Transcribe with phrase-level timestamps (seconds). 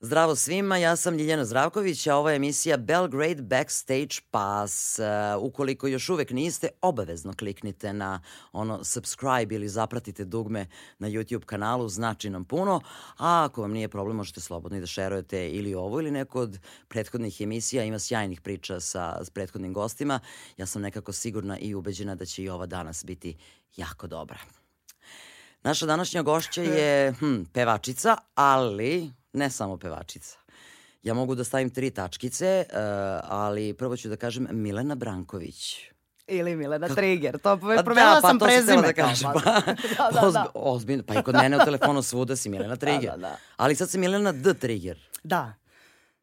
[0.00, 4.98] Zdravo svima, ja sam Ljiljana Zdravković, a ovo je emisija Belgrade Backstage Pass.
[4.98, 5.04] Uh,
[5.42, 8.20] ukoliko još uvek niste, obavezno kliknite na
[8.52, 10.66] ono subscribe ili zapratite dugme
[10.98, 12.80] na YouTube kanalu, znači nam puno.
[13.18, 16.58] A ako vam nije problem, možete slobodno i da šerujete ili ovo ili neko od
[16.88, 17.84] prethodnih emisija.
[17.84, 20.20] Ima sjajnih priča sa, s prethodnim gostima.
[20.56, 23.36] Ja sam nekako sigurna i ubeđena da će i ova danas biti
[23.76, 24.38] jako dobra.
[25.62, 30.38] Naša današnja gošća je hm, pevačica, ali ne samo pevačica.
[31.02, 32.76] Ja mogu da stavim tri tačkice, uh,
[33.24, 35.78] ali prvo ću da kažem Milena Branković.
[36.26, 37.38] Ili Milena Trigger.
[37.38, 38.82] To pa, promenila da, pa, sam prezime.
[38.82, 39.30] Da kažem.
[39.34, 39.40] Pa,
[40.12, 40.50] da, da, da.
[40.54, 43.10] Ozbiljno, pa i kod mene u telefonu svuda si Milena Trigger.
[43.10, 43.36] Da, da, da.
[43.56, 44.54] Ali sad si Milena D.
[44.54, 44.98] Trigger.
[45.24, 45.54] Da.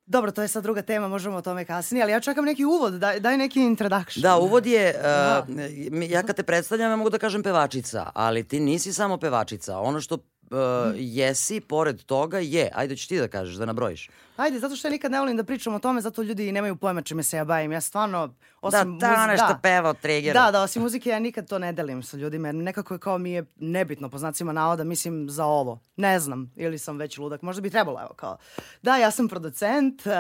[0.06, 2.94] Dobro, to je sad druga tema, možemo o tome kasnije, ali ja čekam neki uvod,
[2.94, 4.22] daj, daj neki introduction.
[4.22, 8.60] Da, uvod je, uh, ja kad te predstavljam, ja mogu da kažem pevačica, ali ti
[8.60, 9.80] nisi samo pevačica.
[9.80, 10.18] Ono što
[10.52, 10.58] uh,
[10.96, 12.70] jesi, pored toga, je.
[12.74, 14.10] Ajde, ću ti da kažeš, da nabrojiš.
[14.38, 17.02] Ajde, zato što ja nikad ne volim da pričam o tome, zato ljudi nemaju pojma
[17.02, 17.72] čime se ja bavim.
[17.72, 20.42] Ja stvarno, osim da, ta nešto da, peva od trigera.
[20.42, 23.18] Da, da, osim muzike ja nikad to ne delim sa ljudima, jer nekako je kao
[23.18, 25.80] mi je nebitno, po znacima navoda, mislim za ovo.
[25.96, 28.38] Ne znam, ili sam već ludak, možda bi trebalo, evo kao.
[28.82, 30.14] Da, ja sam producent, uh,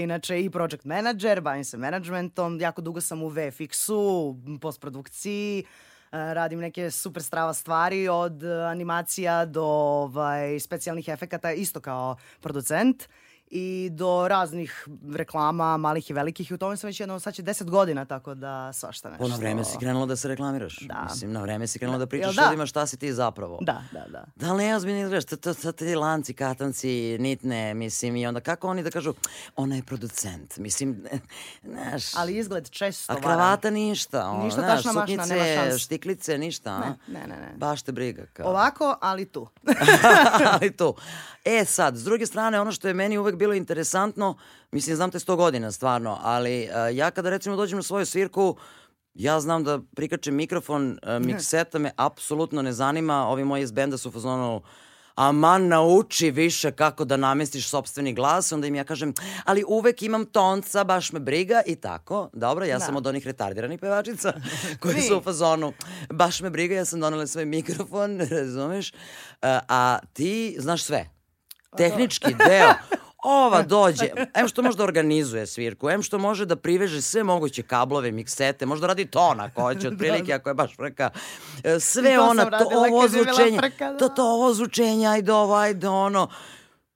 [0.00, 5.64] inače i project manager, bavim se managementom, jako dugo sam u VFX-u, postprodukciji,
[6.10, 13.08] radim neke super strava stvari od animacija do ovaj, specijalnih efekata isto kao producent
[13.50, 17.42] i do raznih reklama, malih i velikih i u tome sam već jedno, sad će
[17.42, 19.24] deset godina, tako da svašta nešto.
[19.24, 20.78] Po na vreme si krenula da se reklamiraš.
[20.80, 21.06] Da.
[21.10, 22.44] Mislim, na vreme si krenula da pričaš da?
[22.44, 23.58] ljudima šta si ti zapravo.
[23.60, 24.24] Da, da, da.
[24.36, 28.40] Da li ne ozbiljno izgledaš, to, to, to, ti lanci, katanci, nitne, mislim, i onda
[28.40, 29.14] kako oni da kažu,
[29.56, 31.04] ona je producent, mislim,
[31.72, 32.16] znaš.
[32.16, 33.12] Ali izgled često.
[33.12, 36.80] A kravata ništa, ono, ništa znaš, mašna, nema štiklice, ništa, a?
[36.80, 37.36] Ne, ne, ne.
[37.36, 37.52] ne.
[37.56, 38.26] Baš te briga.
[38.32, 38.48] Kao.
[38.50, 39.48] Ovako, ali tu.
[40.52, 40.94] ali tu.
[41.44, 44.36] E sad, s druge strane, ono što je meni uvek bilo interesantno,
[44.72, 48.56] mislim, znam te sto godina stvarno, ali uh, ja kada recimo dođem na svoju svirku,
[49.14, 53.98] ja znam da prikačem mikrofon, uh, mikseta me apsolutno ne zanima, ovi moji iz benda
[53.98, 54.62] su fazonu,
[55.18, 60.26] aman nauči više kako da namestiš sobstveni glas, onda im ja kažem, ali uvek imam
[60.26, 62.30] tonca, baš me briga i tako.
[62.32, 62.84] Dobro, ja da.
[62.84, 64.32] sam od onih retardiranih pevačica
[64.80, 65.72] koji su u fazonu,
[66.10, 68.92] baš me briga, ja sam donela svoj mikrofon, razumeš?
[68.92, 68.98] Uh,
[69.68, 71.08] a ti znaš sve.
[71.76, 72.72] Tehnički deo,
[73.28, 77.62] ova dođe, em što može da organizuje svirku, em što može da priveže sve moguće
[77.62, 81.10] kablove, miksete, možda radi tona ako hoće, otprilike ako je baš frka.
[81.64, 83.98] E, sve to ona, to ovo zvučenje, frka, da.
[83.98, 86.28] to, to ovo zvučenje, ajde ovo, ajde ono.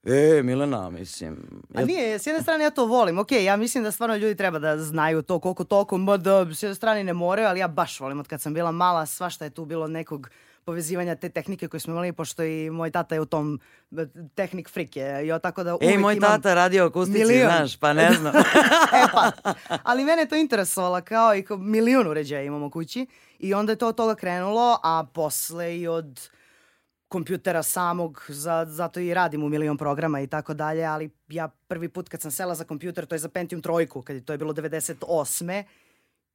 [0.05, 1.63] E, Milena, mislim...
[1.75, 1.81] Ja...
[1.81, 4.59] A nije, s jedne strane ja to volim, ok, ja mislim da stvarno ljudi treba
[4.59, 8.21] da znaju to koliko toliko, mada s jedne strane ne moraju, ali ja baš volim
[8.21, 10.31] od kad sam bila mala, svašta je tu bilo nekog
[10.65, 13.61] povezivanja te tehnike koje smo imali, pošto i moj tata je u tom
[13.97, 15.01] e, tehnik frike.
[15.01, 17.51] Ja, tako da Ej, moj tata radio akustici, milion.
[17.51, 18.37] znaš, pa ne znam.
[19.03, 19.33] e pa,
[19.83, 23.07] ali mene to interesovalo kao i kao milion uređaja imamo kući
[23.39, 26.29] i onda je to od toga krenulo, a posle i od
[27.09, 31.89] kompjutera samog, za, zato i radim u milion programa i tako dalje, ali ja prvi
[31.89, 34.39] put kad sam sela za kompjuter, to je za Pentium trojku, kad je to je
[34.39, 35.65] bilo 98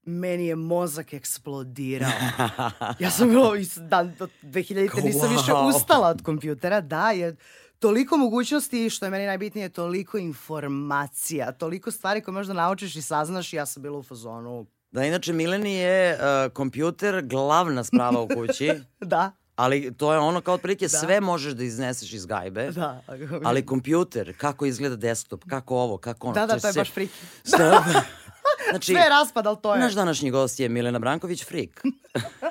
[0.08, 2.12] meni je mozak eksplodirao.
[3.00, 5.04] Ja sam bilo, da, do 2000.
[5.04, 7.36] nisam više ustala od kompjutera, da, je
[7.80, 13.54] toliko mogućnosti što je meni najbitnije, toliko informacija, toliko stvari koje možda naučiš i saznaš
[13.54, 14.66] i ja sam bila u fazonu.
[14.92, 18.72] Da, inače Mileni je uh, kompjuter glavna sprava u kući.
[19.00, 19.32] da.
[19.56, 20.98] Ali to je ono kao otprilike da.
[20.98, 22.72] sve možeš da izneseš iz gajbe.
[22.72, 23.02] Da.
[23.44, 26.34] Ali kompjuter, kako izgleda desktop, kako ovo, kako ono.
[26.34, 26.80] Da, da, to je se...
[26.80, 27.10] baš frik.
[28.70, 29.80] Znači, Sve je raspad, ali to je.
[29.80, 31.84] Naš današnji gost je Milena Branković, frik.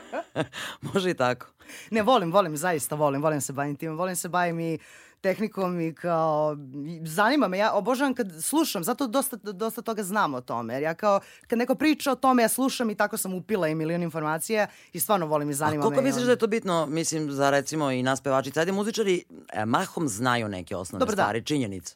[0.95, 1.47] Može i tako.
[1.91, 4.79] Ne, volim, volim, zaista volim, volim se bavim tim, volim se bavim i
[5.21, 6.57] tehnikom i kao,
[7.05, 10.95] zanima me, ja obožavam kad slušam, zato dosta, dosta toga znam o tome, jer ja
[10.95, 14.67] kao, kad neko priča o tome, ja slušam i tako sam upila i milion informacija
[14.93, 15.81] i stvarno volim i zanima me.
[15.81, 16.27] A koliko me, misliš on...
[16.27, 20.49] da je to bitno, mislim, za recimo i nas pevačice, ajde muzičari, e, mahom znaju
[20.49, 21.45] neke osnovne Dobar, stvari, da.
[21.45, 21.95] činjenice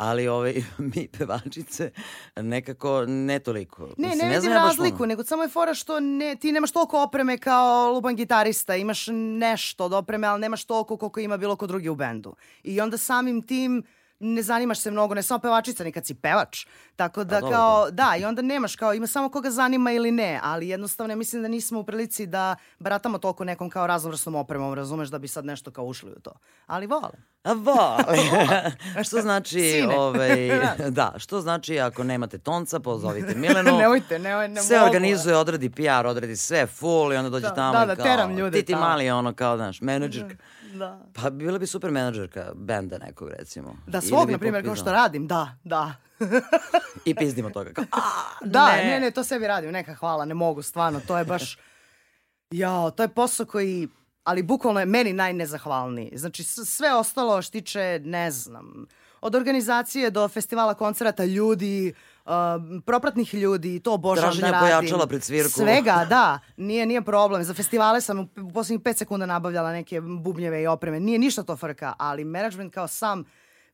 [0.00, 0.54] ali ove,
[0.94, 1.90] mi pevačice
[2.36, 3.82] nekako ne toliko.
[3.82, 7.02] Ne, Mislim, ne, ne vidim razliku, nego samo je fora što ne, ti nemaš toliko
[7.02, 9.06] opreme kao luban gitarista, imaš
[9.38, 12.34] nešto od opreme, ali nemaš toliko koliko ima bilo ko drugi u bendu.
[12.62, 13.82] I onda samim tim
[14.20, 16.66] ne zanimaš se mnogo, ne samo pevačica, nikad si pevač.
[16.96, 17.90] Tako da A, kao, dobro.
[17.90, 21.48] da, i onda nemaš kao, ima samo koga zanima ili ne, ali jednostavno mislim da
[21.48, 25.70] nismo u prilici da baratamo toliko nekom kao raznovrsnom opremom, razumeš, da bi sad nešto
[25.70, 26.32] kao ušli u to.
[26.66, 27.10] Ali vole.
[27.42, 28.30] A voli.
[29.06, 30.50] što znači, ovaj,
[30.90, 33.78] da, što znači ako nemate tonca, pozovite Milenu.
[33.82, 34.88] Nemojte, ne, ne sve mogu.
[34.88, 38.04] organizuje, odradi PR, odradi sve full i onda dođe Da, tamo da, i da, kao,
[38.04, 40.34] teram ljude ti ti mali ono kao, znaš, menadžerka.
[40.74, 41.00] Da.
[41.12, 43.76] Pa bila bi super menadžerka benda nekog recimo.
[43.86, 45.94] Da, svog, na primjer, kao što radim, da, da.
[47.04, 47.72] I pizdimo toga.
[47.72, 48.00] Kao, a,
[48.44, 49.00] Da, ne.
[49.00, 51.58] ne, to sebi radim, neka hvala, ne mogu, stvarno, to je baš,
[52.50, 53.88] jao, to je posao koji,
[54.24, 56.12] ali bukvalno je meni najnezahvalniji.
[56.14, 58.86] Znači, sve ostalo štiče, ne znam,
[59.20, 61.94] od organizacije do festivala koncerata ljudi,
[62.30, 64.60] uh, propratnih ljudi, to obožavam da radim.
[64.60, 65.50] pojačala pred svirku.
[65.50, 67.44] Svega, da, nije, nije problem.
[67.44, 71.00] Za festivale sam u, u posljednjih pet sekunda nabavljala neke bubnjeve i opreme.
[71.00, 73.24] Nije ništa to frka, ali management kao sam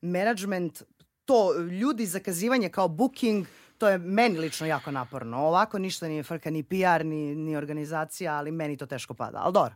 [0.01, 0.83] management,
[1.25, 3.47] to ljudi zakazivanje kao booking,
[3.79, 5.39] to je meni lično jako naporno.
[5.39, 9.39] Ovako ništa nije frka, ni PR, ni, ni organizacija, ali meni to teško pada.
[9.43, 9.75] Ali dobro.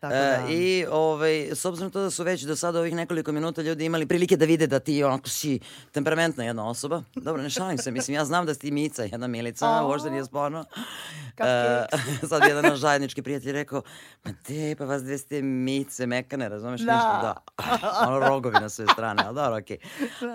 [0.00, 3.32] Tako da, E, I ovaj, s obzirom to da su već do sada ovih nekoliko
[3.32, 5.60] minuta ljudi imali prilike da vide da ti onako si
[5.92, 7.02] temperamentna jedna osoba.
[7.14, 9.88] Dobro, ne šalim se, mislim, ja znam da si Mica, jedna Milica, O.
[9.88, 10.64] uopšte nije sporno.
[11.38, 11.86] E,
[12.28, 13.82] sad jedan naš zajednički prijatelj rekao,
[14.24, 16.92] ma te, pa vas dve ste Mice, mekane, razumeš Da.
[16.92, 17.20] ništa?
[17.22, 18.02] Da.
[18.08, 19.78] ono rogovi na sve strane, ali dobro, okej.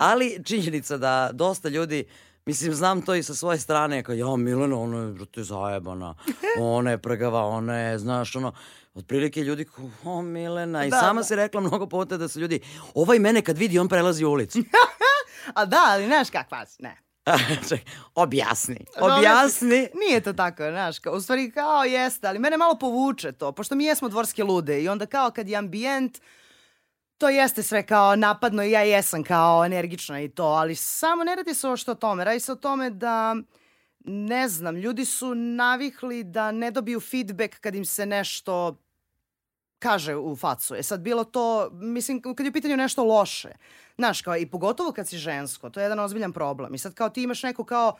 [0.00, 2.04] Ali činjenica da dosta ljudi
[2.46, 6.14] Mislim, znam to i sa svoje strane, kao, ja, Milena, ona je, brate, zajebana,
[6.60, 8.52] ona je prgava, ona je, znaš, ono,
[8.94, 11.24] otprilike ljudi kao, o, Milena, i Da, sama da.
[11.24, 12.60] si rekla mnogo puta da su ljudi,
[12.94, 14.58] ovaj mene kad vidi, on prelazi ulicu.
[15.54, 16.96] A da, ali znaš kakva si, ne.
[18.14, 19.88] Objasni, objasni.
[19.94, 23.74] Nije to tako, znaš, kao, u stvari kao jeste, ali mene malo povuče to, pošto
[23.74, 26.18] mi jesmo dvorske lude i onda kao kad je ambijent,
[27.18, 31.36] to jeste sve kao napadno i ja jesam kao energična i to, ali samo ne
[31.36, 33.36] radi se o što tome, radi se o tome da
[34.04, 38.76] ne znam, ljudi su navikli da ne dobiju feedback kad im se nešto
[39.78, 40.74] kaže u facu.
[40.74, 43.48] E sad bilo to, mislim, kad je u pitanju nešto loše,
[43.96, 46.74] znaš, kao i pogotovo kad si žensko, to je jedan ozbiljan problem.
[46.74, 47.96] I sad kao ti imaš neko kao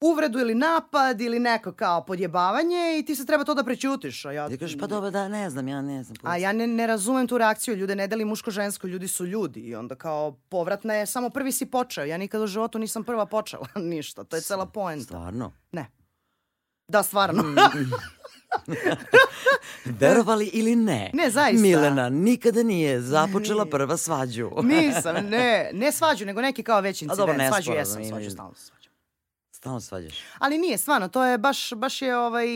[0.00, 4.24] uvredu ili napad ili neko kao podjebavanje i ti se treba to da prećutiš.
[4.24, 6.16] A ja, Ti kažeš, pa dobro, da, ne znam, ja ne znam.
[6.22, 9.74] a ja ne, ne razumem tu reakciju, ljude ne deli muško-žensko, ljudi su ljudi i
[9.74, 12.04] onda kao povratna je, samo prvi si počeo.
[12.04, 15.04] Ja nikad u životu nisam prva počela, ništa, to je cela poenta.
[15.04, 15.52] Stvarno?
[15.72, 15.86] Ne.
[16.88, 17.44] Da, stvarno.
[20.00, 21.10] Verovali ili ne?
[21.14, 21.62] Ne, zaista.
[21.62, 23.70] Milena nikada nije započela Ne.
[23.70, 24.50] prva svađu.
[24.62, 27.54] Nisam, ne, ne svađu, nego neki kao veći A dobro, incident.
[27.54, 28.77] Svađu jesam, svađu stalno svađam.
[29.68, 30.14] Stalno svađaš.
[30.38, 32.46] Ali nije, stvarno, to je baš, baš je ovaj...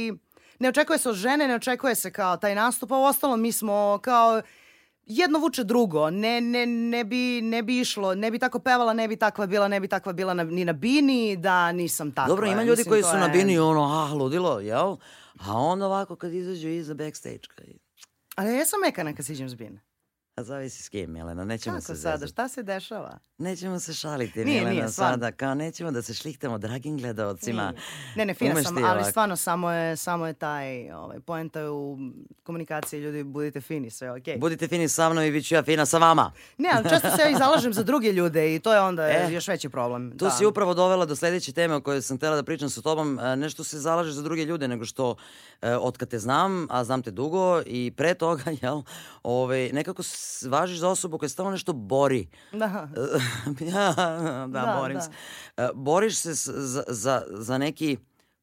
[0.59, 3.53] Ne očekuje se od žene, ne očekuje se kao taj nastup, a u ostalom mi
[3.53, 4.43] smo kao
[5.07, 6.11] jedno vuče drugo.
[6.11, 9.69] Ne, ne, ne, bi, ne bi išlo, ne bi tako pevala, ne bi takva bila,
[9.69, 12.29] ne bi takva bila na, ni na bini, da nisam takva.
[12.29, 14.97] Dobro, ima ljudi Mislim, koji su je- na bini ono, ah, ludilo, jel?
[15.41, 17.67] A onda ovako kad izađu iza backstage, kaj,
[18.37, 19.81] Ali ja sam mekana kad siđem s bine.
[20.43, 22.33] A zavisi s kim, Milena, nećemo Kako se sada, zezati.
[22.33, 23.19] šta se dešava?
[23.39, 27.63] Nećemo se šaliti, Nije, Milena, nije, sada, kao nećemo da se šlihtamo dragim gledalcima.
[27.71, 27.83] Nije.
[28.17, 31.71] Ne, ne, fina Umeš sam, ali stvarno samo je, samo je taj, ovaj, poenta je
[31.71, 31.99] u
[32.43, 34.39] komunikaciji, ljudi, budite fini, sve je okej.
[34.39, 36.33] Budite fini sa mnom i bit ću ja fina sa vama.
[36.59, 39.29] Ne, ali često se ja i zalažem za druge ljude i to je onda E,
[39.33, 40.11] još veći problem.
[40.19, 40.31] Tu da.
[40.31, 43.19] si upravo dovela do sledeće teme o kojoj sam htjela da pričam sa tobom.
[43.19, 45.17] E, Nešto se zalaže za druge ljude nego što
[45.63, 48.83] e, od kad te znam, a znam te dugo i pre toga, jel,
[49.23, 50.03] ovaj, nekako
[50.49, 52.29] važiš za osobu koja se stalno nešto bori.
[52.53, 52.89] Da.
[53.73, 53.95] da,
[54.49, 55.01] Da, borim da.
[55.01, 55.11] se.
[55.57, 57.97] E, Boriš se za, za, za neki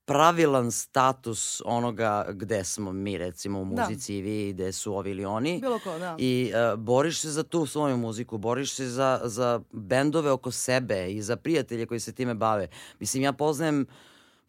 [0.06, 3.82] pravilan status onoga gde smo mi recimo u Da.
[3.84, 5.60] muzici i vi, gde su ovi ili oni.
[5.62, 6.16] Bilo ko, da.
[6.18, 11.12] I e, boriš se za tu svoju muziku, boriš se za, za bendove oko sebe
[11.12, 12.68] i za prijatelje koji se time bave.
[13.00, 13.86] Mislim, ja poznajem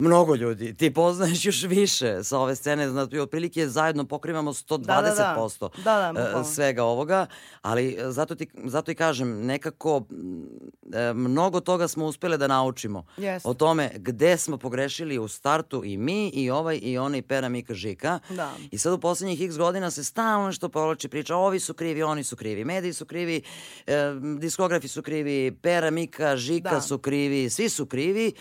[0.01, 0.75] mnogo ljudi.
[0.75, 2.89] Ti poznaješ još više sa ove scene.
[2.89, 6.13] Znači, otprilike zajedno pokrivamo 120% Da, da, da.
[6.13, 7.27] Da, da, e, svega ovoga.
[7.63, 10.03] Ali e, zato, ti, zato i kažem, nekako
[10.93, 13.05] e, mnogo toga smo uspjele da naučimo.
[13.17, 13.49] Jeste.
[13.49, 17.75] O tome gde smo pogrešili u startu i mi i ovaj i onaj Pera Mika
[17.75, 18.19] Žika.
[18.29, 18.51] Da.
[18.71, 22.25] I sad u poslednjih x godina se stalno nešto povlači priča, ovi su krivi, oni
[22.25, 23.43] su krivi, mediji su krivi,
[23.87, 23.97] e,
[24.39, 26.81] diskografi su krivi, Pera, Mika, Žika Da.
[26.81, 28.33] su krivi, svi su krivi,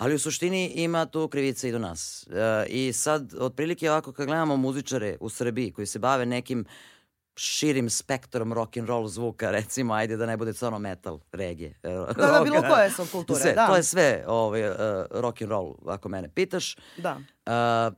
[0.00, 2.26] ali u suštini ima tu krivica i do nas.
[2.26, 6.64] E, I sad, otprilike ovako kad gledamo muzičare u Srbiji koji se bave nekim
[7.36, 11.72] širim spektrom rock and roll zvuka, recimo, ajde da ne bude samo metal, reggae.
[11.82, 12.68] e, Da, da, bilo rock.
[12.68, 13.66] koje subkulture, Sve, da.
[13.66, 14.76] To je sve ovaj, uh,
[15.10, 16.76] rock and roll, ako mene pitaš.
[16.96, 17.20] Da.
[17.46, 17.94] Uh,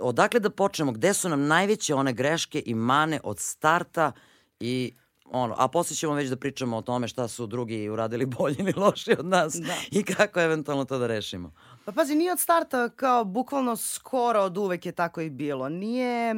[0.00, 0.92] odakle da počnemo?
[0.92, 4.12] Gde su nam najveće one greške i mane od starta
[4.60, 4.92] i
[5.32, 8.72] ono, a poslije ćemo već da pričamo o tome šta su drugi uradili bolje ili
[8.76, 9.74] loše od nas Da.
[9.90, 11.52] i kako eventualno to da rešimo.
[11.84, 15.68] Pa pazi, nije od starta kao bukvalno skoro od uvek je tako i bilo.
[15.68, 16.34] Nije...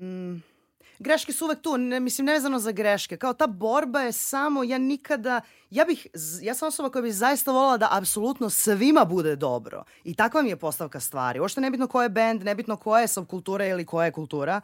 [0.00, 0.42] Mm,
[0.98, 3.16] greške su uvek tu, ne, mislim, nevezano za greške.
[3.16, 5.40] Kao ta borba je samo, ja nikada,
[5.70, 6.06] ja bih,
[6.42, 9.84] ja sam osoba koja bi zaista volala da apsolutno svima bude dobro.
[10.04, 11.40] I takva mi je postavka stvari.
[11.40, 14.60] Uošte nebitno ko je band, nebitno koja je subkultura ili koja je kultura,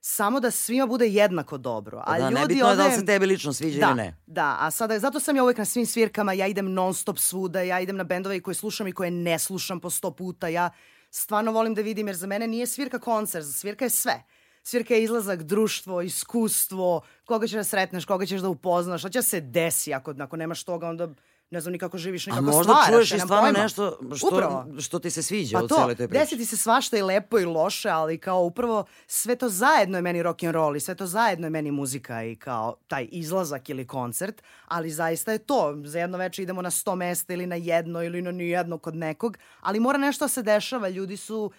[0.00, 2.02] samo da svima bude jednako dobro.
[2.06, 2.82] A da, ljudi nebitno ovde...
[2.82, 4.16] je da li se tebi lično sviđa da, ili ne.
[4.26, 7.62] Da, a sada, zato sam ja uvek na svim svirkama, ja idem non stop svuda,
[7.62, 10.70] ja idem na bendove koje slušam i koje ne slušam po sto puta, ja
[11.10, 14.22] stvarno volim da vidim, jer za mene nije svirka koncert, svirka je sve.
[14.62, 19.22] Svirka je izlazak, društvo, iskustvo, koga ćeš da sretneš, koga ćeš da upoznaš, šta će
[19.22, 21.08] se desi ako, ako nemaš toga, onda
[21.50, 22.54] ne znam nikako živiš, nikako stvaraš.
[22.54, 23.58] A možda stvaraš, čuješ i stvarno pojma.
[23.58, 24.66] nešto što, Upravo.
[24.80, 26.20] što ti se sviđa Pa u to, celoj toj priči.
[26.20, 30.02] desi ti se svašta i lepo i loše, ali kao upravo sve to zajedno je
[30.02, 33.68] meni rock and roll i sve to zajedno je meni muzika i kao taj izlazak
[33.68, 35.76] ili koncert, ali zaista je to.
[35.84, 39.38] Za jedno veče idemo na sto mesta ili na jedno ili na nijedno kod nekog,
[39.60, 40.88] ali mora nešto da se dešava.
[40.88, 41.50] Ljudi su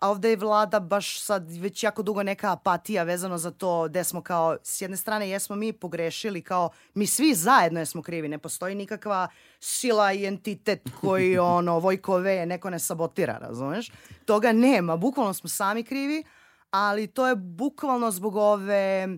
[0.00, 4.04] a ovde je vlada baš sad već jako dugo neka apatija vezano za to gde
[4.04, 8.38] smo kao, s jedne strane jesmo mi pogrešili kao, mi svi zajedno jesmo krivi, ne
[8.38, 9.28] postoji nikakva
[9.60, 13.90] sila i entitet koji ono, Vojkove neko ne sabotira, razumeš?
[14.24, 16.24] Toga nema, bukvalno smo sami krivi,
[16.70, 19.08] ali to je bukvalno zbog ove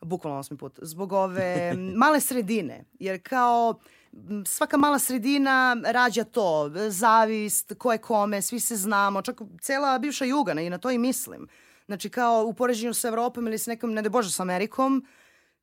[0.00, 3.74] bukvalno osmi put, zbog ove male sredine, jer kao
[4.46, 10.24] svaka mala sredina rađa to, zavist, ko je kome, svi se znamo, čak cela bivša
[10.24, 11.48] Jugana i na to i mislim.
[11.86, 15.06] Znači kao u poređenju sa Evropom ili s nekom, ne da bože, sa Amerikom,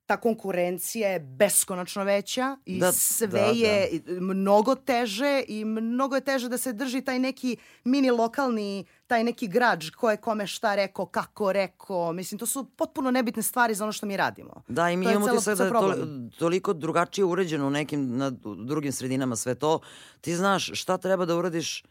[0.06, 6.22] ta konkurencija je beskonačno veća i Da, sve da, je mnogo teže i mnogo je
[6.22, 10.76] teže da se drži taj neki mini lokalni, taj neki građ ko je kome šta
[10.76, 12.14] rekao, kako rekao.
[12.14, 14.64] Mislim, to su potpuno nebitne stvari za ono što mi radimo.
[14.68, 16.08] Da, i mi To imamo ti sad ceo da je to,
[16.38, 18.32] toliko drugačije uređeno u nekim na
[18.66, 19.80] drugim sredinama sve to.
[20.22, 21.84] Ti znaš šta treba da uradiš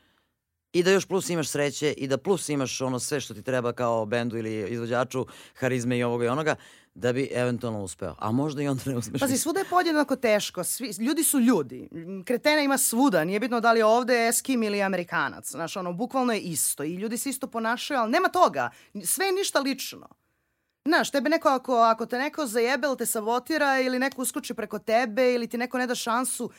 [0.75, 3.73] i da još plus imaš sreće i da plus imaš ono sve što ti treba
[3.73, 6.55] kao bendu ili izvođaču, harizme i ovoga i onoga,
[6.95, 8.15] da bi eventualno uspeo.
[8.19, 9.21] A možda i onda ne uspeš.
[9.21, 10.65] Pazi, svuda je podjednako teško.
[10.65, 11.89] Svi, ljudi su ljudi.
[12.25, 13.25] Kretena ima svuda.
[13.25, 15.51] Nije bitno da li je ovde Eskim ili Amerikanac.
[15.51, 16.85] Znaš, ono, bukvalno je isto.
[16.85, 18.71] I ljudi se isto ponašaju, ali nema toga.
[19.05, 20.09] Sve je ništa lično.
[20.85, 24.79] Znaš, tebe neko, ako, ako te neko zajebe ili te sabotira ili neko uskoči preko
[24.79, 26.51] tebe ili ti neko ne da šansu,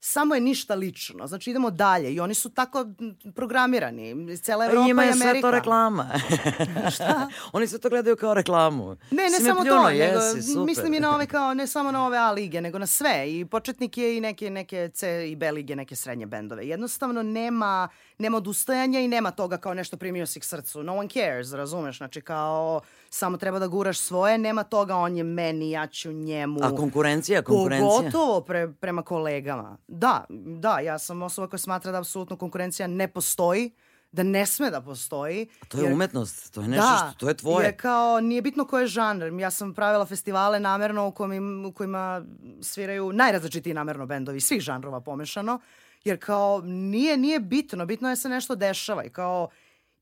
[0.00, 1.26] samo je ništa lično.
[1.26, 2.86] Znači idemo dalje i oni su tako
[3.34, 4.36] programirani.
[4.38, 5.32] Cela Pa Evropa njima i je Amerika.
[5.32, 6.10] sve to reklama.
[6.94, 7.28] Šta?
[7.52, 8.96] Oni sve to gledaju kao reklamu.
[9.10, 10.64] Ne, ne samo pljunuo, to, nego jesi, super.
[10.64, 13.24] mislim i na ove kao, ne samo na ove A lige, nego na sve.
[13.32, 16.66] I početnik je i neke, neke C i B lige, neke srednje bendove.
[16.66, 20.82] Jednostavno nema, nema odustajanja i nema toga kao nešto primio si k srcu.
[20.82, 21.98] No one cares, razumeš?
[21.98, 22.80] Znači kao
[23.10, 26.60] samo treba da guraš svoje, nema toga on je meni, ja ću njemu.
[26.62, 27.88] A konkurencija, konkurencija.
[27.88, 29.78] Pogotovo pre, prema kolegama.
[29.88, 30.24] Da,
[30.60, 33.70] da, ja sam osoba koja smatra da apsolutno konkurencija ne postoji,
[34.12, 35.48] da ne sme da postoji.
[35.68, 37.64] To je jer- umetnost, to je nešto da, što, to je tvoje.
[37.64, 39.40] Jer kao, nije bitno koji je žanr.
[39.40, 42.24] Ja sam pravila festivale namerno u, kojim, u kojima
[42.62, 45.60] sviraju najrazličitiji namerno bendovi, svih žanrova pomešano.
[46.06, 49.04] Jer kao, nije, nije bitno, bitno je se nešto dešava.
[49.04, 49.48] I kao,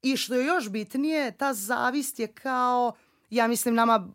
[0.03, 2.93] i što je još bitnije, ta zavist je kao,
[3.31, 4.09] ja mislim, nama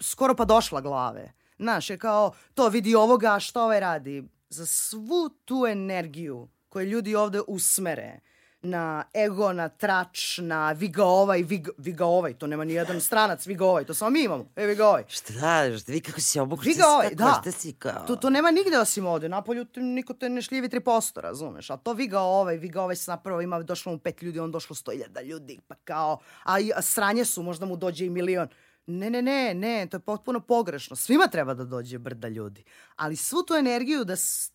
[0.00, 1.32] skoro pa došla glave.
[1.58, 4.24] Znaš, je kao, to vidi ovoga, a šta ovaj radi?
[4.48, 8.20] Za svu tu energiju koju ljudi ovde usmere,
[8.62, 8.84] na
[9.16, 12.72] ego, na trač, na vi ga ovaj, vi ga, vi ga ovaj, to nema ni
[12.72, 15.04] jedan stranac, vi ga ovaj, to samo mi imamo, e vi ga ovaj.
[15.08, 16.62] Šta da, šta vi kako si obukao?
[16.62, 17.38] Vi ga ovaj, da.
[17.40, 18.04] Šta si kao?
[18.06, 19.28] To, to nema nigde osim ovde.
[19.28, 21.70] Napolju niko te ne šljivi 3%, razumeš?
[21.70, 24.38] A to vi ga ovaj, vi ga ovaj se napravo ima, došlo mu pet ljudi,
[24.38, 28.10] on došlo 100.000 ljudi, pa kao, a, i- a sranje su, možda mu dođe i
[28.10, 28.48] milion.
[28.86, 30.96] Ne, ne, ne, ne, to je potpuno pogrešno.
[30.96, 32.64] Svima treba da dođe brda ljudi.
[32.96, 34.14] Ali svu tu energiju da,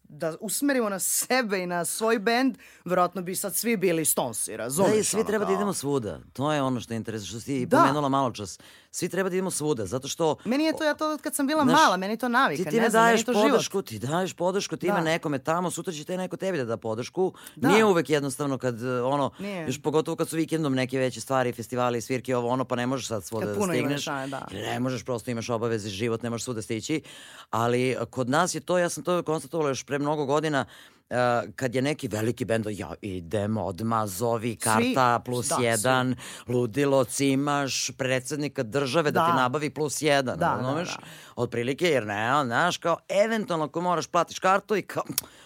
[0.10, 4.92] da usmerimo na sebe i na svoj bend, verovatno bi sad svi bili stonsi, razumeš?
[4.92, 6.20] Da, i svi ono, treba da idemo svuda.
[6.34, 7.78] To je ono što je interesuje, što si ti Da.
[7.78, 8.60] pomenula malo čas.
[8.92, 10.36] Svi treba da idemo svuda, zato što...
[10.46, 12.70] Meni je to, ja to kad sam bila Znaš, mala, meni je to navika, Ti
[12.70, 13.46] time ne znam, meni je to život.
[13.46, 15.02] podršku, ti daješ podršku time Da.
[15.02, 17.34] nekome tamo, sutra će te neko tebi da da podršku.
[17.56, 17.68] Da.
[17.68, 19.66] Nije uvek jednostavno kad ono, Nije.
[19.66, 23.08] još pogotovo kad su vikendom neke veće stvari, festivali, svirke, ovo ono, pa ne možeš
[23.08, 23.94] sad svuda Kad da ima stigneš.
[23.96, 24.48] dešavanja, da.
[24.54, 27.02] Ne možeš, prosto imaš obaveze, život, ne možeš svuda stići.
[27.50, 30.66] Ali kod nas je to, ja sam to konstatovala još pre mnogo godina,
[31.10, 31.16] e,
[31.56, 35.64] kad je neki veliki bend, ja idem odmah, zovi, karta plus da, svi.
[35.64, 36.16] jedan,
[36.48, 39.26] ludiloc imaš, predsednika države da, Da.
[39.26, 40.90] ti nabavi plus jedan, Da, da, razumeš?
[40.90, 41.02] da.
[41.36, 45.04] Otprilike, jer ne, znaš, kao, eventualno ako moraš platiš kartu i kao,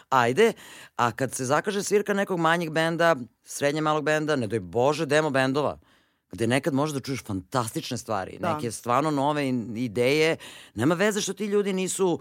[0.09, 0.53] ajde,
[0.95, 5.29] a kad se zakaže svirka nekog manjeg benda, srednje malog benda, ne doj Bože, demo
[5.29, 5.77] bendova,
[6.31, 8.53] gde nekad možeš da čuješ fantastične stvari, Da.
[8.53, 10.37] neke stvarno nove ideje,
[10.75, 12.19] nema veze što ti ljudi nisu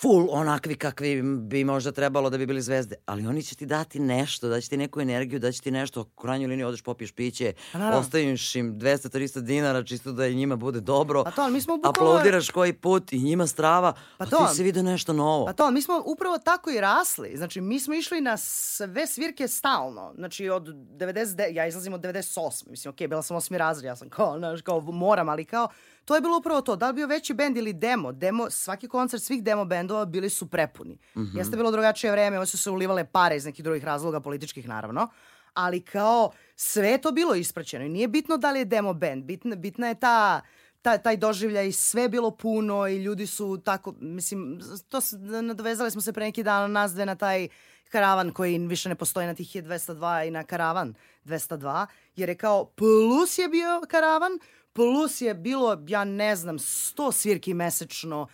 [0.00, 3.98] full onakvi kakvi bi možda trebalo da bi bili zvezde, ali oni će ti dati
[4.00, 7.12] nešto, da će ti neku energiju, da će ti nešto, u krajnjoj liniji odeš popiješ
[7.12, 7.52] piće,
[7.94, 12.10] ostaviš im 200-300 dinara čisto da i njima bude dobro, pa to, mi smo bukvalno...
[12.12, 15.46] aplaudiraš koji put i njima strava, pa, pa to, ti se vide nešto novo.
[15.46, 19.48] Pa to, mi smo upravo tako i rasli, znači mi smo išli na sve svirke
[19.48, 23.96] stalno, znači od 90, ja izlazim od 98, mislim, ok, bila sam osmi razred, ja
[23.96, 25.68] sam kao, znaš, kao moram, ali kao,
[26.08, 26.76] to je bilo upravo to.
[26.76, 28.12] Da li bio veći bend ili demo?
[28.12, 30.98] demo svaki koncert svih demo bendova bili su prepuni.
[31.16, 31.38] Mm -hmm.
[31.38, 35.08] Jeste bilo drugačije vreme, ovo su se ulivale pare iz nekih drugih razloga, političkih naravno,
[35.54, 39.24] ali kao sve je to bilo ispraćeno i nije bitno da li je demo band,
[39.24, 40.40] bitna, bitna je ta
[40.82, 45.00] taj, taj doživljaj, sve je bilo puno i ljudi su tako, mislim, to
[45.42, 47.48] nadovezali smo se pre neki dan nas dve na taj
[47.88, 51.86] karavan koji više ne postoji na tih 202 i na karavan 202,
[52.16, 54.32] jer je kao plus je bio karavan,
[54.72, 58.26] plus je bilo, ja ne znam, 100 svirki mesečno,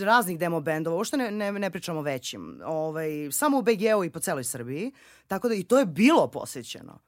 [0.00, 4.20] raznih demo bendova, uopšte ne, ne, ne pričamo većim, ovaj, samo u BG-u i po
[4.20, 4.92] celoj Srbiji,
[5.26, 6.98] tako da i to je bilo posjećeno.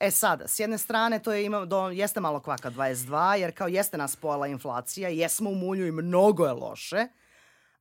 [0.00, 3.68] E sada, s jedne strane to je ima, do, jeste malo kvaka 22, jer kao
[3.68, 7.06] jeste nas pojela inflacija, jesmo u mulju i mnogo je loše,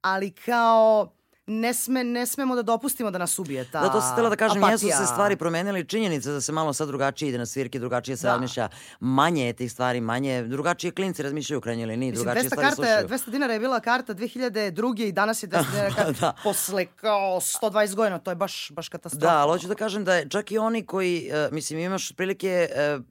[0.02, 1.14] ali kao
[1.48, 4.36] ne, sme, ne smemo da dopustimo da nas ubije ta Da, to se htela da
[4.36, 4.88] kažem, apatija.
[4.88, 8.28] jesu se stvari promenili, činjenica da se malo sad drugačije ide na svirke, drugačije se
[8.28, 8.32] da.
[8.32, 8.70] razmišlja,
[9.00, 13.08] manje je tih stvari, manje, drugačije klinci razmišljaju u krajnjoj liniji, drugačije stvari karta, slušaju.
[13.08, 15.08] 200 dinara je bila karta 2002.
[15.08, 16.34] i danas je 200 dinara karta da.
[16.44, 19.26] posle kao 120 godina, to je baš, baš katastrofa.
[19.26, 22.70] Da, ali hoću da kažem da je čak i oni koji, uh, mislim, imaš prilike
[22.98, 23.04] uh,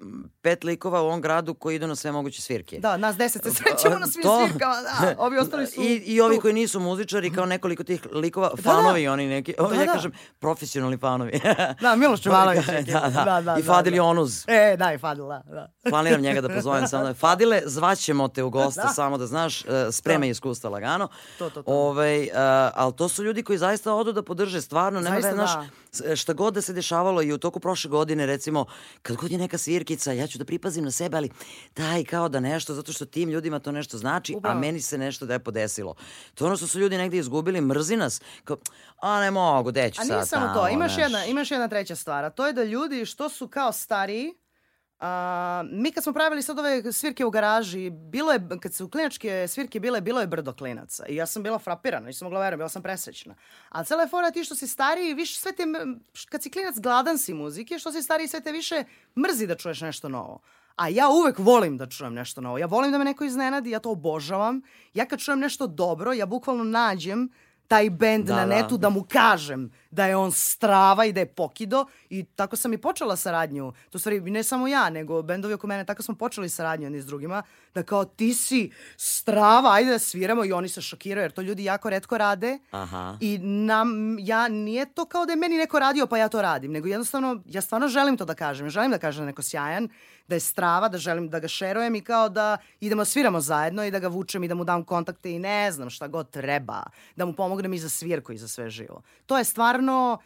[0.42, 2.78] pet likova u ovom gradu koji idu na sve moguće svirke.
[2.78, 4.46] Da, nas deset se srećemo na svim to...
[4.46, 5.82] svirkama, da, ovi ostali su...
[5.82, 9.74] I, I ovi koji nisu muzičari, kao nekoliko tih likova, fanovi i oni neki, da,
[9.74, 9.92] ja da.
[9.92, 11.40] kažem, profesionalni fanovi.
[11.80, 12.66] da, Miloš Čuvanović.
[12.66, 14.44] da, da, da, da, I Fadil da, Onuz.
[14.48, 15.42] E, da, i Fadil, da.
[15.46, 15.68] da.
[15.90, 17.14] Planiram njega da pozovem samo.
[17.14, 18.88] Fadile, zvaćemo te u goste, da.
[18.88, 21.08] samo da znaš, uh, sprema iskustva lagano.
[21.38, 21.72] To, to, to.
[21.72, 22.28] Ove, uh,
[22.74, 25.50] ali to su ljudi koji zaista odu da podrže, stvarno, nema da, znaš,
[26.16, 28.64] šta god da se dešavalo i u toku prošle godine, recimo,
[29.02, 31.30] kad god je neka svirkica, ja ću da pripazim na sebe, ali
[31.76, 34.56] daj kao da nešto, zato što tim ljudima to nešto znači, Upravo.
[34.56, 35.94] a meni se nešto da je podesilo.
[36.34, 38.56] To ono što su ljudi negde izgubili, mrzi nas, kao,
[39.00, 40.10] a ne mogu, deću sad.
[40.10, 43.06] A nije samo to, imaš jedna, imaš jedna treća stvar, a to je da ljudi
[43.06, 44.34] što su kao stariji,
[45.02, 49.48] A, mi kad smo pravili sad ove svirke u garaži, bilo je, kad su klinačke
[49.48, 51.06] svirke bile, bilo je brdo klinaca.
[51.06, 53.34] I ja sam bila frapirana, nisam mogla verujem, bila sam presrećna.
[53.68, 55.64] A cela je fora ti što si stariji, više sve te,
[56.28, 58.84] kad si klinac gladan si muzike, što si stariji sve te više
[59.18, 60.40] mrzi da čuješ nešto novo.
[60.76, 62.58] A ja uvek volim da čujem nešto novo.
[62.58, 64.62] Ja volim da me neko iznenadi, ja to obožavam.
[64.94, 67.30] Ja kad čujem nešto dobro, ja bukvalno nađem
[67.68, 68.54] taj bend da, na da.
[68.54, 68.82] netu da.
[68.82, 72.78] da mu kažem da je on strava i da je pokido i tako sam i
[72.78, 73.72] počela saradnju.
[73.90, 77.06] To stvari ne samo ja, nego bendovi oko mene, tako smo počeli saradnju jedni s
[77.06, 77.42] drugima,
[77.74, 81.64] da kao ti si strava, ajde da sviramo i oni se šokiraju jer to ljudi
[81.64, 83.16] jako redko rade Aha.
[83.20, 86.72] i nam, ja nije to kao da je meni neko radio pa ja to radim,
[86.72, 89.88] nego jednostavno ja stvarno želim to da kažem, želim da kažem da neko sjajan,
[90.28, 93.90] da je strava, da želim da ga šerujem i kao da idemo sviramo zajedno i
[93.90, 96.82] da ga vučem i da mu dam kontakte i ne znam šta god treba,
[97.16, 99.02] da mu pomognem i za svirku i za sve živo.
[99.26, 100.18] To je stvarno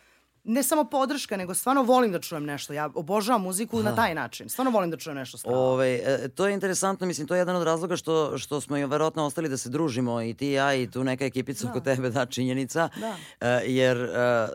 [0.47, 2.73] ne samo podrška, nego stvarno volim da čujem nešto.
[2.73, 3.91] Ja obožavam muziku Aha.
[3.91, 4.49] na taj način.
[4.49, 5.59] Stvarno volim da čujem nešto strano.
[5.59, 8.87] Ove, e, to je interesantno, mislim, to je jedan od razloga što, što smo i
[8.87, 11.71] verovatno ostali da se družimo i ti i ja i tu neka ekipica da.
[11.71, 12.89] oko tebe, da, činjenica.
[12.97, 13.17] Da.
[13.41, 14.49] E, jer, e,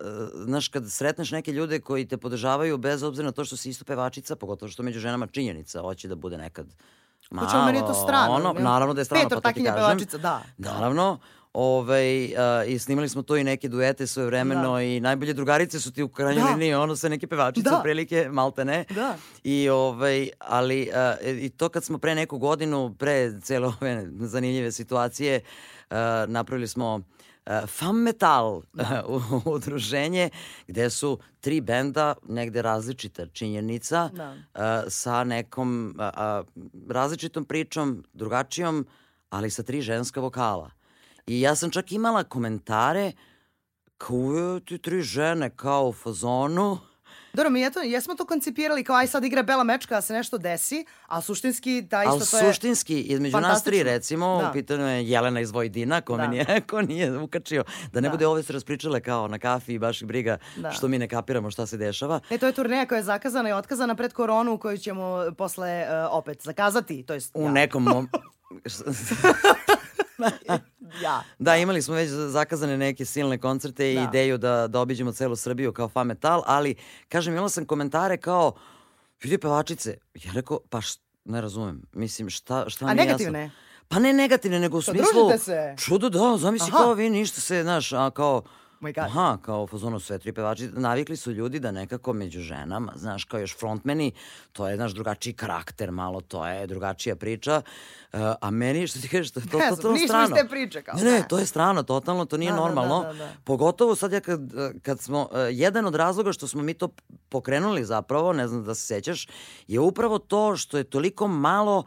[0.46, 3.86] znaš, kad sretneš neke ljude koji te podržavaju bez obzira na to što si isto
[3.86, 6.68] pevačica, pogotovo što među ženama činjenica, hoće da bude nekad
[7.32, 8.34] malo, Počeo meni je to strano.
[8.34, 9.80] Ono, naravno da je strano, Petor, pa to ti kažem.
[9.80, 10.42] pevačica, da.
[10.58, 11.20] Naravno,
[11.54, 14.82] Ove, uh, I snimali smo to i neke duete svoje vremeno da.
[14.82, 16.50] i najbolje drugarice su ti u krajnjoj da.
[16.50, 17.80] liniji, ono sve neke pevačice da.
[17.84, 18.86] prilike, malte ne.
[18.90, 19.18] Da.
[19.44, 20.90] I, ovaj, ali
[21.22, 25.42] uh, i to kad smo pre neku godinu, pre cele ove zanimljive situacije,
[25.90, 25.96] uh,
[26.28, 27.02] napravili smo uh,
[27.68, 29.04] Fam Metal da.
[29.08, 30.30] uh, udruženje
[30.68, 34.32] gde su tri benda, negde različita činjenica, da.
[34.32, 36.46] uh, sa nekom uh,
[36.90, 38.86] različitom pričom, drugačijom,
[39.30, 40.81] ali sa tri ženska vokala.
[41.28, 43.12] I ja sam čak imala komentare
[43.98, 46.78] kao ti tri žene kao u fazonu.
[47.34, 50.14] Dobro, mi je to, jesmo to koncipirali kao aj sad igra bela mečka da se
[50.14, 52.54] nešto desi, a suštinski da isto to je...
[52.54, 54.50] suštinski, između nas tri recimo, da.
[54.50, 56.28] u pitanju je Jelena iz Vojdina, ko da.
[56.28, 58.12] mi nije, ko nije ukačio, da ne da.
[58.12, 60.72] bude ove se raspričale kao na kafi i baš ih briga da.
[60.72, 62.20] što mi ne kapiramo šta se dešava.
[62.30, 66.18] E, to je turneja koja je zakazana i otkazana pred koronu koju ćemo posle uh,
[66.18, 67.52] opet zakazati, to jest U ja.
[67.52, 68.10] nekom mom...
[71.04, 71.24] ja.
[71.40, 74.02] Da, imali smo već zakazane neke silne koncerte i da.
[74.02, 76.76] ideju da, da obiđemo celu Srbiju kao fa metal, ali,
[77.10, 78.54] kažem, imala sam komentare kao,
[79.24, 83.42] vidi pevačice, ja rekao, pa št, ne razumem, mislim, šta, šta A mi negativne?
[83.42, 83.56] Jasno?
[83.88, 85.14] Pa ne negativne, nego u Šta, smislu...
[85.14, 85.76] družite se?
[85.78, 86.78] Čudo, da, zamisli Aha.
[86.78, 88.42] kao vi ništa se, znaš, a kao...
[88.82, 89.04] My God.
[89.06, 93.40] Aha, kao fazonu sve tri pevači, navikli su ljudi da nekako među ženama, znaš, kao
[93.40, 94.12] još frontmeni,
[94.52, 97.62] to je, znaš, drugačiji karakter malo, to je drugačija priča,
[98.14, 100.36] uh, a meni, što ti kažeš, to je to, Ne znam, totalno nismo strano.
[100.36, 102.66] iz te priče, kao, ne, ne, to je strano, totalno, to nije Da, da, da,
[102.66, 103.04] normalno.
[103.04, 103.32] da, da.
[103.44, 104.40] Pogotovo sad ja kad,
[104.82, 106.90] kad smo, uh, jedan od razloga što smo mi to
[107.30, 109.28] pokrenuli zapravo, ne znam da se sećaš,
[109.68, 111.84] je upravo to što je toliko malo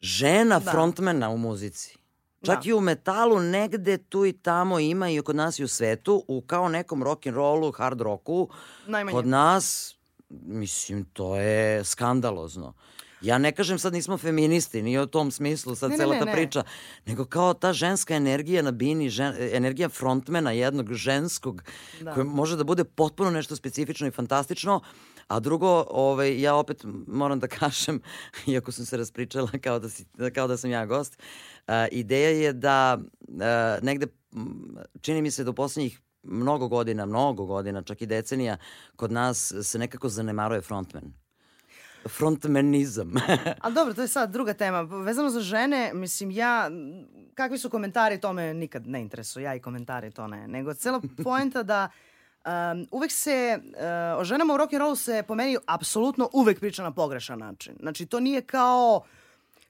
[0.00, 0.70] žena Da.
[0.70, 1.96] frontmena u muzici.
[2.42, 2.70] Čak Da.
[2.70, 6.40] i u metalu negde tu i tamo ima i kod nas i u svetu, u
[6.40, 8.48] kao nekom rock and rollu, hard rocku,
[8.86, 9.14] Najmanje.
[9.14, 9.96] kod nas,
[10.30, 12.74] mislim, to je skandalozno.
[13.20, 16.24] Ja ne kažem sad nismo feministi, nije u tom smislu sad Ne, cela ne, ta
[16.24, 16.32] ne.
[16.32, 16.62] priča,
[17.06, 21.62] nego kao ta ženska energija na bini, žen, energija frontmena jednog ženskog,
[22.00, 22.14] Da.
[22.14, 24.80] koje može da bude potpuno nešto specifično i fantastično,
[25.28, 28.00] a drugo, ovaj, ja opet moram da kažem,
[28.46, 31.55] iako sam se raspričala kao da, si, kao da sam ja gost, a,
[31.90, 32.98] ideja je da
[33.40, 38.06] a, negde, m, čini mi se da u poslednjih mnogo godina, mnogo godina, čak i
[38.06, 38.56] decenija,
[38.96, 41.12] kod nas se nekako zanemaruje frontman.
[42.08, 43.12] Frontmenizam.
[43.62, 44.82] Ali dobro, to je sad druga tema.
[44.82, 46.70] Vezano za žene, mislim, ja,
[47.34, 49.44] kakvi su komentari, to me nikad ne interesuje.
[49.44, 50.48] Ja i komentari, to ne.
[50.48, 51.88] Nego cela poenta da
[52.44, 56.90] um, uvek se, uh, o ženama u rock'n'rollu se po meni apsolutno uvek priča na
[56.90, 57.76] pogrešan način.
[57.80, 59.02] Znači, to nije kao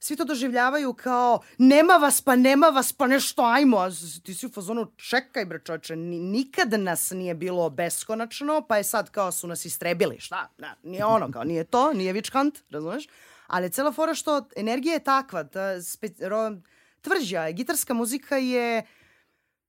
[0.06, 3.88] svi to doživljavaju kao nema vas, pa nema vas, pa nešto ajmo.
[4.22, 8.84] Ti si u fazonu čekaj bre čoče, ni, nikad nas nije bilo beskonačno, pa je
[8.84, 10.20] sad kao su nas istrebili.
[10.20, 10.48] Šta?
[10.58, 13.08] Da, nije ono, kao nije to, nije witch hunt, razumeš?
[13.46, 16.52] Ali cela fora što energija je takva, ta spe, ro,
[17.00, 18.86] tvrđa, gitarska muzika je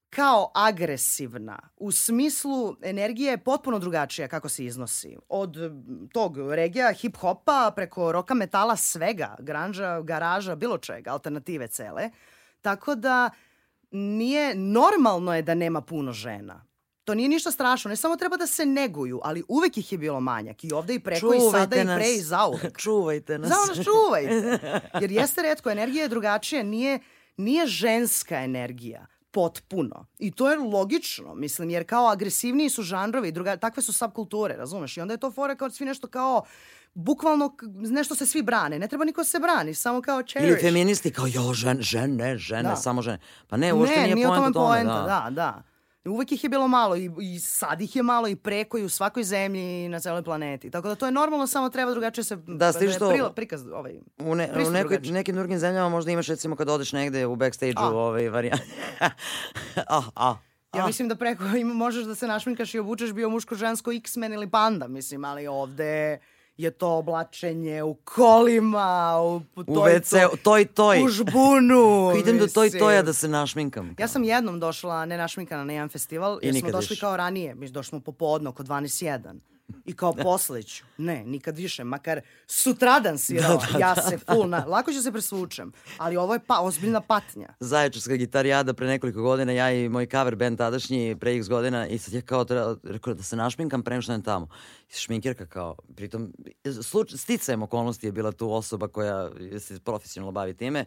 [0.09, 1.59] kao agresivna.
[1.77, 5.17] U smislu energije je potpuno drugačija kako se iznosi.
[5.29, 5.55] Od
[6.11, 12.09] tog regija, hip-hopa, preko roka metala, svega, granža, garaža, bilo čega, alternative cele.
[12.61, 13.29] Tako da
[13.91, 16.65] nije, normalno je da nema puno žena.
[17.03, 20.19] To nije ništa strašno, ne samo treba da se neguju, ali uvek ih je bilo
[20.19, 20.63] manjak.
[20.63, 22.77] I ovde i preko i sada i pre i zauvek.
[22.83, 23.49] Čuvajte nas.
[23.49, 24.59] Samo nas čuvajte.
[25.01, 26.99] Jer jeste redko, energija je drugačija, nije,
[27.37, 30.05] nije ženska energija potpuno.
[30.19, 34.97] I to je logično, mislim, jer kao agresivniji su žanrovi, druga, takve su subkulture, razumeš?
[34.97, 36.43] I onda je to fora kao svi nešto kao
[36.93, 38.79] bukvalno nešto se svi brane.
[38.79, 40.51] Ne treba niko se brani, samo kao cherish.
[40.51, 42.75] Ili feministi kao, jo, žen, žene, žene, Da.
[42.75, 43.19] samo žene.
[43.47, 44.91] Pa ne, uopšte ne, nije, nije poenta tome da.
[44.91, 45.63] da, da.
[46.07, 48.89] Uvek ih je bilo malo i, i sad ih je malo i preko i u
[48.89, 50.69] svakoj zemlji i na celoj planeti.
[50.69, 52.35] Tako da to je normalno, samo treba drugačije se...
[52.37, 56.27] Da, stiže što- prila- prikaz, ovaj, U, ne, u nekoj, nekim drugim zemljama možda imaš
[56.27, 57.89] recimo kad odeš negde u backstage-u A.
[57.89, 58.61] ovaj varijant.
[59.87, 60.35] ah, ah,
[60.75, 60.87] Ja ah.
[60.87, 64.49] mislim da preko ima, možeš da se našminkaš i obučeš bio muško, žensko, X-Men ili
[64.49, 66.19] panda, mislim, ali ovde
[66.57, 71.03] je to oblačenje u kolima, u, u, toj, WC, toj, toj.
[71.03, 72.11] u žbunu.
[72.19, 73.95] Idem do toj toja da se našminkam.
[73.99, 76.99] Ja sam jednom došla, ne našminkana, na jedan festival, I jer smo došli više.
[76.99, 77.55] kao ranije.
[77.55, 79.39] Mi došli smo popodno, oko 12.1.
[79.85, 80.85] I kao posleću.
[80.97, 81.83] Ne, nikad više.
[81.83, 83.59] Makar sutradan svirao.
[83.79, 84.65] ja se full na...
[84.65, 85.71] Lako ću se presvučem.
[85.97, 87.47] Ali ovo je pa, ozbiljna patnja.
[87.59, 91.97] Zaječarska gitarijada pre nekoliko godina, ja i moj cover band tadašnji pre x godina i
[91.97, 94.47] sad ja kao treba, rekao da se našminkam pre što tamo.
[94.89, 96.33] I šminkirka kao, pritom,
[96.83, 100.85] sluč, sticajem okolnosti je bila tu osoba koja se profesionalno bavi time.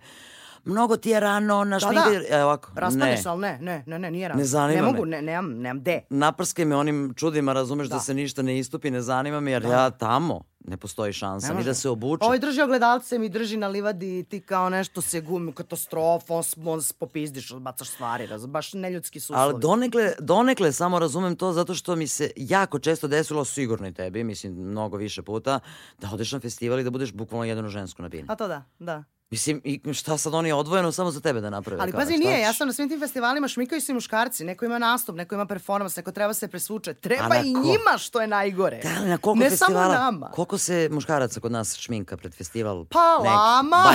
[0.64, 2.04] Mnogo ti je rano, naš Da, da.
[2.30, 3.22] Evo ovako, Raspane ne.
[3.26, 4.38] ali ne, ne, ne, ne, nije rano.
[4.38, 4.92] Ne zanima ne me.
[4.92, 6.00] mogu, ne, nemam, nemam de.
[6.10, 8.00] Naprskaj me onim čudima, razumeš da, Da.
[8.00, 11.74] se ništa ne istupi, ne zanima me, jer ja tamo ne postoji šansa ni da
[11.74, 12.24] se obuče.
[12.24, 16.42] Ovaj drži ogledalce, mi drži na livadi i ti kao nešto se gumi, katastrofa, on,
[16.42, 19.62] s- on s- popizdiš, bacaš stvari, raz, baš neljudski su Ali uslovi.
[19.62, 24.24] donekle, donekle samo razumem to zato što mi se jako često desilo, sigurno i tebi,
[24.24, 25.60] mislim mnogo više puta,
[25.98, 28.24] da odeš na festival i da budeš bukvalno jedino žensko na bini.
[28.28, 29.04] A to da, da.
[29.30, 31.82] Mislim, i šta sad oni odvojeno samo za tebe da naprave?
[31.82, 34.78] Ali pazi, nije, ja sam na svim tim festivalima šmikaju se i muškarci, neko ima
[34.78, 36.94] nastup, neko ima performans, neko treba se presvuče.
[36.94, 38.80] Treba i ko- njima što je najgore.
[38.82, 40.26] Da, na koliko ne festivala, samo nama.
[40.28, 42.84] koliko se muškaraca kod nas šminka pred festival?
[42.84, 43.94] Pa Neki, lama.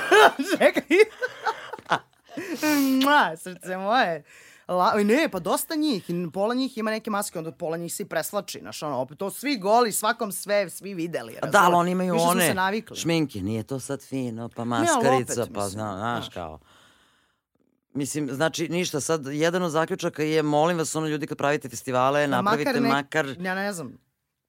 [0.50, 0.96] Čekaj.
[3.02, 4.22] Mua, srce moje.
[4.68, 6.10] La, oj, ne, pa dosta njih.
[6.10, 8.58] I pola njih ima neke maske, onda pola njih se i preslači.
[8.60, 11.36] Znaš, ono, opet to svi goli, svakom sve, svi videli.
[11.42, 12.96] A da, ali oni imaju Više one se navikli.
[12.96, 16.34] šminke, nije to sad fino, pa maskarica, opet, pa zna, znaš znaš.
[16.34, 16.58] kao.
[17.94, 22.26] Mislim, znači ništa, sad jedan od zaključaka je, molim vas, ono ljudi kad pravite festivale,
[22.26, 24.05] napravite nek- makar Ja ne znam.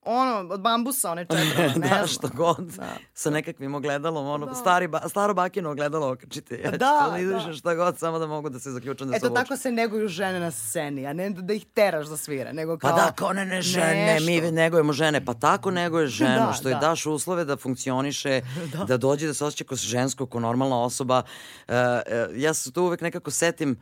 [0.07, 2.93] Ono, od bambusa, one četrama, ne da, što god, Da.
[3.13, 4.53] sa nekakvim ogledalom, ono, Da.
[4.53, 6.61] stari, ba, staro bakino ogledalo okačite.
[6.63, 7.53] Ja Da, da, da.
[7.53, 10.39] šta god, samo da mogu da se zaključam da se Eto, tako se neguju žene
[10.39, 12.91] na sceni, a ne da ih teraš da svira, nego kao...
[12.91, 14.51] Pa da, kao ne, ne, žene, mi nešto.
[14.51, 15.25] negujemo žene.
[15.25, 16.79] Pa tako neguješ ženu, Da, što je da.
[16.79, 18.41] daš uslove da funkcioniše,
[18.87, 18.97] da.
[18.97, 21.23] dođe da se osjeća kao žensko, kao normalna osoba.
[21.67, 23.77] Uh, uh, ja se tu uvek nekako setim uh,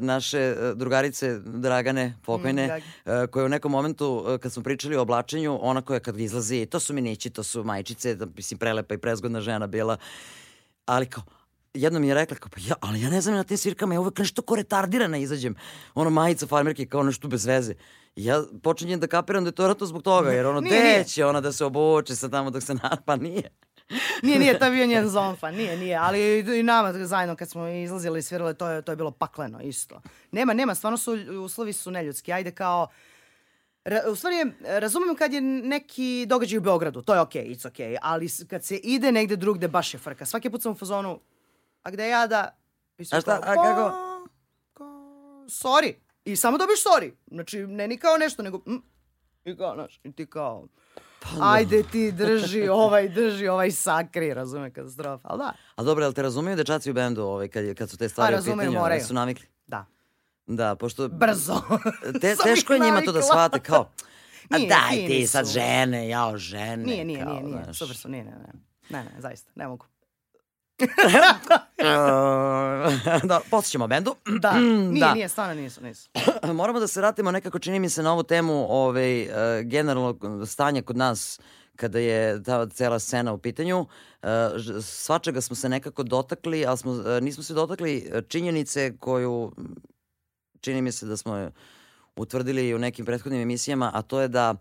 [0.00, 2.84] naše uh, drugarice Dragane, pokojne, Mm, Dragi.
[3.24, 6.80] uh, koja u nekom momentu, kad smo pričali o oblačenju, ona koja kad izlazi, to
[6.80, 9.96] su minići, to su majčice, da, mislim, prelepa i prezgodna žena bila,
[10.86, 11.22] ali kao,
[11.74, 14.00] jednom mi je rekla, kao, pa ja, ali ja ne znam na tim svirkama, ja
[14.00, 15.54] uvek nešto ko retardirana izađem.
[15.94, 17.74] Ono majica farmerke kao nešto bez veze.
[18.16, 21.26] I ja počinjem da kapiram da je to vjerojatno zbog toga, jer ono, gde će
[21.26, 22.96] ona da se obuče sa tamo dok se na...
[23.06, 23.50] Pa nije.
[24.22, 27.68] Nije, nije, to je bio njen zonfa, nije, nije, ali i nama zajedno kad smo
[27.68, 30.00] izlazili i svirali, to je, to je bilo pakleno isto.
[30.30, 31.12] Nema, nema, stvarno su,
[31.44, 32.88] uslovi su neljudski, ajde kao,
[33.86, 37.54] Ra, u stvari, je, razumem kad je neki događaj u Beogradu, to je okej, okay,
[37.54, 40.26] it's okej, okay, ali kad se ide negde drugde, baš je frka.
[40.26, 41.20] Svaki put sam u fazonu,
[41.82, 42.56] a gde ja da...
[42.98, 43.90] A šta, kao, a kako?
[43.90, 44.24] "Pa,
[44.74, 45.94] kao, sorry.
[46.24, 47.12] I samo dobiš sorry.
[47.30, 48.58] Znači, ne ni kao nešto, nego...
[48.58, 48.82] Mm,
[49.44, 50.66] I kao, znaš, i ti kao...
[51.20, 55.28] Pa Ajde ti drži ovaj, drži ovaj sakri, razume, katastrofa.
[55.28, 57.96] Ali da, A dobro, jel te razumeju dečaci u bendu ovaj, kad, je- kad su
[57.96, 58.80] te stvari u razumeju, pitanju?
[58.80, 59.04] moraju.
[59.04, 59.46] Su navikli?
[59.66, 59.86] da.
[60.46, 61.08] Da, pošto...
[61.08, 61.60] Brzo.
[62.20, 63.88] Te, teško je njima to da shvate kao...
[64.50, 66.76] A Nije, daj ti sad žene, jao žene.
[66.76, 67.62] Nije, nije, kao, nije, nije.
[67.64, 67.78] znaš.
[67.78, 68.52] Super su, nije, ne, ne.
[68.90, 69.86] Ne, ne, zaista, ne mogu.
[73.22, 74.14] Da, posjećamo bendu.
[74.40, 75.14] Da, nije, da.
[75.14, 76.10] nije, stvarno nisu, nisu.
[76.54, 79.28] Moramo da se vratimo nekako, čini mi se, na ovu temu ovaj, e,
[79.62, 81.40] generalnog stanja kod nas
[81.76, 83.86] kada je ta cela scena u pitanju.
[84.22, 89.52] E, ž- Svačega smo se nekako dotakli, ali smo, e, nismo se dotakli činjenice koju
[90.60, 91.50] čini mi se da smo
[92.16, 94.54] utvrdili u nekim prethodnim emisijama, a to je da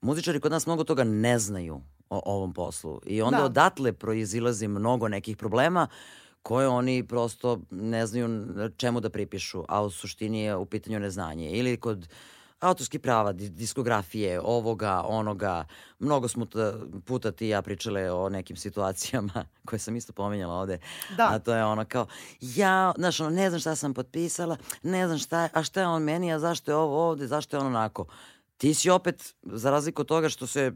[0.00, 1.80] muzičari kod nas mnogo toga ne znaju
[2.16, 3.00] o ovom poslu.
[3.06, 3.44] I onda Da.
[3.44, 5.86] odatle proizilazi mnogo nekih problema
[6.42, 8.28] koje oni prosto ne znaju
[8.76, 11.50] čemu da pripišu, a u suštini je u pitanju neznanje.
[11.50, 12.08] Ili kod
[12.60, 15.64] autorskih prava, di- diskografije, ovoga, onoga.
[15.98, 16.74] Mnogo smo ta-
[17.04, 19.32] puta ti ja pričale o nekim situacijama
[19.66, 20.78] koje sam isto pominjala ovde.
[21.16, 21.28] Da.
[21.30, 22.06] A to je ono kao,
[22.40, 25.86] ja, znaš, ono, ne znam šta sam potpisala, ne znam šta je, a šta je
[25.86, 28.04] on meni, a zašto je ovo ovde, zašto je on onako.
[28.64, 30.72] Ti si opet, za razliku od toga što se e,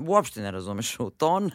[0.00, 1.50] uopšte ne razumeš u ton,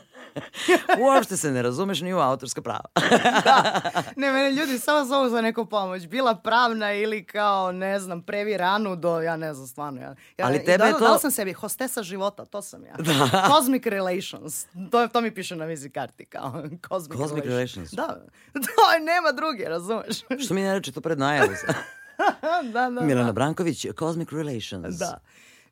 [1.03, 2.85] uopšte se ne razumeš ni u autorska prava.
[4.15, 6.07] Ne, mene ljudi samo zovu za neku pomoć.
[6.07, 10.01] Bila pravna ili kao, ne znam, previ ranu do, ja ne znam, stvarno.
[10.01, 12.95] Ja, ja, Ali tebe je dala- to- Dala sam sebi hostesa života, to sam ja.
[13.31, 13.49] Da.
[13.49, 14.65] Cosmic Relations.
[14.91, 17.91] To, to mi piše na vizi karti, kao Cosmic, Cosmic Relations.
[17.91, 18.07] Da,
[18.53, 20.17] to je, nema druge, razumeš?
[20.45, 21.49] što mi ne reče to pred najavu?
[22.63, 23.31] da, da, Milana da.
[23.31, 24.95] Branković, Cosmic Relations.
[24.95, 25.19] Da.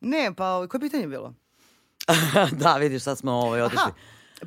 [0.02, 1.34] Ne, pa koje pitanje je bilo?
[2.64, 3.82] da, vidiš, sad smo ovaj, otišli.
[3.82, 3.92] Aha.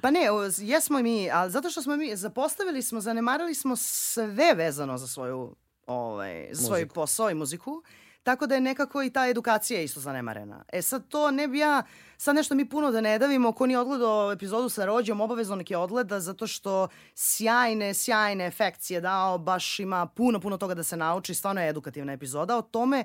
[0.00, 0.20] Pa ne,
[0.58, 5.54] jesmo mi, ali zato što smo mi, zapostavili smo, zanemarili smo sve vezano za svoju,
[5.86, 7.82] ovaj, za svoj posao i muziku,
[8.22, 10.64] tako da je nekako i ta edukacija isto zanemarena.
[10.72, 11.82] E sad to ne bi ja,
[12.16, 15.70] sad nešto mi puno da ne davimo, ko nije odgledao epizodu sa rođom, obavezno nek
[15.70, 20.96] je odgleda, zato što sjajne, sjajne efekcije dao, baš ima puno, puno toga da se
[20.96, 22.56] nauči, stvarno je edukativna epizoda.
[22.56, 23.04] O tome,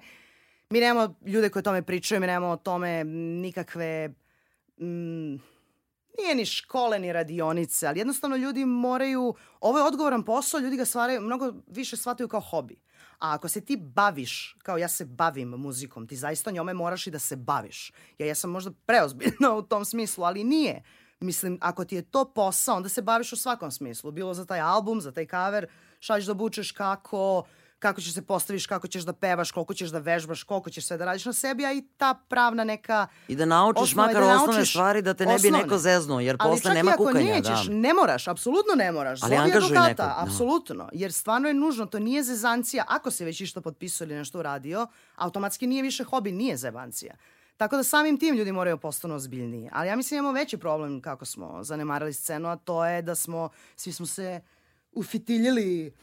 [0.70, 4.10] mi nemamo ljude koji o tome pričaju, mi nemamo o tome nikakve...
[4.82, 5.36] Mm,
[6.18, 10.86] nije ni škole ni radionice, ali jednostavno ljudi moraju, ovo je odgovoran posao, ljudi ga
[10.86, 12.76] stvaraju, mnogo više shvataju kao hobi.
[13.20, 17.12] A ako se ti baviš, kao ja se bavim muzikom, ti zaista njome moraš i
[17.12, 17.94] da se baviš.
[18.18, 20.84] Ja, ja sam možda preozbiljna u tom smislu, ali nije.
[21.20, 24.12] Mislim, ako ti je to posao, onda se baviš u svakom smislu.
[24.12, 25.68] Bilo za taj album, za taj cover,
[26.00, 27.44] šta ćeš da obučeš, kako,
[27.80, 30.98] kako ćeš se postaviš, kako ćeš da pevaš, koliko ćeš da vežbaš, koliko ćeš sve
[30.98, 34.28] da radiš na sebi, a i ta pravna neka I da naučiš osnova je makar
[34.28, 35.58] da osnovne naučiš stvari da te ne bi osnovne.
[35.58, 37.36] neko zeznuo, jer Ali posle čak nema i ako kukanja.
[37.36, 37.74] nećeš, da.
[37.74, 39.24] ne moraš, apsolutno ne moraš.
[39.24, 40.16] Ali angažuj nekog, da.
[40.18, 40.90] apsolutno.
[40.94, 42.86] Jer stvarno je nužno, to nije zezancija.
[42.88, 47.16] Ako se već išta potpisao ili nešto uradio, automatski nije više hobi, nije zebancija.
[47.58, 49.70] Tako da samim tim ljudi moraju postanu ozbiljniji.
[49.72, 53.50] Ali ja mislim imamo veći problem kako smo zanemarali scenu, a to je da smo,
[53.76, 54.42] svi smo se
[54.92, 55.94] ufitiljili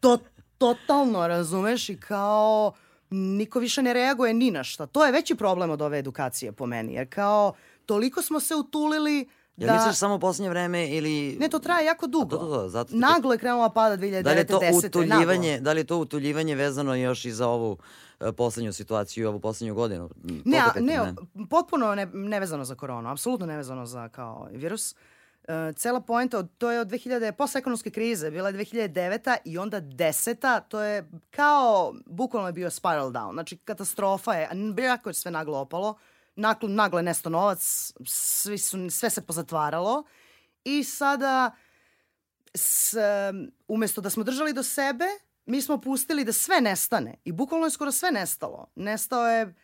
[0.00, 0.18] to,
[0.60, 2.72] totalno, razumeš, i kao
[3.10, 4.86] niko više ne reaguje ni na šta.
[4.86, 7.52] To je veći problem od ove edukacije po meni, jer kao
[7.86, 9.74] toliko smo se utulili Jel da...
[9.74, 11.36] misliš samo u posljednje vreme ili...
[11.40, 12.36] Ne, to traje jako dugo.
[12.36, 14.22] to, to, zato ti- Naglo je krenula pada 2009.
[14.22, 14.86] Da li je to 10.
[14.86, 17.78] utuljivanje, da li je to utuljivanje vezano još i za ovu
[18.20, 20.10] e, poslednju situaciju i ovu poslednju godinu?
[20.44, 21.16] Ne, to a, ne, pitam,
[21.50, 24.92] potpuno ne, nevezano za koronu, apsolutno nevezano za kao virus.
[24.92, 24.96] E,
[25.76, 29.36] cela poenta, to je od 2000, posle ekonomske krize, bila je 2009.
[29.44, 30.60] i onda 10.
[30.68, 33.32] To je kao, bukvalno je bio spiral down.
[33.32, 35.98] Znači, katastrofa je, jako je sve naglo opalo.
[36.36, 40.04] Naglo, naglo je nesto novac, svi su, sve se pozatvaralo
[40.64, 41.50] i sada
[42.54, 42.94] s,
[43.68, 45.04] umesto da smo držali do sebe,
[45.46, 48.66] mi smo pustili da sve nestane i bukvalno je skoro sve nestalo.
[48.74, 49.54] Nestao je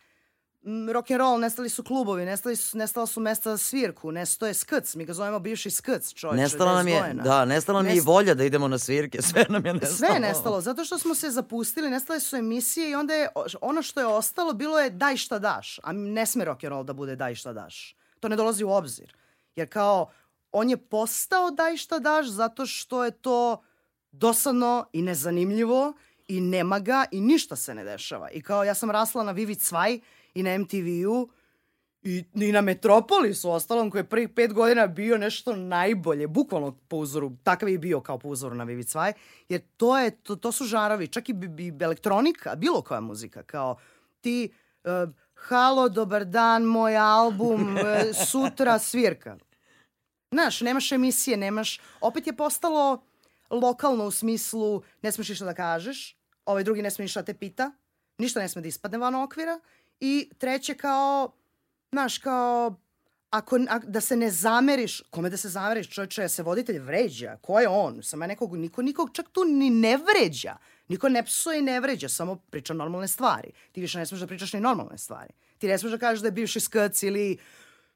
[0.92, 4.55] rock and roll, nestali su klubovi, nestali su, nestala su mesta za svirku, nestao je
[4.55, 6.42] skrc, mi ga zovemo bivši skrc, čovječe.
[6.42, 9.66] Nestala nam je, da, nestala nam je i volja da idemo na svirke, sve nam
[9.66, 9.96] je nestalo.
[9.96, 13.29] Sve je nestalo, zato što smo se zapustili, nestale su emisije i onda je
[13.61, 16.85] ono što je ostalo bilo je daj šta daš, a ne sme rock and roll
[16.85, 17.96] da bude daj šta daš.
[18.20, 19.14] To ne dolazi u obzir.
[19.57, 20.11] Jer kao,
[20.52, 23.62] on je postao daj šta daš zato što je to
[24.12, 25.92] dosadno i nezanimljivo
[26.29, 28.31] i nema ga i ništa se ne dešava.
[28.31, 30.00] I kao ja sam rasla na Vivid Cvaj
[30.37, 31.29] i na MTV-u
[32.03, 36.96] i, i na Metropolisu ostalom koji je prvih pet godina bio nešto najbolje, bukvalno po
[36.96, 39.12] uzoru, takav je i bio kao po uzoru na Vivid Cvaj,
[39.49, 43.42] jer to, je, to, to su žarovi, čak i, bi, i elektronika, bilo koja muzika,
[43.42, 43.77] kao
[44.20, 44.53] ti,
[44.85, 47.83] uh, halo, dobar dan, moj album, uh,
[48.31, 49.37] sutra svirka.
[50.31, 53.03] Znaš, nemaš emisije, nemaš, opet je postalo
[53.51, 57.35] lokalno u smislu ne smeš ništa da kažeš, ovaj drugi ne sme ništa da te
[57.35, 57.72] pita,
[58.18, 59.61] ništa ne sme da ispadne van okvira
[60.01, 61.33] i treće kao,
[61.93, 62.75] znaš, kao
[63.31, 67.61] ako, a, da se ne zameriš, kome da se zameriš, čovječe, se voditelj vređa, ko
[67.61, 68.03] je on?
[68.03, 70.57] Sama nekog, niko, nikog čak tu ni ne vređa.
[70.89, 73.51] Niko ne psuje i ne vređa, samo priča normalne stvari.
[73.73, 75.33] Ti više ne smeš da pričaš ni normalne stvari.
[75.59, 77.39] Ti ne smeš da kažeš da je bivši skac ili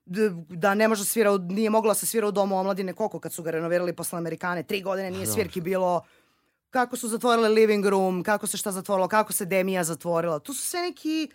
[0.04, 3.32] da ne može da svira, nije mogla da se svira u domu omladine koliko kad
[3.32, 4.62] su ga renovirali posle Amerikane.
[4.62, 6.04] Tri godine nije svirki bilo
[6.70, 10.38] kako su zatvorili living room, kako se šta zatvorilo, kako se Demija zatvorila.
[10.38, 11.30] Tu su sve neki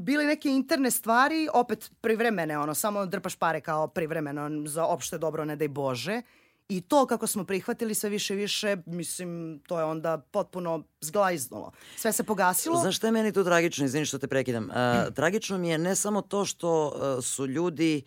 [0.00, 5.44] bili neke interne stvari, opet privremene, ono, samo drpaš pare kao privremeno za opšte dobro,
[5.44, 6.22] ne daj Bože.
[6.68, 11.72] I to kako smo prihvatili sve više i više, mislim, to je onda potpuno zglajznulo.
[11.96, 12.80] Sve se pogasilo.
[12.80, 14.64] Znaš šta je meni tu tragično, izvini što te prekidam.
[14.64, 18.02] Uh, tragično mi je ne samo to što uh, su ljudi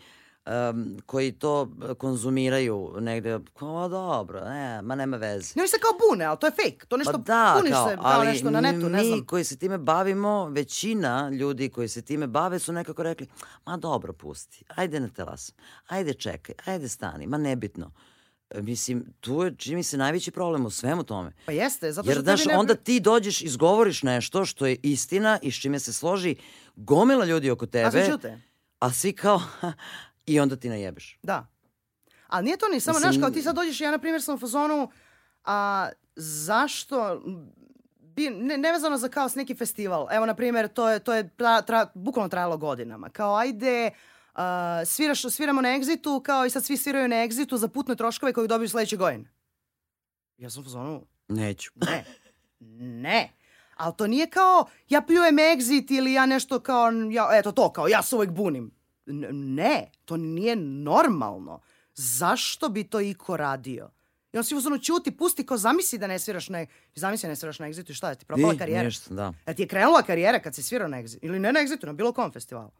[0.45, 5.53] um, koji to konzumiraju negde, kao dobro, ne, ma nema veze.
[5.55, 6.85] Ne, oni se kao bune, ali to je fake.
[6.87, 9.25] To nešto Pa da, puniš kao, se kao ali nešto na netu, ne mi znam.
[9.25, 13.27] koji se time bavimo, većina ljudi koji se time bave su nekako rekli,
[13.65, 15.53] ma dobro, pusti, ajde na telas,
[15.87, 17.91] ajde čekaj, ajde stani, ma nebitno.
[18.55, 21.31] Mislim, tu je, čini mi se, najveći problem u svemu tome.
[21.45, 22.59] Pa jeste, zato Jer, što znaš, tebi ne...
[22.59, 26.35] onda ti dođeš, izgovoriš nešto što je istina i s čime se složi
[26.75, 27.87] gomila ljudi oko tebe.
[27.87, 28.41] A svi ćute.
[28.79, 29.41] A svi kao,
[30.25, 31.19] i onda ti najebeš.
[31.23, 31.47] Da.
[32.27, 34.39] Ali nije to ni samo, znaš, kao ti sad dođeš, ja na primjer sam u
[34.39, 34.91] fazonu,
[35.43, 37.21] a zašto,
[37.99, 41.29] bi, ne, nevezano za kao s neki festival, evo na primjer, to je, to je
[41.29, 43.91] tra, tra, bukvalno trajalo godinama, kao ajde,
[44.33, 44.41] uh,
[44.85, 48.47] sviraš, sviramo na Exitu, kao i sad svi sviraju na Exitu za putne troškove koje
[48.47, 49.31] dobiju sledeće godine.
[50.37, 51.71] Ja sam u fazonu, Neću.
[51.75, 52.05] ne,
[52.79, 53.31] ne.
[53.75, 57.87] Ali to nije kao ja pljujem exit ili ja nešto kao, ja, eto to, kao
[57.87, 58.74] ja se uvek bunim.
[59.05, 61.61] Ne, to nije normalno.
[61.95, 63.89] Zašto bi to iko radio?
[64.33, 66.65] I on si uzmano ćuti, pusti kao zamisli da ne sviraš na,
[66.95, 68.83] zamisli da ne sviraš na exitu i šta je ti propala I, karijera?
[68.83, 69.33] ništa, da.
[69.45, 71.19] Da ti je krenula karijera kad si svirao na exitu?
[71.21, 72.71] Ili ne na exitu, na bilo kom festivalu?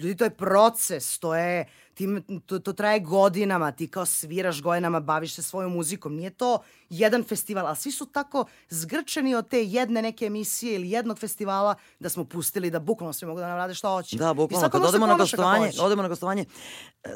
[0.00, 2.08] Ljudi, to je proces, to je, ti,
[2.46, 6.14] to, to traje godinama, ti kao sviraš godinama, baviš se svojom muzikom.
[6.14, 6.58] Nije to
[6.88, 11.74] jedan festival, a svi su tako zgrčeni od te jedne neke emisije ili jednog festivala
[11.98, 14.16] da smo pustili da bukvalno svi mogu da nam rade šta hoće.
[14.16, 16.44] Da, bukvalno, kad odemo na gostovanje, odemo na gostovanje,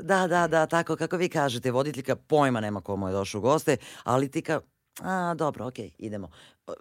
[0.03, 3.77] da, da, da, tako, kako vi kažete, voditeljka pojma nema komu je došao u goste,
[4.05, 4.61] ali ti kao,
[5.01, 6.31] a, dobro, okej, idemo.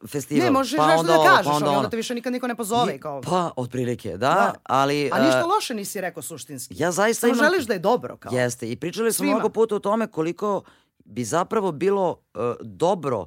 [0.07, 2.15] Festival, Ne, možeš pa nešto onda da ovo, kažeš, pa onda ali onda te više
[2.15, 2.99] nikad niko ne pozove.
[2.99, 4.53] Kao, Pa, otprilike, da, Da.
[4.63, 5.09] ali...
[5.13, 6.75] a ništa e, loše nisi rekao suštinski.
[6.77, 7.45] Ja zaista Samo imam...
[7.45, 8.17] želiš da je dobro.
[8.17, 8.31] Kao.
[8.33, 9.33] Jeste, i pričali smo Svima.
[9.33, 10.61] mnogo puta o tome koliko
[10.99, 13.25] bi zapravo bilo uh, dobro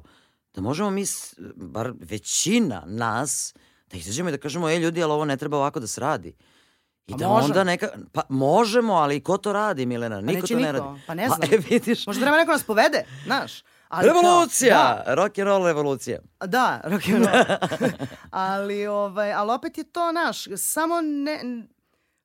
[0.53, 1.03] da možemo mi,
[1.55, 3.53] bar većina nas,
[3.91, 6.33] da izađemo i da kažemo, ej ljudi, ali ovo ne treba ovako da se radi.
[7.07, 7.45] I Pa da možemo.
[7.45, 10.21] onda neka, pa možemo, ali ko to radi, Milena?
[10.21, 11.01] Niko neće to ne niko, radi.
[11.07, 11.39] pa ne znam.
[11.51, 13.63] e, vidiš, Možda treba neko nas povede, znaš.
[13.87, 16.19] Ali kao- revolucija, da, rock and roll revolucija.
[16.45, 17.57] Da, rock and roll.
[18.31, 21.39] ali, ovaj, ali opet je to naš, samo ne...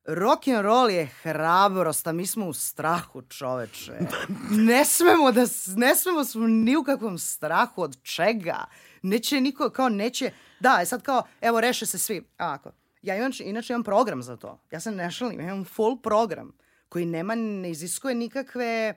[0.04, 3.92] Rock and roll je hrabrost, a mi smo u strahu, čoveče.
[4.50, 5.40] Ne smemo da,
[5.76, 8.64] ne smemo smo ni u kakvom strahu od čega.
[9.02, 12.28] Neće niko, kao neće, da, je sad kao, evo, reše se svi.
[12.38, 12.72] Ovako,
[13.02, 14.58] ja inače, inače imam program za to.
[14.70, 16.52] Ja se ne šalim, ja imam full program
[16.88, 18.94] koji nema, ne iziskuje nikakve,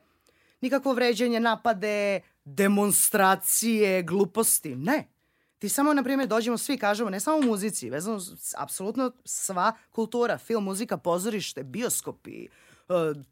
[0.61, 4.75] nikakvo vređanje, napade, demonstracije, gluposti.
[4.75, 5.07] Ne.
[5.59, 8.19] Ti samo, na primjer, dođemo svi, kažemo, ne samo u muzici, vezano
[8.57, 12.47] apsolutno sva kultura, film, muzika, pozorište, bioskopi, e,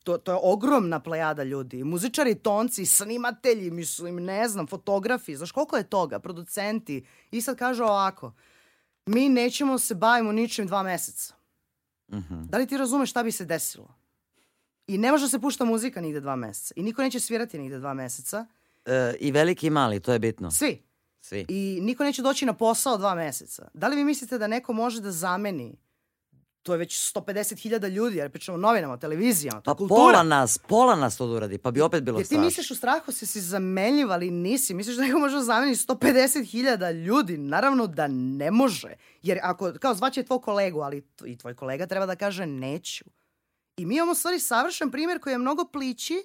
[0.03, 1.83] to, to je ogromna plejada ljudi.
[1.83, 7.05] Muzičari, tonci, snimatelji, mislim, ne znam, fotografi, znaš koliko je toga, producenti.
[7.31, 8.33] I sad kažu ovako,
[9.05, 11.33] mi nećemo se bavimo ničim dva meseca.
[12.11, 12.43] Mhm.
[12.43, 13.93] Da li ti razumeš šta bi se desilo?
[14.87, 16.73] I ne može da se pušta muzika nigde dva meseca.
[16.77, 18.45] I niko neće svirati nigde dva meseca.
[18.85, 20.51] E, I veliki i mali, to je bitno.
[20.51, 20.83] Svi.
[21.21, 21.45] Svi.
[21.47, 23.69] I niko neće doći na posao dva meseca.
[23.73, 25.77] Da li vi mislite da neko može da zameni
[26.63, 29.97] to je već 150.000 ljudi, jer pričamo o novinama, televizijama, to Pa kultura.
[29.97, 32.45] pola nas, pola nas to da uradi, pa bi opet bilo Jer ti strašno.
[32.45, 34.73] misliš u strahu se si zamenljiv, ali nisi.
[34.73, 37.37] Misliš da neko može da zameni 150.000 ljudi?
[37.37, 38.93] Naravno da ne može.
[39.21, 43.05] Jer ako, kao zvaće tvoj kolegu, ali i tvoj kolega treba da kaže neću.
[43.77, 46.23] I mi imamo stvari savršen primjer koji je mnogo plići,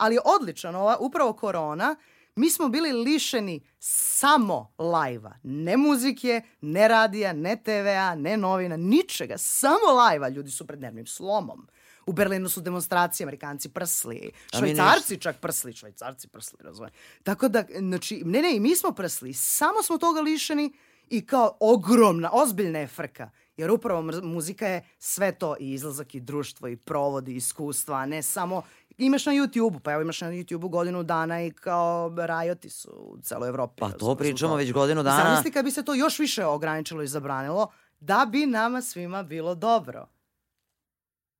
[0.00, 1.96] ali je odličan, ova, upravo korona.
[2.36, 5.32] Mi smo bili lišeni samo lajva.
[5.42, 9.38] Ne muzike, ne radija, ne TV-a, ne novina, ničega.
[9.38, 10.28] Samo lajva.
[10.28, 11.68] Ljudi su pred dnevnim slomom.
[12.06, 16.92] U Berlinu su demonstracije, Amerikanci prsli, švajcarci čak prsli, švajcarci prsli, razumije.
[17.22, 20.72] Tako da, znači, ne, ne, i mi smo prsli, samo smo toga lišeni
[21.08, 23.30] i kao ogromna, ozbiljna je frka.
[23.56, 28.22] Jer upravo muzika je sve to i izlazak i društvo i provodi iskustva, a ne
[28.22, 28.62] samo
[29.00, 33.18] imaš na YouTube-u, pa evo imaš na YouTube-u godinu dana i kao rajoti su u
[33.18, 33.80] celoj Evropi.
[33.80, 34.56] Pa to pričamo to.
[34.56, 35.24] već godinu dana.
[35.24, 37.70] Zamisli kad bi se to još više ograničilo i zabranilo,
[38.00, 40.06] da bi nama svima bilo dobro.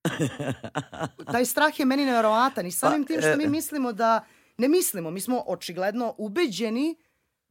[1.33, 4.25] Taj strah je meni nevjerovatan i samim Pa, tim što mi e- mislimo da,
[4.59, 6.97] ne mislimo, mi smo očigledno ubeđeni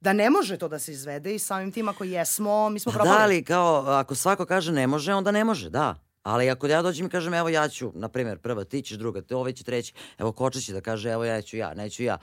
[0.01, 2.95] da ne može to da se izvede i samim tim ako jesmo, mi smo Pa
[2.95, 3.17] propali.
[3.17, 5.95] da, ali kao, ako svako kaže ne može, onda ne može, da.
[6.29, 9.21] Ali ako ja dođem i kažem, evo ja ću, na primjer, prva, ti ćeš druga,
[9.21, 12.17] te ovaj će treći, evo Koča će da kaže, evo ja ću ja, neću ja.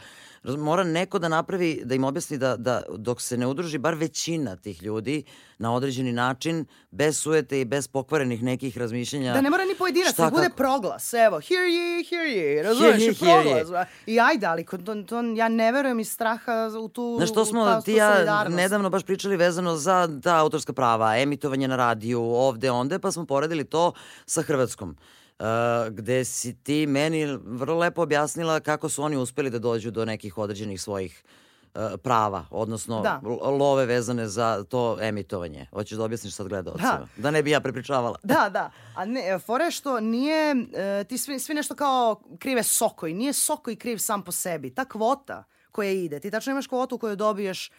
[0.44, 4.56] Mora neko da napravi, da im objasni da, da dok se ne udruži bar većina
[4.56, 5.24] tih ljudi
[5.58, 9.32] na određeni način, bez sujete i bez pokvarenih nekih razmišljenja.
[9.32, 10.56] Da ne mora ni pojedinac, da bude kako?
[10.56, 11.12] proglas.
[11.12, 13.68] Evo, hear ye, hear ye, razumeš, hear proglas.
[13.68, 13.70] ye.
[13.70, 13.86] bra.
[14.06, 17.64] I ajde, ali to, to, ja ne verujem iz straha u tu, Znaš, to smo
[17.64, 22.70] ta- ti ja nedavno baš pričali vezano za ta autorska prava, emitovanje na radiju, ovde,
[22.70, 23.92] onde, pa smo poredili to
[24.26, 24.96] sa Hrvatskom.
[25.38, 25.46] Uh,
[25.90, 30.38] gde si ti meni vrlo lepo objasnila kako su oni uspeli da dođu do nekih
[30.38, 33.20] određenih svojih uh, prava, odnosno Da.
[33.50, 35.66] love vezane za to emitovanje.
[35.72, 37.06] Hoćeš da objasniš sad gledalcima?
[37.16, 37.30] Da.
[37.30, 38.18] ne bi ja prepričavala.
[38.22, 38.70] Da, da.
[38.94, 43.12] A ne, fore što nije, e, ti svi, svi nešto kao krive Sokoj.
[43.14, 44.74] Nije Sokoj kriv sam po sebi.
[44.74, 47.70] Ta kvota koja ide, ti tačno imaš kvotu koju dobiješ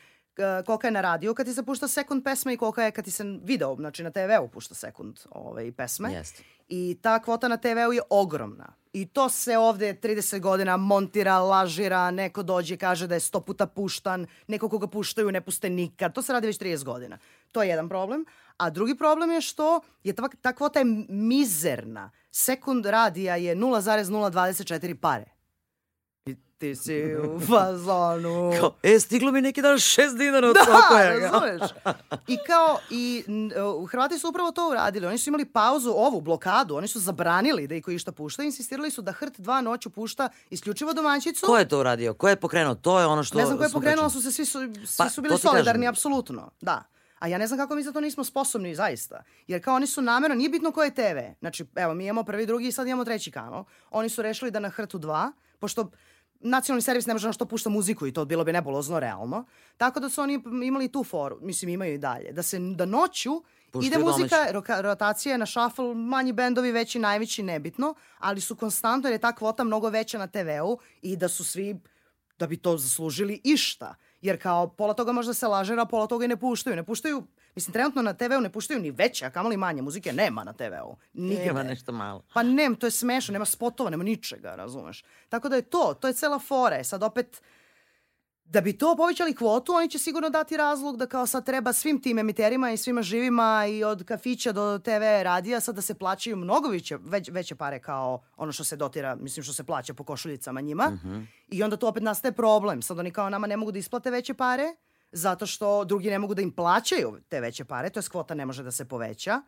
[0.65, 3.11] kolika je na radiju kad ti se pušta sekund pesme i kolika je kad ti
[3.11, 6.13] se video, znači na TV-u pušta sekund ovaj, pesme.
[6.13, 6.43] Jeste.
[6.67, 8.73] I ta kvota na TV-u je ogromna.
[8.93, 13.39] I to se ovde 30 godina montira, lažira, neko dođe i kaže da je sto
[13.39, 16.13] puta puštan, neko koga puštaju ne puste nikad.
[16.13, 17.17] To se radi već 30 godina.
[17.51, 18.25] To je jedan problem.
[18.57, 22.11] A drugi problem je što je ta, ta kvota je mizerna.
[22.31, 25.36] Sekund radija je 0,024 pare.
[26.27, 28.51] I ti si u fazonu.
[28.59, 31.19] Kao, e, stiglo mi neki dan šest dinara od Da, Sokoja.
[31.19, 31.71] razumeš?
[32.33, 33.23] I kao, i
[33.77, 35.07] uh, Hrvati su upravo to uradili.
[35.07, 39.01] Oni su imali pauzu, ovu blokadu, oni su zabranili da iko išta pušta, insistirali su
[39.01, 41.45] da Hrt dva noću pušta isključivo domaćicu.
[41.45, 42.13] Ko je to uradio?
[42.13, 42.75] Ko je pokrenuo?
[42.75, 43.37] To je ono što...
[43.37, 46.51] ne znam ko je pokrenuo, su se svi, su, svi Pa, su bili solidarni, apsolutno.
[46.61, 46.83] Da.
[47.19, 49.23] A ja ne znam kako mi za to nismo sposobni, zaista.
[49.47, 51.17] Jer kao oni su namjerno, nije bitno ko je TV.
[51.39, 53.63] Znači, evo, mi imamo prvi, drugi i sad imamo treći kanal.
[53.91, 55.91] Oni su rešili da na Hrtu 2, pošto
[56.39, 59.45] nacionalni servis ne može na što pušta muziku i to bilo bi nebulozno realno.
[59.77, 63.43] Tako da su oni imali tu foru, mislim imaju i dalje, da se da noću
[63.71, 68.55] Puštaju ide muzika, roka, rotacija je na shuffle, manji bendovi, veći, najveći, nebitno, ali su
[68.55, 71.79] konstantno jer je ta kvota mnogo veća na TV-u i da su svi
[72.39, 73.95] da bi to zaslužili išta.
[74.21, 76.75] Jer kao pola toga možda se lažera, pola toga i ne puštaju.
[76.75, 77.23] Ne puštaju,
[77.57, 79.81] mislim, trenutno na TV-u ne puštaju ni veće, a kamoli manje.
[79.81, 80.95] Muzike nema na TV-u.
[81.13, 81.45] Nigde.
[81.45, 82.23] Ima nešto malo.
[82.33, 85.03] Pa nem, to je smešno, nema spotova, nema ničega, razumeš.
[85.29, 86.77] Tako da je to, to je cela fora.
[86.77, 87.41] E Sad opet,
[88.45, 92.01] da bi to povećali kvotu, oni će sigurno dati razlog da kao sad treba svim
[92.01, 96.35] tim emiterima i svima živima i od kafića do TV radija sad da se plaćaju
[96.35, 100.03] mnogo veće, već, veće pare kao ono što se dotira, mislim što se plaća po
[100.03, 100.99] košuljicama njima.
[101.47, 102.81] I onda to opet nastaje problem.
[102.81, 104.75] Sad oni kao nama ne mogu da isplate veće pare
[105.11, 108.45] zato što drugi ne mogu da im plaćaju te veće pare, to je kvota ne
[108.45, 109.41] može da se poveća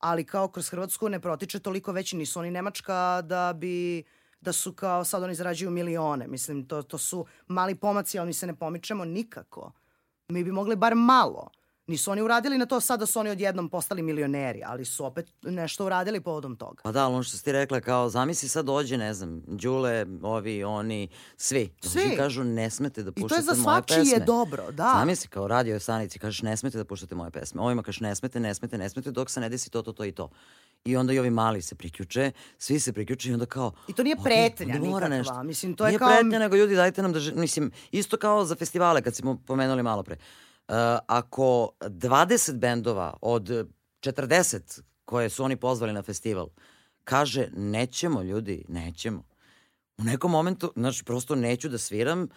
[0.00, 4.04] ali kao kroz Hrvatsku ne protiče toliko veći, nisu oni Nemačka da bi
[4.40, 6.26] da su kao sad oni zarađuju milione.
[6.28, 9.72] Mislim, to, to su mali pomaci, ali mi se ne pomičemo nikako.
[10.28, 11.50] Mi bi mogli bar malo.
[11.90, 15.32] Nisu oni uradili na to sad da su oni odjednom postali milioneri, ali su opet
[15.42, 16.82] nešto uradili povodom toga.
[16.82, 20.06] Pa da, ali ono što si ti rekla, kao zamisli sad dođe, ne znam, Đule,
[20.22, 21.70] ovi, oni, svi.
[21.82, 22.00] Svi.
[22.00, 24.24] Dođu i kažu ne smete da I to puštate je za moje svačije pesme.
[24.26, 24.94] dobro, da.
[24.94, 27.60] Zamisli kao radio stanici, kažeš ne smete da puštate moje pesme.
[27.60, 30.04] Ovima kažeš ne smete, ne smete, ne smete dok se ne desi to, to, to
[30.04, 30.30] i to.
[30.84, 33.72] I onda i ovi mali se priključe, svi se priključe i onda kao...
[33.88, 36.74] I to nije "Ok, pretnja nikakva, nešto." mislim, to je nije kao- pretnja, nego ljudi
[36.74, 37.20] dajte nam da...
[37.20, 40.16] ži- Mislim, isto kao za festivale, kad smo pomenuli malo pre.
[40.70, 43.68] Uh, ako 20 bendova od
[44.00, 46.48] 40 koje su oni pozvali na festival,
[47.04, 49.22] kaže nećemo ljudi, nećemo.
[49.98, 52.28] U nekom momentu, znači prosto neću da sviram,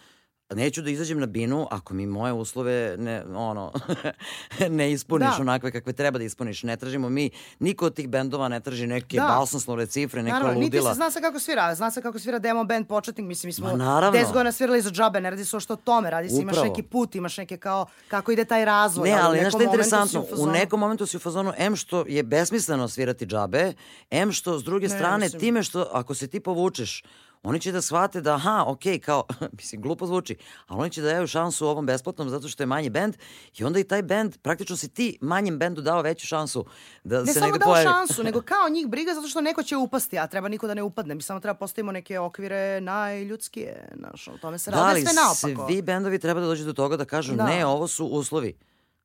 [0.55, 3.71] neću da izađem na binu ako mi moje uslove ne, ono,
[4.69, 5.41] ne ispuniš da.
[5.41, 6.63] onakve kakve treba da ispuniš.
[6.63, 7.29] Ne tražimo mi,
[7.59, 9.35] niko od tih bendova ne traži neke da.
[9.39, 10.83] basnoslovne cifre, neka naravno, ludila.
[10.83, 13.53] Niti se zna se kako svira, zna se kako svira demo band početnik, mislim, mi
[13.53, 16.63] smo 10 godina svirali za džabe, ne radi se o što tome, radi se, imaš
[16.63, 19.09] neki put, imaš neke kao, kako ide taj razvoj.
[19.09, 22.23] Ne, ali nešto je interesantno, u, u nekom momentu si u fazonu, M što je
[22.23, 23.73] besmisleno svirati džabe,
[24.11, 25.39] M što s druge ne, strane, mislim.
[25.39, 27.03] time što ako se ti povučeš,
[27.43, 29.23] oni će da shvate da, aha, ok, kao,
[29.57, 30.35] mislim, glupo zvuči,
[30.67, 33.15] ali oni će da daju šansu ovom besplatnom zato što je manji bend
[33.57, 36.65] i onda i taj bend, praktično si ti manjem bendu dao veću šansu
[37.03, 37.79] da ne se negde pojavi.
[37.79, 40.47] Ne samo dao šansu, nego kao njih briga zato što neko će upasti, a treba
[40.47, 41.15] niko da ne upadne.
[41.15, 44.71] Mi samo treba postavimo neke okvire najljudskije, znaš, o tome se.
[44.71, 45.67] Da, ali sve naopako.
[45.67, 47.45] svi bendovi treba da dođu do toga da kažu, da.
[47.45, 48.55] ne, ovo su uslovi.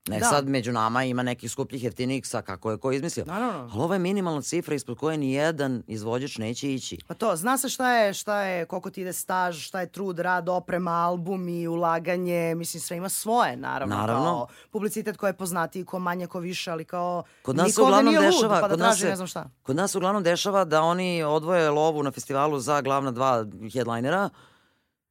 [0.08, 0.26] Ne da.
[0.26, 3.24] sad među nama ima nekih skupljih jeftinih sa kako je ko izmislio.
[3.26, 3.70] Naravno.
[3.72, 6.98] Ali ovo je minimalna cifra ispod koje ni jedan izvođač neće ići.
[7.06, 10.18] Pa to, zna se šta je, šta je, koliko ti ide staž, šta je trud,
[10.18, 13.96] rad, oprema, album i ulaganje, mislim sve ima svoje, naravno.
[13.96, 14.24] Naravno.
[14.24, 18.14] Kao publicitet ko je poznatiji, ko manje, ko više, ali kao kod nas se uglavnom
[18.14, 19.50] dešava, lud, pa da kod, nas se, ne znam šta.
[19.62, 24.30] kod nas uglavnom dešava da oni odvoje lovu na festivalu za glavna dva headlinera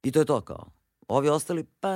[0.02, 0.77] i to je to kao.
[1.08, 1.88] Ovi ostali, pa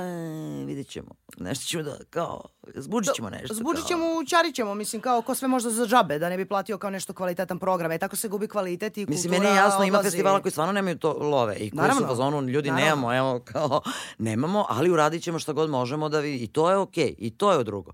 [0.65, 1.07] vidjet ćemo.
[1.37, 2.41] Nešto ćemo da, kao,
[2.75, 3.53] zbuđit ćemo nešto.
[3.53, 6.77] Zbuđit ćemo, učarit ćemo, mislim, kao ko sve možda za džabe, da ne bi platio
[6.77, 7.91] kao nešto kvalitetan program.
[7.91, 9.87] E, tako se gubi kvalitet i kultura Mislim, meni je jasno, odlazi.
[9.87, 12.01] ima festivala koji stvarno nemaju to love i koji Naravno.
[12.01, 12.89] su fazonu, ljudi Naravno.
[12.89, 13.81] nemamo, evo, kao,
[14.17, 17.37] nemamo, ali uradit ćemo šta god možemo da vi, i to je okej, okay, i
[17.37, 17.91] to je drugo.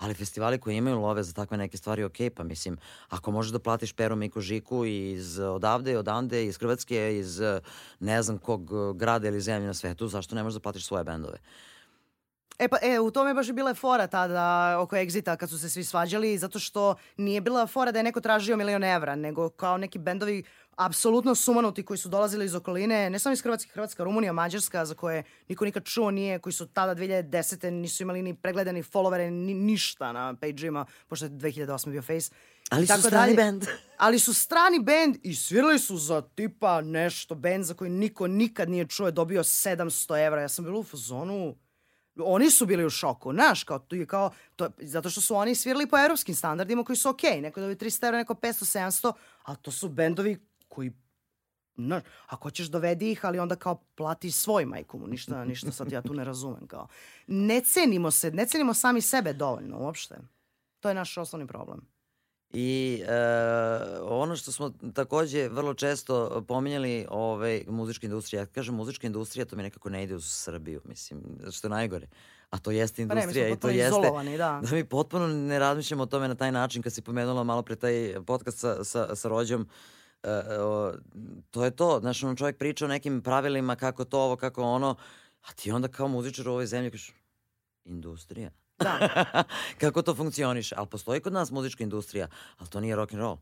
[0.00, 2.76] Ali festivali koji imaju love za takve neke stvari, ok, pa mislim,
[3.08, 7.40] ako možeš da platiš Peru Miku Žiku iz odavde, odande, iz Hrvatske, iz
[8.00, 11.38] ne znam kog grada ili zemlje na svetu, zašto ne možeš da platiš svoje bendove?
[12.60, 15.70] E pa, e, u tome baš je bila fora tada oko Exita kad su se
[15.70, 19.78] svi svađali, zato što nije bila fora da je neko tražio milion evra, nego kao
[19.78, 20.42] neki bendovi
[20.80, 24.94] apsolutno sumanuti koji su dolazili iz okoline, ne samo iz Hrvatske, Hrvatska, Rumunija, Mađarska, za
[24.94, 27.70] koje niko nikad čuo nije, koji su tada 2010.
[27.70, 31.90] nisu imali ni pregledani followere, ni ništa na page-ima, pošto je 2008.
[31.90, 32.30] bio Face.
[32.70, 33.64] Ali su strani band.
[34.04, 38.68] Ali su strani band i svirali su za tipa nešto, band za koji niko nikad
[38.68, 40.40] nije čuo, je dobio 700 evra.
[40.40, 41.56] Ja sam bila u fazonu,
[42.16, 45.54] oni su bili u šoku, znaš, kao, tu je kao, to, zato što su oni
[45.54, 47.40] svirali po evropskim standardima koji su okej, okay.
[47.40, 49.12] neko dobije 300 evra, neko 500, 700,
[49.42, 50.92] a to su bendovi koji
[51.86, 56.02] Znaš, ako hoćeš dovedi ih, ali onda kao plati svoj majku ništa, ništa sad ja
[56.02, 56.66] tu ne razumem.
[56.66, 56.86] Kao.
[57.26, 60.18] Ne cenimo se, ne cenimo sami sebe dovoljno uopšte.
[60.80, 61.80] To je naš osnovni problem.
[62.52, 63.12] I e,
[64.02, 69.56] ono što smo takođe vrlo često pominjali, ovaj, muzička industrija, ja kažem muzička industrija, to
[69.56, 72.06] mi nekako ne ide uz Srbiju, mislim, što je najgore.
[72.50, 74.60] A to jeste industrija pa ne, i to jeste da.
[74.62, 77.76] da mi potpuno ne razmišljamo o tome na taj način kad si pomenula malo pre
[77.76, 79.62] taj podcast sa, sa, sa rođom.
[79.62, 79.66] O,
[81.50, 84.96] to je to, znaš, on čovjek priča o nekim pravilima kako to, ovo, kako ono,
[85.48, 87.12] a ti onda kao muzičar u ovoj zemlji kažeš,
[87.84, 88.50] industrija.
[88.78, 88.98] Da.
[89.80, 90.74] kako to funkcioniše.
[90.78, 93.38] Ali postoji kod nas muzička industrija, ali to nije rock and roll,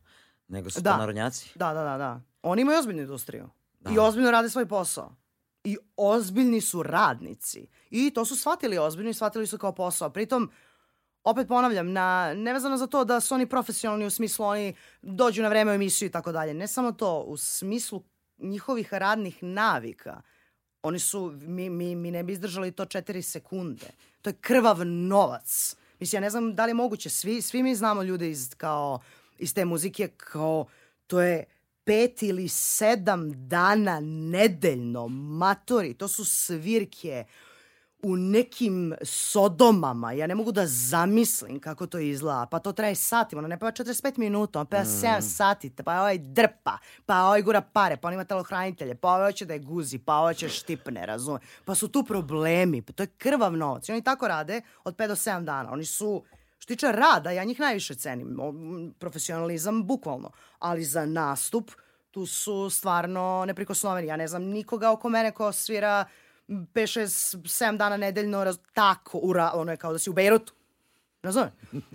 [0.48, 0.92] nego su da.
[0.92, 1.52] to narodnjaci.
[1.54, 2.20] Da, da, da, da.
[2.42, 3.48] Oni imaju ozbiljnu industriju.
[3.80, 3.90] Da.
[3.90, 5.14] I ozbiljno rade svoj posao.
[5.64, 7.68] I ozbiljni su radnici.
[7.90, 10.10] I to su shvatili ozbiljno i shvatili su kao posao.
[10.10, 10.50] Pritom,
[11.24, 15.48] opet ponavljam, na, nevezano za to da su oni profesionalni u smislu oni dođu na
[15.48, 16.54] vreme u emisiju i tako dalje.
[16.54, 18.02] Ne samo to, u smislu
[18.38, 20.22] njihovih radnih navika.
[20.82, 23.86] Oni su, mi, mi, mi ne bi izdržali to četiri sekunde.
[24.22, 25.76] To je krvav novac.
[26.00, 27.10] Mislim, ja ne znam da li je moguće.
[27.10, 29.00] Svi, svi mi znamo ljude iz, kao,
[29.38, 30.66] iz te muzike kao
[31.06, 31.44] to je
[31.84, 35.94] pet ili sedam dana nedeljno matori.
[35.94, 37.24] To su svirke
[38.02, 40.12] u nekim sodomama.
[40.12, 42.46] Ja ne mogu da zamislim kako to izgleda.
[42.50, 43.38] Pa to traje satima.
[43.38, 44.86] Ono ne peva 45 minuta, on peva mm.
[44.86, 45.72] 7 sati.
[45.84, 49.52] Pa ovaj drpa, pa ovaj gura pare, pa on ima telohranitelje, pa ovaj hoće da
[49.52, 51.38] je guzi, pa ovaj će štipne, razume.
[51.64, 52.82] Pa su tu problemi.
[52.82, 53.88] Pa to je krvav novac.
[53.88, 55.72] I oni tako rade od 5 do 7 dana.
[55.72, 56.24] Oni su
[56.58, 58.38] Što tiče rada, ja njih najviše cenim.
[58.98, 60.30] Profesionalizam, bukvalno.
[60.58, 61.70] Ali za nastup,
[62.10, 64.08] tu su stvarno neprikosnoveni.
[64.08, 66.04] Ja ne znam nikoga oko mene ko svira
[66.48, 70.54] 5, 6, 7 dana nedeljno raz, tako, ura, ono je kao da si u Bejrutu.
[71.22, 71.50] Razumem?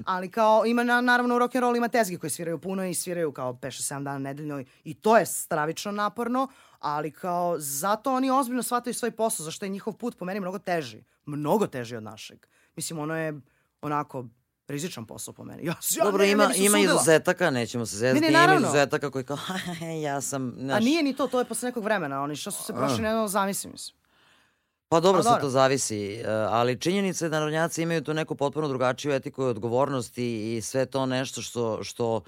[0.06, 2.94] Ali kao ima na, naravno u rock and roll ima tezgi koji sviraju puno i
[2.94, 6.48] sviraju kao 5 6 7 dana nedeljno i to je stravično naporno,
[6.80, 10.60] ali kao zato oni ozbiljno shvataju svoj posao, zašto je njihov put po meni mnogo
[10.60, 11.04] teži.
[11.26, 12.46] Mnogo teži od našeg.
[12.76, 13.42] Mislim, ono je
[13.82, 14.26] onako
[14.68, 15.64] rizičan posao po meni.
[15.68, 19.38] Ja, ja Dobro, ne, ima, ne ima izuzetaka, nećemo se zezati, ima izuzetaka koji kao,
[20.04, 20.54] ja sam...
[20.58, 20.78] Naš...
[20.78, 23.28] A nije ni to, to je posle nekog vremena, oni što su se prošli, ne
[23.28, 24.03] zamislim, mislim.
[24.94, 28.68] Pa dobro, sad to zavisi, e, ali činjenica je da narodnjaci imaju tu neku potpuno
[28.68, 32.22] drugačiju etiku i odgovornost i, i sve to nešto što, što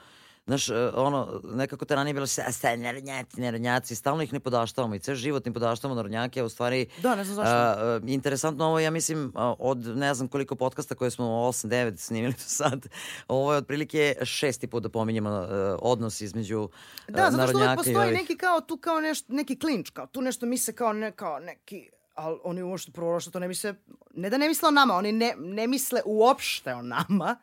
[0.48, 2.44] Znaš, e, ono, nekako te ranije bilo se,
[2.78, 6.88] narodnjaci, narodnjaci, stalno ih ne podaštavamo i ceo život ne podaštavamo narodnjake, a u stvari...
[7.02, 7.54] Da, ne znam zašto.
[7.54, 12.40] A, interesantno ovo, ja mislim, od ne znam koliko podcasta koje smo 8-9 snimili do
[12.40, 12.88] sad,
[13.28, 15.48] ovo je otprilike šesti put da pominjemo
[15.82, 16.70] odnos između
[17.08, 18.14] Da, zato što uvek narodnjaka i postoji ovih.
[18.14, 21.90] neki kao tu kao nešto, neki klinč, kao tu nešto misle kao, ne, kao neki
[22.16, 23.74] ali oni uopšte prvo što to ne misle,
[24.14, 27.38] ne da ne misle o nama, oni ne, ne misle uopšte o nama,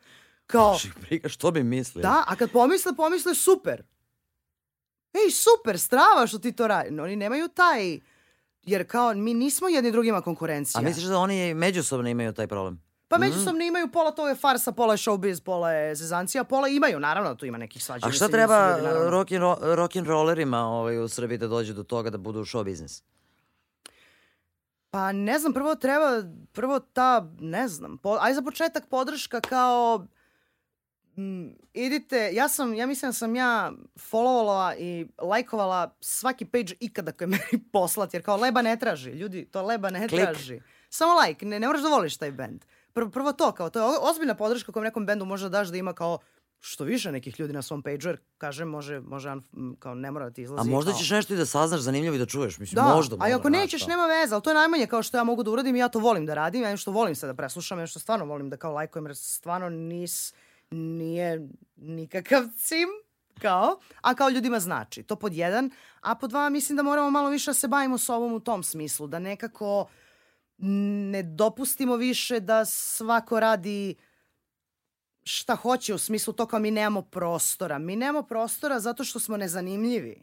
[0.46, 2.02] kao, briga, što bi mislili?
[2.02, 3.82] da, a kad pomisle, pomisle super.
[5.14, 6.90] Ej, super, strava što ti to radi.
[6.90, 8.00] No, oni nemaju taj,
[8.62, 10.80] jer kao mi nismo jedni drugima konkurencija.
[10.80, 12.82] A misliš da oni međusobno imaju taj problem?
[13.08, 17.00] Pa međusobno imaju pola toga je farsa, pola je showbiz, pola je zezancija, pola imaju,
[17.00, 18.06] naravno, tu ima nekih svađa.
[18.06, 19.10] A šta treba naravno.
[19.74, 19.96] rock
[20.52, 23.02] ovaj, u Srbiji da dođe do toga da budu u show biznis?
[24.92, 26.22] Pa ne znam, prvo treba,
[26.52, 30.06] prvo ta, ne znam, po, aj za početak podrška kao,
[31.16, 37.12] m, idite, ja sam, ja mislim da sam ja followovala i lajkovala svaki page ikada
[37.12, 40.20] koji je meni poslat, jer kao leba ne traži, ljudi, to leba ne Klik.
[40.20, 40.60] traži.
[40.88, 42.64] Samo like, ne, ne moraš da voliš taj band.
[42.92, 45.76] Prvo, prvo to, kao, to je ozbiljna podrška koju nekom bendu može da daš da
[45.76, 46.18] ima kao
[46.64, 49.34] što više nekih ljudi na svom pageu, jer kažem, može, može,
[49.78, 50.68] kao ne mora da ti izlazi.
[50.68, 52.58] A možda kao- ćeš nešto i da saznaš zanimljivo i da čuješ.
[52.58, 53.16] Mislim, da, možda.
[53.20, 55.42] a i možda, ako nećeš, nema veze, ali to je najmanje kao što ja mogu
[55.42, 57.86] da uradim i ja to volim da radim, ja što volim se da preslušam, ja
[57.86, 60.34] što stvarno volim da kao lajkujem, jer stvarno nis,
[60.70, 62.88] nije nikakav cim,
[63.40, 65.02] kao, a kao ljudima znači.
[65.02, 68.32] To pod jedan, a pod dva mislim da moramo malo više da se bavimo sobom
[68.32, 69.86] u tom smislu, da nekako
[70.58, 73.94] ne dopustimo više da svako radi
[75.24, 77.78] šta hoće u smislu to kao mi nemamo prostora.
[77.78, 80.22] Mi nemamo prostora zato što smo nezanimljivi.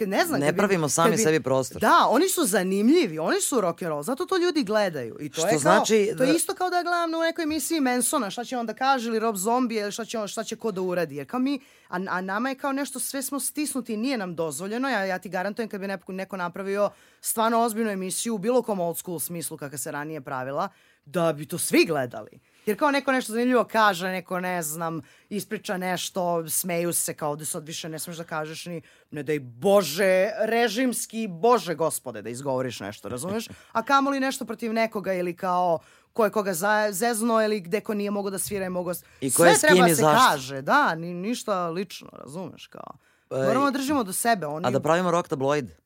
[0.00, 1.80] Ne znam, Ne kad bi- pravimo sami bi- sebi prostor.
[1.80, 5.16] Da, oni su zanimljivi, oni su rock and roll, zato to ljudi gledaju.
[5.20, 7.42] I to Što je kao, znači to je da- isto kao da gledam u nekoj
[7.42, 10.44] emisiji Mansona, šta će on da kaže ili Rob Zombie ili šta će, on, šta
[10.44, 11.16] će ko da uradi.
[11.16, 14.88] Jer kao mi, a, a nama je kao nešto, sve smo stisnuti, nije nam dozvoljeno.
[14.88, 16.90] Ja, ja ti garantujem kad bi neko, neko napravio
[17.20, 20.68] stvarno ozbiljnu emisiju u bilo kom old school smislu kakva se ranije pravila,
[21.04, 22.30] da bi to svi gledali.
[22.66, 27.44] Jer kao neko nešto zanimljivo kaže, neko ne znam, ispriča nešto, smeju se kao ovde
[27.44, 32.80] sad više ne smeš da kažeš ni ne daj Bože, režimski, Bože gospode da izgovoriš
[32.80, 33.48] nešto, razumeš?
[33.72, 35.78] A kamoli nešto protiv nekoga ili kao
[36.12, 36.52] ko je koga
[36.90, 38.94] zezno ili gde ko nije mogao da svira i mogao...
[39.20, 40.28] I ko Sve je s kim treba se zašto.
[40.28, 42.96] kaže, da, ni, ništa lično, razumeš kao.
[43.30, 44.46] Moramo da držimo do sebe.
[44.46, 44.66] Oni...
[44.66, 45.85] A da pravimo rock tabloid?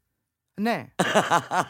[0.57, 0.91] Ne.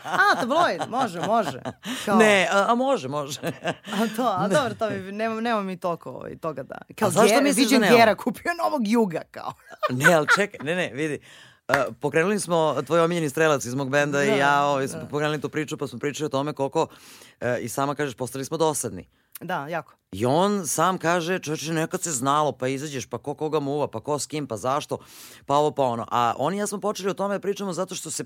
[0.05, 1.61] A, tabloid, može, može.
[2.05, 2.16] Kao...
[2.16, 3.41] Ne, a, a može, može.
[3.85, 6.78] A to, a dobro, to mi, nema, nema mi toliko ovaj, toga da...
[6.99, 7.99] Kao A zašto misliš da nemamo?
[7.99, 9.53] Gera kupio novog juga, kao.
[9.99, 11.20] ne, ali čekaj, ne, ne, vidi.
[11.68, 15.07] Uh, pokrenuli smo tvoj omiljeni strelac iz mog benda i Da, ja ovaj, smo da.
[15.07, 18.57] pokrenuli tu priču pa smo pričali o tome koliko uh, i sama kažeš postali smo
[18.57, 19.09] dosadni.
[19.41, 19.95] Da, jako.
[20.12, 24.01] I on sam kaže, čovječe, nekad se znalo, pa izađeš, pa ko koga muva, pa
[24.01, 24.99] ko s kim, pa zašto,
[25.47, 26.07] pa ovo, pa ono.
[26.11, 28.24] A oni i ja smo počeli o tome da pričamo zato što se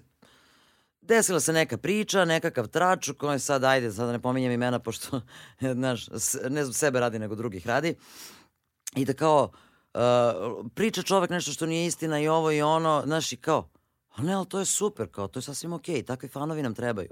[1.07, 5.21] desila se neka priča, nekakav trač u kojoj sad, ajde, sad ne pominjem imena, pošto,
[5.75, 6.09] znaš,
[6.51, 7.95] ne znam sebe radi, nego drugih radi.
[8.97, 9.51] I da kao,
[9.95, 10.01] uh,
[10.75, 13.71] priča čovek nešto što nije istina i ovo i ono, znaš, i kao,
[14.15, 17.11] a ne, ali to je super, kao, to je sasvim okej, takvi fanovi nam trebaju.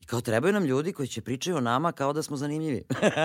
[0.00, 2.84] I kao, trebaju nam ljudi koji će pričaju o nama kao da smo zanimljivi.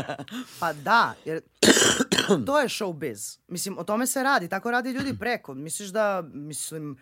[0.60, 1.42] Pa da, jer
[2.48, 3.40] to je showbiz.
[3.48, 5.54] Mislim, o tome se radi, tako radi ljudi preko.
[5.54, 6.98] Misliš da, mislim,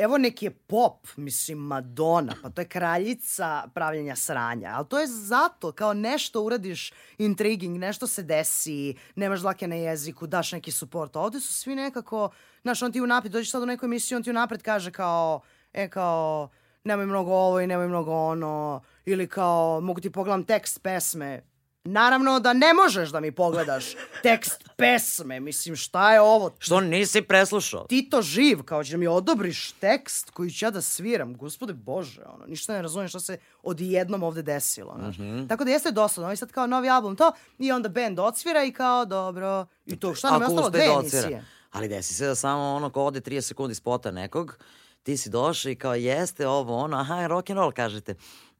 [0.00, 5.06] evo neki je pop, mislim, Madonna, pa to je kraljica pravljenja sranja, ali to je
[5.06, 11.16] zato, kao nešto uradiš intriguing, nešto se desi, nemaš dlake na jeziku, daš neki support.
[11.16, 12.30] Ovde su svi nekako,
[12.62, 15.40] znaš, on ti unapred, dođeš sad u neku emisiju, on ti unapred kaže kao,
[15.72, 16.48] e, kao,
[16.84, 21.42] nemoj mnogo ovo i nemoj mnogo ono, ili kao, mogu ti pogledam tekst pesme,
[21.84, 23.84] Naravno da ne možeš da mi pogledaš
[24.22, 25.40] tekst pesme.
[25.40, 26.50] Mislim, šta je ovo?
[26.58, 27.84] Što nisi preslušao?
[27.88, 31.36] Tito živ, kao će da mi odobriš tekst koji ću ja da sviram.
[31.36, 34.94] Gospode Bože, ono, ništa ne razumem šta se odjednom ovde desilo.
[34.98, 35.18] Znaš.
[35.18, 35.46] Mhm.
[35.46, 36.26] Tako da jeste dosadno.
[36.26, 39.66] Ovo je sad kao novi album to i onda band odsvira i kao dobro.
[39.86, 40.70] I to, šta nam je ostalo?
[40.70, 41.18] Dve da odsvira.
[41.22, 41.44] emisije.
[41.70, 44.58] Ali desi se da samo ono ko ode 30 sekundi spota nekog,
[45.02, 48.14] ti si došao i kao jeste ovo ono, aha, rock and roll kažete.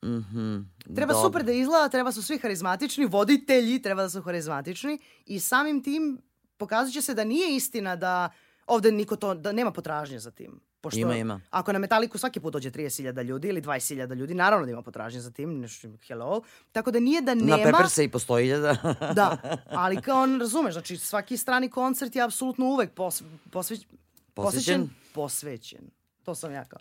[0.05, 0.59] Mhm.
[0.95, 1.29] Treba dobro.
[1.29, 6.23] super da izgleda, treba su svi harizmatični, voditelji treba da su harizmatični i samim tim
[6.57, 8.31] pokazat će se da nije istina da
[8.67, 10.61] ovde niko to, da nema potražnje za tim.
[10.81, 11.41] Pošto Ima, ima.
[11.51, 15.21] Ako na Metaliku svaki put dođe 30.000 ljudi ili 20.000 ljudi, naravno da ima potražnje
[15.21, 16.43] za tim, nešto, hello.
[16.73, 17.73] Tako da nije da Na nema...
[17.73, 18.77] Pepper se i postoji iljada.
[19.15, 19.37] Da,
[19.71, 23.87] ali kao on, razumeš, znači svaki strani koncert je apsolutno uvek pos, posveć,
[24.35, 24.91] Posvećen?
[25.15, 25.91] Posvećen.
[26.25, 26.81] To sam ja kao.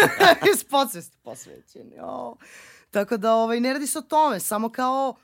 [0.54, 1.92] Iz podsvesti posvećen.
[1.92, 2.36] Jo.
[2.90, 5.14] Tako da ovaj, ne radi se o tome, samo kao,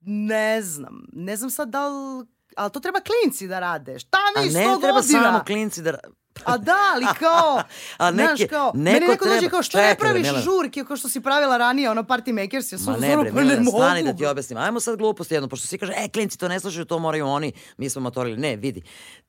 [0.00, 1.06] ne znam.
[1.12, 2.26] Ne znam sad da li
[2.56, 3.98] ali to treba klinci da rade.
[3.98, 5.22] Šta A mi ne sto treba godina?
[5.22, 5.98] samo klinci da...
[6.44, 7.62] A da, ali kao,
[7.98, 10.22] A neke- znaš, kao, neko meni neko dođe treba- kao, što ne Čekaj, bre, praviš
[10.22, 10.40] Milena.
[10.40, 13.56] žurke kao što si pravila ranije, ono party makers, ja sam ne bre, pa ne
[13.56, 13.78] mogu.
[13.78, 14.58] stani da ti objasnim.
[14.58, 17.52] Ajmo sad glupost jedno, pošto svi kaže, e, klinci to ne slušaju, to moraju oni,
[17.76, 18.36] mi smo matorili.
[18.36, 18.82] Ne, vidi.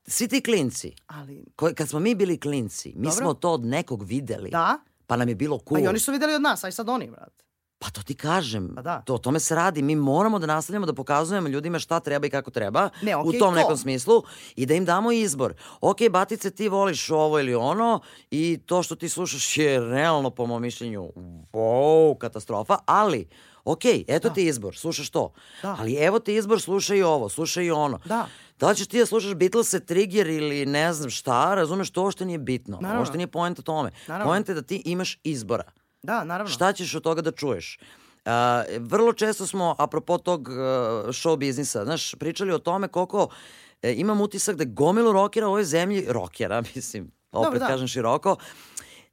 [0.07, 3.11] Svi ti klinci, Ali, koji, kad smo mi bili klinci, mi Dobro.
[3.13, 4.49] smo to od nekog videli.
[4.49, 5.73] da, Pa nam je bilo cool.
[5.73, 7.44] pa i oni su videli od nas, aj sad oni, brate.
[7.85, 8.71] Pa to ti kažem.
[8.75, 9.01] Pa da.
[9.01, 9.81] To, o tome se radi.
[9.81, 13.39] Mi moramo da nastavljamo da pokazujemo ljudima šta treba i kako treba Ne, u okej,
[13.39, 13.59] tom to.
[13.59, 14.23] nekom smislu
[14.55, 15.53] i da im damo izbor.
[15.81, 17.99] Ok, batice, ti voliš ovo ili ono
[18.31, 21.11] i to što ti slušaš je realno po mom mišljenju
[21.53, 23.27] wow, katastrofa, ali
[23.63, 25.33] ok, eto ti izbor, slušaš to.
[25.61, 25.75] Da.
[25.79, 27.99] Ali evo ti izbor, slušaj i ovo, slušaj i ono.
[28.05, 28.27] Da.
[28.59, 32.25] Da li ćeš ti da slušaš Beatlese, Trigger ili ne znam šta, razumeš, to uopšte
[32.25, 32.77] nije bitno.
[32.81, 33.01] Naravno.
[33.01, 33.91] Uopšte nije poenta tome.
[34.07, 34.31] Naravno.
[34.31, 35.63] Poenta je da ti imaš izbora.
[36.05, 36.53] Da, naravno.
[36.53, 37.79] Šta ćeš od toga da čuješ?
[38.25, 38.31] Uh,
[38.79, 40.55] vrlo često smo, apropo tog uh,
[41.07, 43.27] show biznisa, znaš, pričali o tome koliko
[43.81, 47.67] e, imam utisak da gomilu rokera u ovoj zemlji, rokera, mislim, opet Dobro, da.
[47.67, 48.35] kažem široko,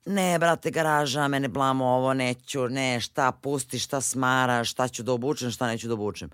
[0.06, 5.12] ne, brate, garaža, mene blamo ovo, neću, ne, šta pusti, šta smara, šta ću da
[5.12, 6.30] obučem, šta neću da obučem.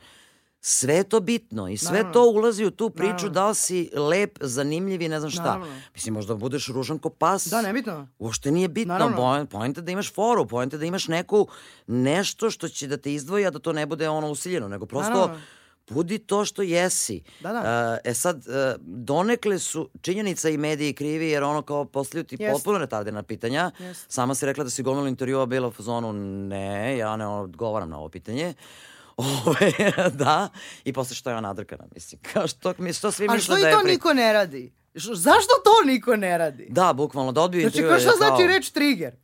[0.60, 2.12] Sve je to bitno i sve Naravno.
[2.12, 3.30] to ulazi u tu priču Naravno.
[3.30, 5.42] da li si lep, zanimljiv i ne znam šta.
[5.42, 5.80] Naravno.
[5.94, 7.46] Mislim, možda budeš ružan ko pas.
[7.46, 8.08] Da, nebitno.
[8.18, 9.46] Uopšte nije bitno.
[9.50, 11.48] Poenta je da imaš foru, poenta je da imaš neku,
[11.86, 15.12] nešto što će da te izdvoji, a da to ne bude ono usiljeno, nego prosto
[15.12, 15.40] Naravno.
[15.90, 17.22] budi to što jesi.
[17.40, 17.98] Da, da.
[18.04, 22.36] E, e sad, e, donekle su činjenica i mediji krivi, jer ono kao postavljaju ti
[22.38, 22.52] Jest.
[22.52, 23.70] potpuno retardena pitanja.
[23.78, 24.10] Jest.
[24.10, 26.12] Sama si rekla da si gomilu intervjua bila u fazonu,
[26.48, 28.54] ne, ja ne odgovaram na ovo pitanje.
[29.18, 29.72] Ove,
[30.14, 30.48] da,
[30.84, 33.58] i posle što je ona nadrkana, mislim, kao što, mi, što svi A misle što
[33.58, 33.74] i da je...
[33.74, 34.72] to pri- niko ne radi?
[34.94, 36.66] Š- Zašto to niko ne radi?
[36.70, 37.88] Da, bukvalno, da odbiju Znači, intervju.
[37.88, 39.14] kao je šta znači kao- reč trigger?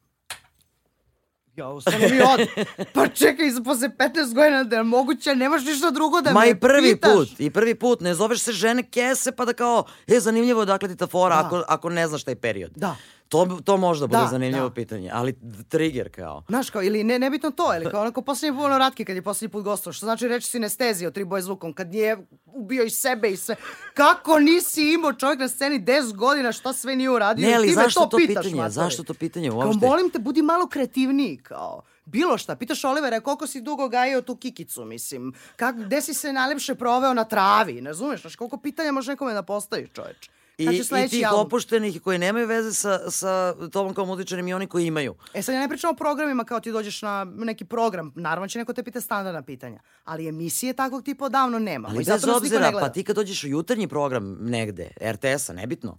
[1.54, 2.48] Ja, ostalo mi od.
[2.92, 4.00] Pa čekaj, za posle 15
[4.32, 7.12] godina da je moguće, nemaš ništa drugo da Ma me i prvi pitaš.
[7.12, 10.66] put, i prvi put, ne zoveš se žene kese pa da kao, e, zanimljivo je
[10.66, 11.46] dakle ti ta fora Da.
[11.46, 12.70] ako, ako ne znaš taj period.
[12.72, 12.96] Da.
[13.34, 14.74] To, to može da bude Da, zanimljivo da.
[14.74, 15.34] pitanje, ali
[15.68, 16.42] trigger kao.
[16.48, 19.22] Znaš kao, ili ne, nebitno to, ili kao onako posljednji put ono Ratke kad je
[19.22, 22.16] posljednji put gostao, što znači reći sinestezija od tri boje zvukom, kad je
[22.46, 23.56] ubio i sebe i sve.
[23.94, 27.48] Kako nisi imao čovjek na sceni 10 godina, šta sve nije uradio?
[27.48, 28.54] Ne, ali ti me zašto to pitaš, pitanje?
[28.54, 28.72] matori?
[28.72, 29.86] Zašto to pitanje Kao, uopšte?
[29.86, 31.82] molim te, budi malo kreativniji, kao.
[32.06, 35.32] Bilo šta, pitaš Olivera koliko si dugo gajio tu kikicu, mislim.
[35.56, 38.20] Kak, gde si se najlepše proveo na travi, ne razumeš?
[38.20, 40.30] Znaš, koliko pitanja može nekome da postaviš, čoveč?
[40.58, 41.46] I, I tih album?
[41.46, 45.14] opuštenih koji nemaju veze sa, sa tobom kao muzičarim i oni koji imaju.
[45.34, 48.58] E sad ja ne pričam o programima kao ti dođeš na neki program, naravno će
[48.58, 51.88] neko te pita standardna pitanja, ali emisije takvog tipa odavno nema.
[51.88, 55.98] Ali bez obzira, pa ti kad dođeš u jutarnji program negde, RTS-a, nebitno,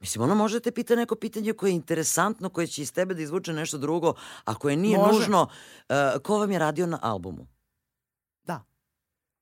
[0.00, 3.14] Mislim, ono može da te pita neko pitanje koje je interesantno, koje će iz tebe
[3.14, 5.12] da izvuče nešto drugo, a koje nije Može.
[5.12, 5.48] nužno.
[5.88, 7.46] Uh, ko vam je radio na albumu?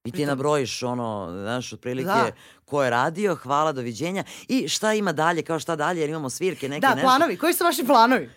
[0.07, 0.17] Da.
[0.17, 2.31] I ti nabrojiš ono, znaš, otprilike Da.
[2.65, 4.25] ko je radio, hvala, doviđenja.
[4.49, 7.03] I šta ima dalje, kao šta dalje, jer imamo svirke, neke Da, nešto.
[7.03, 7.37] planovi.
[7.37, 8.31] Koji su vaši planovi?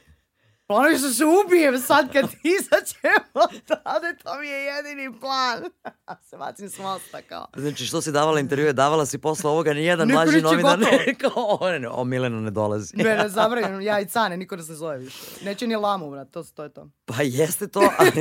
[0.68, 2.26] Planovi su se ubijem sad kad
[2.60, 5.64] izaćemo tada, to mi je jedini plan.
[6.30, 7.48] se bacim s mosta kao.
[7.58, 11.58] Znači, što si davala intervjue, davala si posle ovoga nijedan Niko mlađi novinar ne, kao,
[11.62, 12.98] o, ne, o Milena ne dolazi.
[12.98, 15.18] Ne, ne, zabranjeno, ja i Cane, niko nas ne zove više.
[15.46, 16.90] Neće ni Lamu, brat, to, to je to.
[17.06, 18.12] Pa jeste to, ali...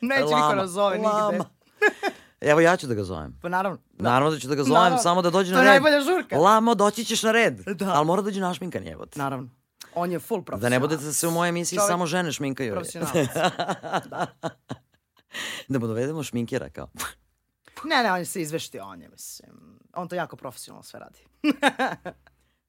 [0.00, 1.44] Neće niko Lama, nas zove nigde.
[2.40, 3.38] Evo ja ću da ga zovem.
[3.42, 3.78] Pa naravno.
[3.92, 4.98] Naravno da ću da ga zovem, Naravno.
[4.98, 5.72] samo da dođe To na je red.
[5.72, 6.36] najbolja žurka.
[6.36, 7.54] Lamo, doći ćeš na red.
[7.58, 7.86] Da.
[7.88, 9.16] Ali mora da dođe našminkan jebot.
[9.16, 9.48] Naravno.
[9.94, 10.70] On je full Da profesionalac.
[10.72, 12.72] ne budete da se u mojoj emisiji Čovek- samo žene šminkaju.
[12.72, 13.14] Profesionalac.
[15.68, 16.88] da mu dovedemo šminkera kao.
[17.84, 19.50] Ne, ne, on je se izveštio, on je, mislim,
[19.94, 21.18] on to jako profesionalno sve radi.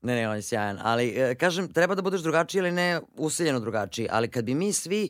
[0.02, 0.80] Ne, ne, on je sjajan.
[0.84, 4.08] Ali, e, kažem, treba da budeš drugačiji, ali ne usiljeno drugačiji.
[4.12, 5.10] Ali kad bi mi svi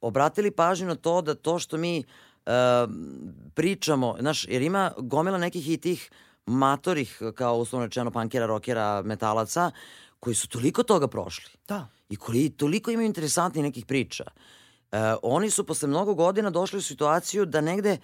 [0.00, 2.02] obratili pažnju na to da to što mi e,
[3.54, 6.10] pričamo, znaš, jer ima gomila nekih i tih
[6.46, 9.70] matorih, kao uslovno rečeno, pankera, rokera, metalaca,
[10.20, 11.50] koji su toliko toga prošli.
[11.68, 11.88] Da.
[12.10, 14.24] i koji toliko imaju interesantnih nekih priča.
[14.92, 17.98] E, oni su posle mnogo godina došli u situaciju da negde,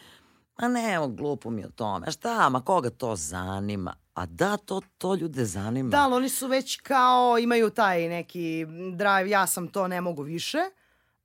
[0.57, 3.95] a ne, evo, glupo mi o tome, šta, ma koga to zanima?
[4.15, 5.91] A da, to, to ljude zanima.
[5.91, 10.23] Da, ali oni su već kao, imaju taj neki drive, ja sam to, ne mogu
[10.23, 10.59] više,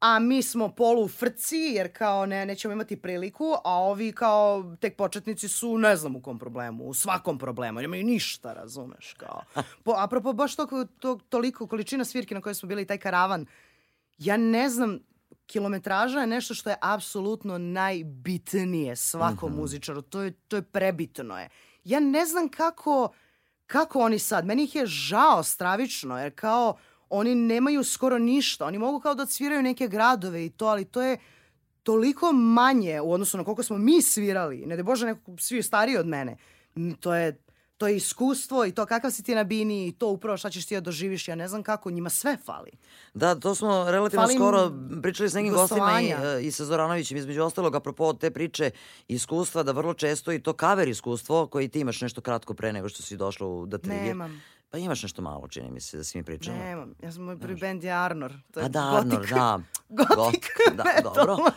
[0.02, 4.98] a mi smo polu frci, jer kao ne, nećemo imati priliku, a ovi kao tek
[4.98, 9.42] početnici su ne znam u kom problemu, u svakom problemu, nemaju ništa, razumeš, kao.
[9.84, 13.46] Po, apropo, baš to, to, toliko količina svirki na kojoj smo bili taj karavan,
[14.18, 15.00] ja ne znam,
[15.46, 20.02] kilometraža je nešto što je apsolutno najbitnije svakom muzičaru.
[20.02, 21.50] To je, to je prebitno je.
[21.84, 23.14] Ja ne znam kako,
[23.68, 26.78] kako oni sad, meni ih je žao stravično, jer kao
[27.12, 28.66] oni nemaju skoro ništa.
[28.66, 31.18] Oni mogu kao da odsviraju neke gradove i to, ali to je
[31.84, 34.66] toliko manje u odnosu na koliko smo mi svirali.
[34.66, 36.38] Ne da Bože, neko svi stariji od mene.
[37.00, 37.42] To je,
[37.78, 40.66] to je iskustvo i to kakav si ti na bini i to upravo šta ćeš
[40.66, 42.72] ti da doživiš, ja ne znam kako, njima sve fali.
[43.14, 46.66] Da, to smo relativno Fali im skoro pričali s nekim gostima i, e, i sa
[46.66, 48.72] Zoranovićem, između ostalog, apropo te priče
[49.08, 52.90] iskustva, da vrlo često i to cover iskustvo, koji ti imaš nešto kratko pre nego
[52.90, 54.06] što si došla u Da Trigger.
[54.06, 54.42] Nemam.
[54.72, 56.58] Pa imaš nešto malo, čini mi se, da si mi pričala.
[56.58, 56.94] Nemam.
[57.00, 58.34] Ja sam moj prvi bend je Arnor.
[58.52, 59.14] To je A da, gotik.
[59.14, 59.60] Arnor, da.
[60.16, 61.38] Gotik Got- da, dobro.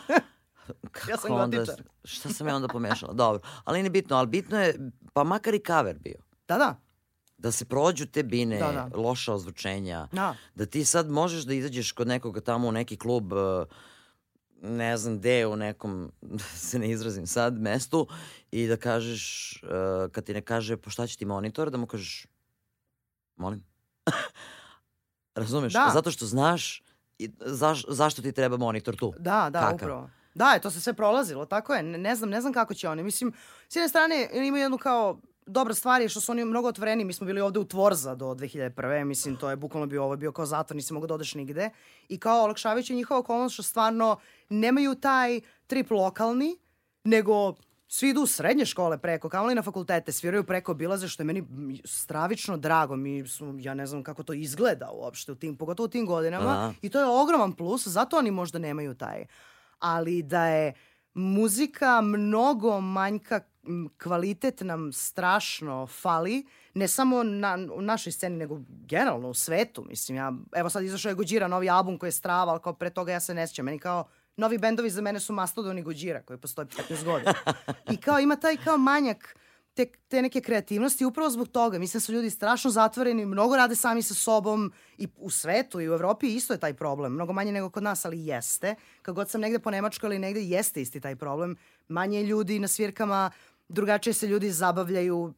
[1.09, 1.83] Ja sam Kako onda- gotičar.
[2.03, 3.13] Šta sam ja onda pomešala?
[3.13, 3.41] Dobro.
[3.63, 4.75] Ali nije bitno, ali bitno je,
[5.13, 6.17] pa makar i cover bio.
[6.47, 6.75] Da, da.
[7.37, 8.89] Da se prođu te bine, Da, da.
[8.95, 10.07] loša ozvučenja.
[10.11, 10.35] Da.
[10.55, 13.65] Da ti sad možeš da izađeš kod nekoga tamo u neki klub, e,
[14.61, 18.07] ne znam gde, u nekom, da se ne izrazim sad, mestu
[18.51, 19.67] i da kažeš, e,
[20.11, 22.25] kad ti ne kaže, pa šta će ti monitor, da mu kažeš,
[23.35, 23.63] molim?
[25.35, 25.73] Razumeš?
[25.73, 25.89] Da.
[25.93, 26.83] Zato što znaš
[27.19, 29.13] i zaš, zašto ti treba monitor tu.
[29.19, 29.75] Da, da, Kakav?
[29.75, 30.09] upravo.
[30.35, 31.83] Da, je, to se sve prolazilo, tako je.
[31.83, 33.03] Ne, ne znam, ne znam kako će oni.
[33.03, 33.33] Mislim,
[33.69, 37.05] s jedne strane imaju jednu kao dobra stvar je što su oni mnogo otvoreni.
[37.05, 39.03] Mi smo bili ovde u Tvorza do 2001.
[39.03, 41.69] Mislim, to je bukvalno bio, ovo je bio kao zatvor, nisi mogao da odeš nigde.
[42.09, 44.17] I kao olakšavajući njihova okolnost što stvarno
[44.49, 46.57] nemaju taj trip lokalni,
[47.03, 47.53] nego
[47.87, 51.25] svi idu u srednje škole preko, kao i na fakultete, sviraju preko bilaze, što je
[51.25, 51.47] meni
[51.85, 52.95] stravično drago.
[52.95, 56.49] Mi smo, ja ne znam kako to izgleda uopšte, u tim, pogotovo u tim godinama.
[56.49, 56.73] Aha.
[56.81, 59.25] I to je ogroman plus, zato oni možda nemaju taj.
[59.79, 60.73] Ali da je
[61.13, 63.41] muzika mnogo manjka,
[64.03, 69.85] kvalitet nam strašno fali, ne samo na, u našoj sceni, nego generalno u svetu.
[69.89, 72.89] Mislim, ja, evo sad izašao je Gođira, novi album koji je strava, ali kao pre
[72.89, 73.65] toga ja se ne sjećam.
[73.65, 74.05] Meni kao,
[74.37, 77.33] novi bendovi za mene su Mastodon i Gođira, koji postoji 15 godina.
[77.91, 79.35] I kao ima taj kao manjak
[79.75, 81.79] te, te neke kreativnosti upravo zbog toga.
[81.79, 85.89] Mislim da su ljudi strašno zatvoreni, mnogo rade sami sa sobom i u svetu i
[85.89, 87.13] u Evropi isto je taj problem.
[87.13, 88.75] Mnogo manje nego kod nas, ali jeste.
[89.01, 91.55] Kad god sam negde po Nemačkoj ili negde, jeste isti taj problem.
[91.87, 93.31] Manje je ljudi na svirkama,
[93.67, 95.33] drugačije se ljudi zabavljaju,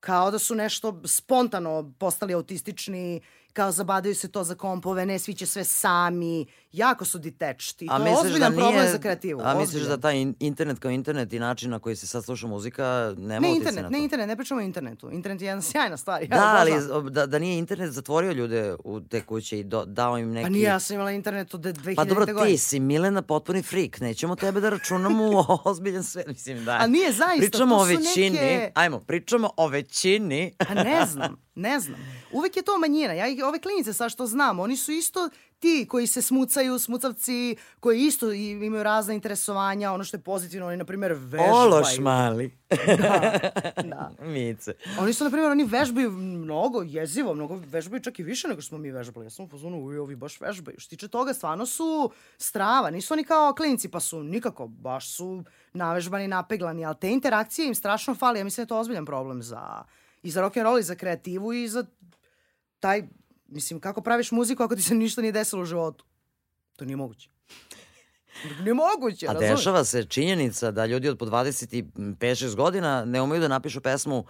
[0.00, 3.20] kao da su nešto spontano postali autistični,
[3.52, 7.86] kao zabadaju se to za kompove, ne svi će sve sami, jako su detached i
[7.88, 9.40] to je ozbiljan problem za kreativu.
[9.40, 9.88] A misliš ozbiljan.
[9.90, 12.84] da taj in- internet kao internet i način na koji se sad sluša muzika
[13.18, 13.90] nema Ne internet, na to?
[13.90, 15.10] ne internet, ne pričamo o internetu.
[15.10, 16.22] Internet je jedna sjajna stvar.
[16.22, 16.72] Ja Da, ali
[17.10, 20.42] da, da nije internet zatvorio ljude u te kuće i do, dao im neki...
[20.42, 21.94] Pa nije, ja sam imala internet od 2000.
[21.96, 22.46] Pa dobro, godine.
[22.46, 24.00] ti si Milena potpuni frik.
[24.00, 26.26] Nećemo tebe da računamo u ozbiljan svet.
[26.26, 26.72] Mislim, da.
[26.72, 28.30] A nije zaista, Pričamo to o su većini.
[28.30, 30.52] neke- Ajmo, pričamo o većini.
[30.60, 32.00] A ne znam, ne znam.
[32.32, 33.12] Uvek je to manjina.
[33.12, 35.30] Ja ih, ove klinice sad što znam, oni su isto
[35.60, 40.76] ti koji se smucaju, smucavci, koji isto imaju razne interesovanja, ono što je pozitivno, oni,
[40.76, 41.52] na primjer, vežbaju.
[41.54, 42.58] Ološ mali.
[43.84, 44.10] Da.
[44.34, 44.74] Mice.
[45.00, 48.68] Oni su, na primjer, oni vežbaju mnogo, jezivo, mnogo vežbaju čak i više nego što
[48.68, 49.26] smo mi vežbali.
[49.26, 49.44] Ja sam
[49.74, 50.80] u uj, ovi baš vežbaju.
[50.80, 52.90] Što tiče toga, stvarno su strava.
[52.90, 57.74] Nisu oni kao klinci, pa su nikako, baš su navežbani, napeglani, ali te interakcije im
[57.74, 58.38] strašno fali.
[58.38, 59.84] Ja mislim da je to ozbiljan problem za,
[60.22, 61.84] i za rock'n'roll, i za kreativu, i za
[62.80, 63.02] taj,
[63.46, 66.04] mislim, kako praviš muziku ako ti se ništa nije desilo u životu?
[66.76, 67.30] To nije moguće.
[68.60, 69.58] Nije moguće, A razumeš?
[69.58, 74.24] dešava se činjenica da ljudi od po 25-6 godina ne umeju da napišu pesmu,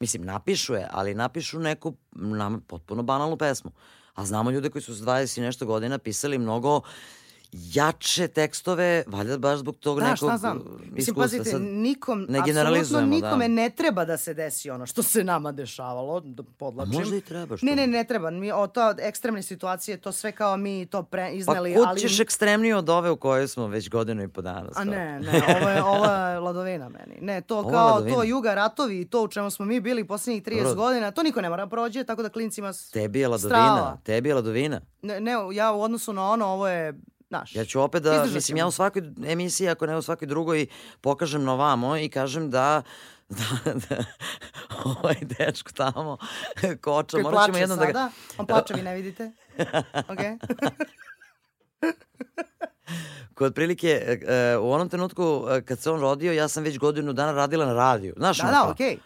[0.00, 3.70] mislim, napišu je, ali napišu neku nam potpuno banalnu pesmu.
[4.14, 6.80] A znamo ljude koji su s 20 i nešto godina pisali mnogo
[7.64, 10.56] jače tekstove, valjda baš zbog tog Da, nekog šta znam.
[10.56, 11.22] Mislim, iskustva.
[11.22, 13.54] pazite, Sad, nikom, ne apsolutno generalizujemo, nikome da.
[13.54, 16.94] ne treba da se desi ono što se nama dešavalo, da podlačim.
[16.94, 17.66] A možda i treba, što?
[17.66, 18.30] Ne, ne, ne treba.
[18.30, 21.74] Mi, o, to, ekstremne situacije, to sve kao mi to pre, pa izneli.
[21.74, 24.70] kud ali, ćeš ekstremnije od ove u kojoj smo već godinu i po dana?
[24.74, 27.18] A ne, ne, ovo je, ovo je ladovina meni.
[27.20, 28.16] Ne, to Ovo kao ladovina.
[28.16, 30.74] to juga ratovi i to u čemu smo mi bili poslednjih 30 Dobro.
[30.74, 32.72] godina, to niko ne mora da prođe, tako da klincima...
[32.92, 33.98] Tebi je ladovina, Strava.
[34.04, 34.80] tebi je ladovina.
[35.02, 36.94] Ne, ne, ja u odnosu na ono, ovo je,
[37.28, 37.54] znaš...
[37.54, 40.66] Ja ću opet da, mislim, ja u svakoj emisiji, ako ne u svakoj drugoj,
[41.00, 42.82] pokažem na ovamo i kažem da
[43.64, 44.04] da, da
[44.84, 46.16] ovaj dečko tamo
[46.84, 47.92] koča, Koji morat ćemo plače jednom da ga...
[47.92, 48.10] sada.
[48.38, 49.32] On plače, vi ne vidite.
[50.08, 50.38] Okay.
[53.34, 56.78] Kod prilike, e, e, u onom trenutku e, kad se on rodio, ja sam već
[56.78, 58.14] godinu dana radila na radiju.
[58.16, 58.98] Znaš, da, da, okej.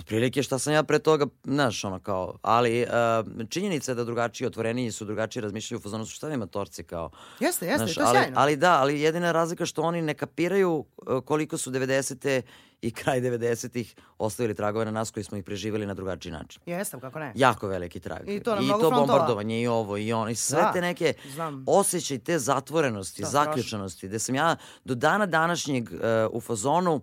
[0.00, 4.46] Otprilike šta sam ja pre toga, znaš, ono kao, ali uh, činjenica je da drugačiji
[4.46, 7.10] otvoreniji su, drugačije razmišljaju u fazonu su šta vi matorci kao.
[7.40, 8.36] Jeste, jeste, Znaš, to je ali, sjajno.
[8.36, 12.42] ali da, ali jedina razlika što oni ne kapiraju uh, koliko su 90.
[12.82, 16.62] i kraj 90-ih ostavili tragove na nas koji smo ih preživjeli na drugačiji način.
[16.66, 17.32] Jeste, kako ne.
[17.34, 18.28] Jako veliki trag.
[18.28, 18.96] I to na I to frontova.
[18.96, 21.64] bombardovanje i ovo i ono i sve Da, te neke znam.
[21.68, 23.46] osjećaj te zatvorenosti, Da, strašno.
[23.46, 25.98] zaključanosti, gde sam ja do dana današnjeg uh,
[26.30, 27.00] u fazonu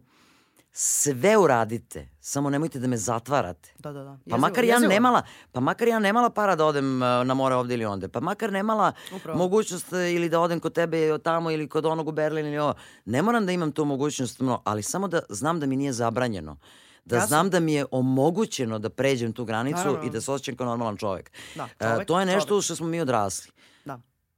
[0.79, 3.73] sve uradite, samo nemojte da me zatvarate.
[3.79, 4.09] Da, da, da.
[4.09, 4.89] Pa Jezivo, makar ja jezivo.
[4.89, 5.21] nemala,
[5.51, 8.07] pa makar ja nemala para da odem uh, na more ovde ili onde.
[8.07, 9.37] Pa makar nemala Upravo.
[9.37, 12.73] mogućnost uh, ili da odem kod tebe tamo ili kod onog u Berlin ili ovo.
[13.05, 16.57] Ne moram da imam tu mogućnost, no, ali samo da znam da mi nije zabranjeno.
[17.05, 17.27] Da Jasno.
[17.27, 20.03] znam da mi je omogućeno da pređem tu granicu Naravno.
[20.03, 21.31] i da se osjećam kao normalan čovek.
[21.55, 22.63] Da, E, čovek, to je nešto čovek.
[22.63, 23.51] što smo mi odrasli.
[23.51, 23.57] Da.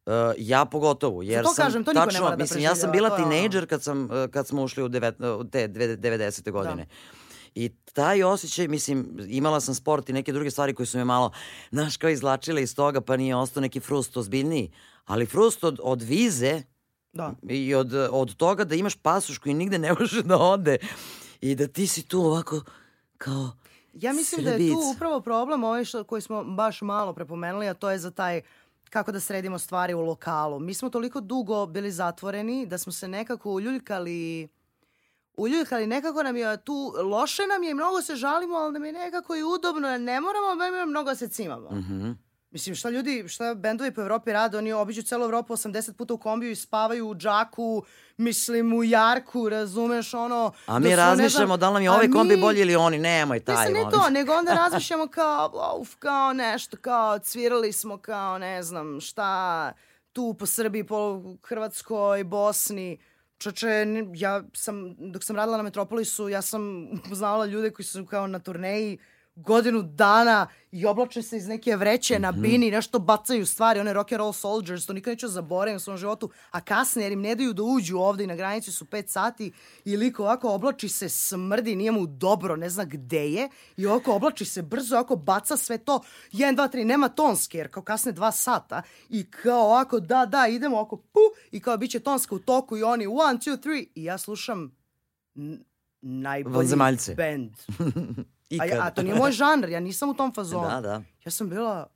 [0.10, 2.92] E, ja pogotovo, jer to sam kažem, to niko ne tačno, da mislim, ja sam
[2.92, 5.16] bila tinejdžer kad, sam, e, kad smo ušli u, devet,
[5.52, 6.52] te dve- 90.
[6.52, 6.88] godine.
[7.56, 8.98] I taj osjećaj, mislim,
[9.28, 11.32] imala sam sport i neke druge stvari koje su me malo,
[11.72, 14.72] znaš, kao izlačile iz toga, pa nije ostao neki frust ozbiljniji.
[15.06, 16.62] Ali frust od, od vize
[17.14, 17.34] Da.
[17.44, 20.78] i od, od toga da imaš pasoš koji nigde ne može da ode
[21.42, 22.62] i da ti si tu ovako
[23.18, 23.52] kao
[23.94, 24.96] Ja mislim da je tu Srbica.
[24.96, 28.42] upravo problem ovaj što, koji smo baš malo prepomenuli, a to je za taj
[28.90, 30.60] kako da sredimo stvari u lokalu.
[30.60, 34.50] Mi smo toliko dugo bili zatvoreni da smo se nekako uljuljkali
[35.40, 38.94] uljuljkali, nekako nam je tu, loše nam je i mnogo se žalimo, ali nam je
[38.94, 41.70] nekako i udobno, ne moramo mnogo se cimamo.
[41.72, 42.12] mhm.
[42.52, 46.18] Mislim, šta ljudi, šta bendovi po Evropi rade, oni obiđu celu Evropu 80 puta u
[46.18, 47.84] kombiju i spavaju u džaku,
[48.20, 50.52] mislim u jarku, razumeš, ono...
[50.66, 52.62] A da mi su, ne razmišljamo znam, da li nam je ovaj kombi mi- bolji
[52.62, 53.56] ili oni, nemoj taj.
[53.56, 58.64] Mislim, ne to, nego onda razmišljamo kao, uf, kao nešto, kao cvirali smo kao, ne
[58.64, 59.72] znam, šta,
[60.14, 63.00] tu po Srbiji, po Hrvatskoj, Bosni.
[63.38, 68.28] Čoče, ja sam, dok sam radila na Metropolisu, ja sam upoznavala ljude koji su kao
[68.28, 68.98] na turneji
[69.40, 74.12] godinu dana i oblače se iz neke vreće na bini, nešto bacaju stvari, one rock
[74.12, 77.36] and roll soldiers, to nikad neću zaboravim u svom životu, a kasnije jer im ne
[77.36, 79.52] daju da uđu ovde i na granici su pet sati
[79.86, 84.14] i liko ovako oblači se, smrdi, nije mu dobro, ne zna gde je i ovako
[84.14, 88.12] oblači se brzo, ovako baca sve to, 1, 2, 3, nema tonske, jer kao kasne
[88.12, 91.20] dva sata i kao ovako, da, da, idemo ovako, pu,
[91.52, 94.80] i kao bit će tonska u toku i oni, 1, 2, 3, i ja slušam
[96.02, 97.16] najbolji Vanzemaljce.
[98.60, 100.68] A, ja, a to nije moj žanr, ja nisam u tom fazonu.
[100.70, 101.02] Da, da.
[101.26, 101.88] Ja sam bila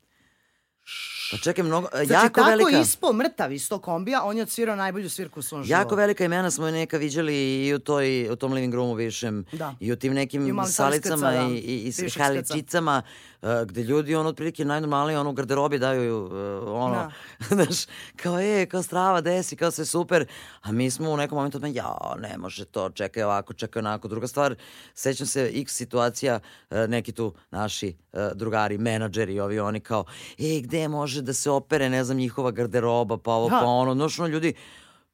[1.31, 2.79] Pa čekaj, mnogo, Znači, jako tako velika...
[2.79, 5.81] ispo mrtav iz tog kombija, on je odsvirao najbolju svirku u svom životu.
[5.81, 9.75] Jako velika imena smo neka viđali i u, toj, u tom living roomu višem Da.
[9.79, 11.53] i u tim I nekim malim salicama skrca, da.
[11.53, 13.32] i, i, i s Bivših halicicama uh,
[13.65, 16.31] gde ljudi ono otprilike najnormalnije ono u garderobi daju uh,
[16.67, 17.11] ono Da.
[17.55, 17.85] znaš
[18.15, 20.25] kao je kao strava desi kao sve super
[20.61, 24.27] a mi smo u nekom momentu ja ne može to čekaj ovako čekaj onako druga
[24.27, 24.55] stvar
[24.93, 26.39] sećam se x situacija
[26.69, 30.05] uh, neki tu naši uh, drugari menadžeri ovi oni kao
[30.39, 33.59] ej gde može da se opere ne znam njihova garderoba pa ovo Da.
[33.59, 34.53] pa ono znaš ono ljudi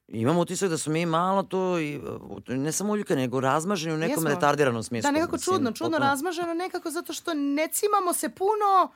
[0.10, 2.00] Imam utisak da smo mi malo to, i,
[2.48, 4.30] ne samo uljukani, nego razmaženi u nekom Jesmo.
[4.30, 5.08] retardiranom smislu.
[5.08, 6.10] Da, nekako mislim, čudno, čudno potpuno.
[6.10, 8.92] razmaženo, nekako zato što ne cimamo se puno,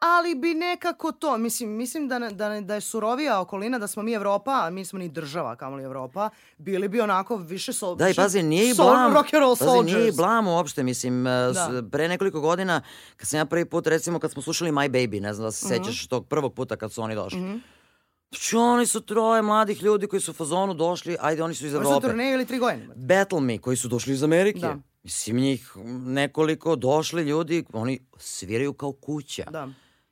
[0.00, 3.86] ali bi nekako to, mislim, mislim da, ne- da, ne- da je surovija okolina, da
[3.86, 7.96] smo mi Evropa, a mi smo ni država, kamoli Evropa, bili bi onako više sol,
[7.96, 9.14] Da, i pazi, nije i blam.
[9.14, 11.82] rock and roll pazi, nije i blam uopšte, mislim, e, Da.
[11.84, 12.82] pre nekoliko godina,
[13.16, 15.66] kad sam ja prvi put, recimo, kad smo slušali My Baby, ne znam da se
[15.66, 15.74] Mhm.
[15.76, 17.60] sećaš tog prvog puta kad su oni došli.
[18.30, 21.74] Znači, oni su troje mladih ljudi koji su u fazonu došli, ajde, oni su iz
[21.74, 22.06] Oni su Evrope.
[22.06, 22.88] turneju ili tri godine.
[22.96, 24.60] Battle Me, koji su došli iz Amerike.
[24.60, 24.76] Da.
[25.02, 25.72] Mislim, njih
[26.06, 29.44] nekoliko došli ljudi, oni sviraju kao kuća.
[29.50, 29.68] Da,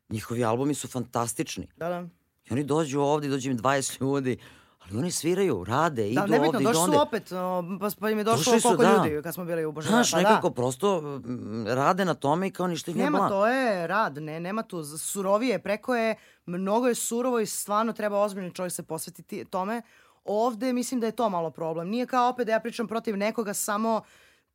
[0.08, 1.68] Njihovi albumi su fantastični.
[1.76, 2.08] da, da.
[2.44, 4.38] I oni dođu ovde, dođe im 20 ljudi,
[4.78, 6.96] ali oni sviraju, rade, Da, idu nebitno, ovde, idu došli onde.
[6.96, 9.04] su opet, o, pa, pa im je došlo Došli su, koliko da.
[9.06, 9.90] ljudi kad smo bili u Božanju.
[9.90, 10.54] Znaš, pa nekako da.
[10.54, 11.20] prosto
[11.66, 13.28] rade na tome i kao ništa ih ne Nema, blam.
[13.30, 14.84] to je rad, ne, nema tu.
[14.84, 16.16] Surovije, preko je,
[16.46, 19.82] mnogo je surovo i stvarno treba ozbiljno čovjek se posvetiti tome.
[20.24, 21.88] Ovde mislim da je to malo problem.
[21.88, 24.02] Nije kao opet da ja pričam protiv nekoga, samo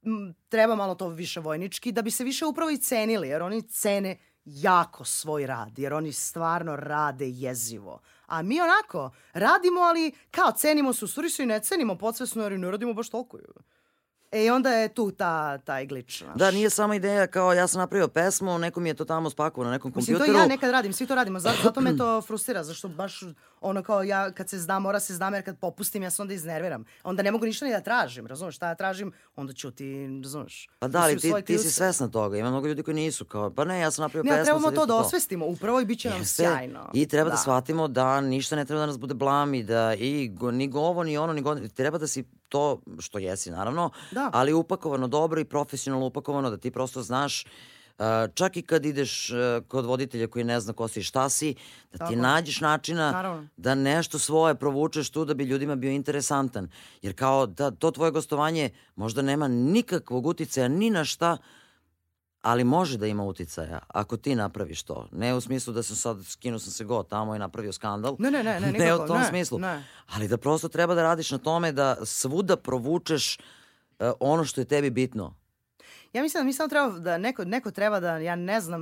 [0.03, 3.61] m, treba malo to više vojnički, da bi se više upravo i cenili, jer oni
[3.61, 7.99] cene jako svoj rad, jer oni stvarno rade jezivo.
[8.25, 11.07] A mi onako, radimo, ali kao cenimo se, u
[11.43, 13.37] i ne cenimo podsvesno, jer ne radimo baš toliko.
[14.33, 16.23] E onda je tu ta, taj glič.
[16.23, 16.35] znaš.
[16.35, 19.65] Da, nije sama ideja kao ja sam napravio pesmu, neko mi je to tamo spakovao
[19.65, 20.43] na nekom Mislim, to kompjuteru.
[20.43, 23.21] ja nekad radim, svi to radimo, zato, zato me to frustrira, zašto baš
[23.61, 26.33] ono kao ja kad se zna, mora se znam, jer kad popustim ja se onda
[26.33, 26.85] iznerviram.
[27.03, 30.69] Onda ne mogu ništa ni da tražim, razumeš, šta ja tražim, onda ću ti, razumeš.
[30.79, 32.37] Pa da, ali ti, ti si svesna toga.
[32.37, 34.41] Ima mnogo ljudi koji nisu kao, pa ne, ja sam napravio Ne, pesmu.
[34.41, 36.89] a trebamo to da osvestimo, upravo i bit će nam sjajno.
[36.93, 37.37] I treba da.
[37.37, 41.03] shvatimo da ništa ne treba da nas bude blam i da i go, ni ovo,
[41.03, 42.23] ni ono, ni go, treba da si
[42.53, 42.65] to,
[42.99, 44.29] što jesi naravno, Da.
[44.33, 47.45] ali upakovano dobro i profesionalno upakovano, da ti prosto znaš
[47.93, 49.37] Uh, čak i kad ideš uh,
[49.67, 51.53] kod voditelja koji ne zna ko si i šta si,
[51.91, 52.15] da ti Tako.
[52.15, 53.47] nađeš načina Naravno.
[53.57, 56.69] da nešto svoje provučeš tu da bi ljudima bio interesantan.
[57.01, 61.37] Jer kao da to tvoje gostovanje možda nema nikakvog uticaja ni na šta,
[62.43, 65.07] ali može da ima uticaja ako ti napraviš to.
[65.11, 68.15] Ne u smislu da sam sad skinuo sam se go tamo i napravio skandal.
[68.19, 69.59] Ne, ne, ne, ne, ne nikako, u tom ne, smislu.
[69.59, 69.83] ne.
[70.13, 74.65] Ali da prosto treba da radiš na tome da svuda provučeš uh, ono što je
[74.65, 75.35] tebi bitno.
[76.13, 78.81] Ja mislim da mi samo treba da neko, neko treba da, ja ne znam,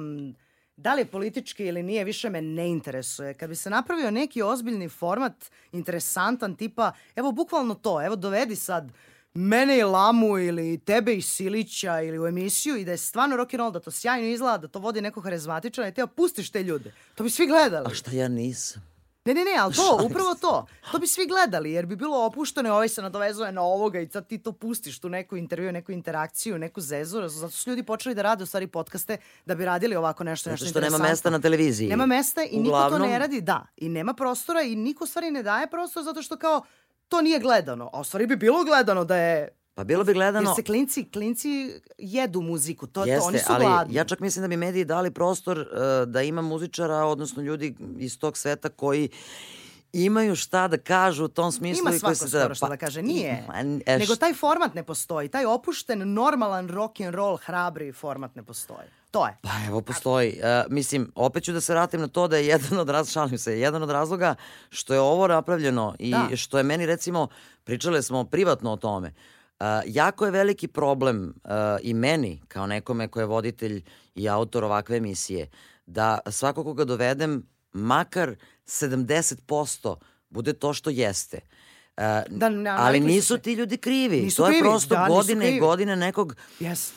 [0.77, 3.33] da li je politički ili nije, više me ne interesuje.
[3.33, 8.91] Kad bi se napravio neki ozbiljni format, interesantan, tipa, evo bukvalno to, evo dovedi sad
[9.33, 13.53] mene i Lamu ili tebe i Silića ili u emisiju i da je stvarno rock
[13.53, 16.63] and roll, da to sjajno izgleda, da to vodi neko harizmatičan i te pustiš te
[16.63, 16.93] ljude.
[17.15, 17.85] To bi svi gledali.
[17.87, 18.91] A šta ja nisam?
[19.25, 20.65] Ne, ne, ne, ali to, upravo to.
[20.91, 24.27] To bi svi gledali, jer bi bilo opušteno, ovaj se nadovezuje na ovoga i sad
[24.27, 28.21] ti to pustiš, tu neku intervju, neku interakciju, neku zezu, zato su ljudi počeli da
[28.21, 31.39] rade u stvari podcaste da bi radili ovako nešto, nešto Zato što nema mesta na
[31.39, 31.89] televiziji.
[31.89, 33.65] Nema mesta i Uglavnom, niko to ne radi, da.
[33.77, 36.61] I nema prostora i niko stvari ne daje prostor zato što kao
[37.11, 37.89] to nije gledano.
[37.93, 40.49] A u stvari bi bilo gledano da je Pa bilo bi gledano...
[40.49, 41.49] Jer se klinci, klinci
[41.97, 43.95] jedu muziku, to, Jeste, to, oni su ali gladni.
[43.95, 45.65] ja čak mislim da bi mediji dali prostor uh,
[46.07, 49.09] da ima muzičara, odnosno ljudi iz tog sveta koji
[49.93, 51.81] imaju šta da kažu u tom smislu.
[51.81, 53.43] Ima i svako se skoro šta da kaže, nije.
[53.45, 58.35] Ima, e, Nego taj format ne postoji, taj opušten, normalan rock and roll, hrabri format
[58.35, 58.87] ne postoji.
[59.11, 59.37] To je.
[59.41, 60.39] Pa evo postoji.
[60.39, 63.37] Uh, mislim, opet ću da se vratim na to da je jedan od raz, šalim
[63.37, 64.35] se, jedan od razloga
[64.69, 66.35] što je ovo napravljeno i Da.
[66.35, 67.27] što je meni recimo,
[67.63, 69.13] pričale smo privatno o tome,
[69.59, 71.51] uh, jako je veliki problem uh,
[71.81, 73.83] i meni kao nekome ko je voditelj
[74.15, 75.49] i autor ovakve emisije,
[75.85, 78.35] da svako koga dovedem, makar
[78.65, 79.95] 70%
[80.29, 81.39] bude to što jeste.
[81.97, 84.21] Uh, Da, ne, ali nisu ti ljudi krivi.
[84.21, 86.91] Nisu to je krivi, prosto da, godine i godine nekog Yes.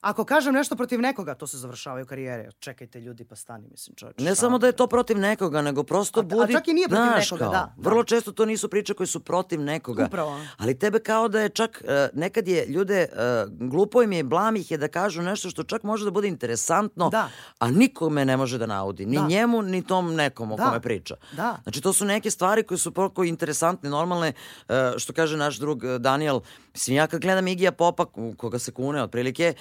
[0.00, 2.50] Ako kažem nešto protiv nekoga, to se završavaju karijere.
[2.52, 4.22] Čekajte ljudi, pa stani, mislim, čovječe.
[4.22, 6.52] Ne samo da je to protiv nekoga, nego prosto A- a budi...
[6.52, 7.82] čak i nije protiv znaš, nekoga, kao, da, da.
[7.82, 10.04] Vrlo često to nisu priče koje su protiv nekoga.
[10.04, 10.40] Upravo.
[10.56, 13.08] Ali tebe kao da je čak, e, nekad je ljude, e,
[13.50, 17.08] glupo im je, blam ih je da kažu nešto što čak može da bude interesantno,
[17.10, 17.28] Da.
[17.58, 19.06] a nikome ne može da naudi.
[19.06, 19.26] Ni Da.
[19.26, 20.64] njemu, ni tom nekom o Da.
[20.64, 21.16] kome priča.
[21.32, 21.56] Da.
[21.62, 24.32] Znači, to su neke stvari koje su proko interesantne, normalne,
[24.68, 26.40] e, što kaže naš drug Daniel.
[26.72, 28.04] Mislim, ja kad gledam Igija Popa,
[28.36, 29.54] koga se kune otprilike,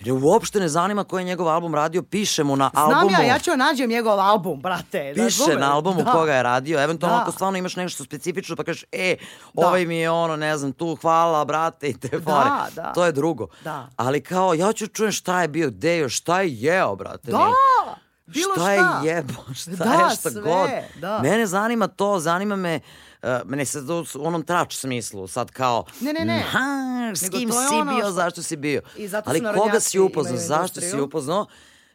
[0.00, 3.10] mene uopšte ne zanima koji je njegov album radio, piše mu na Znam albumu.
[3.12, 5.12] ja, ja ću nađem njegov album, brate.
[5.12, 5.60] Piše razumeš?
[5.60, 6.12] na albumu Da.
[6.12, 7.22] koga je radio, eventualno Da.
[7.22, 9.16] ako stvarno imaš nešto specifično pa kažeš, e,
[9.54, 9.66] Da.
[9.66, 12.50] ovaj mi je ono, ne znam, tu hvala, brate, i te fore.
[12.72, 12.92] da.
[12.92, 13.46] To je drugo.
[13.64, 13.88] Da.
[13.96, 17.30] Ali kao, ja ću čujem šta je bio, gde je, šta je jeo, brate.
[17.30, 17.54] Da, nije.
[18.26, 18.60] bilo šta.
[18.62, 18.72] šta.
[19.02, 20.70] je jebo, šta Da, je šta sve, god.
[20.96, 21.18] da.
[21.18, 22.80] Mene zanima to, zanima me,
[23.22, 23.78] uh, mene se
[24.14, 26.42] u onom trač smislu, sad kao, Ne, ne, ne.
[26.42, 26.58] "Ha,
[27.10, 28.82] s Nego kim si ono bio, što- zašto si bio.
[29.24, 31.46] Ali koga si upoznao, zašto si upoznao?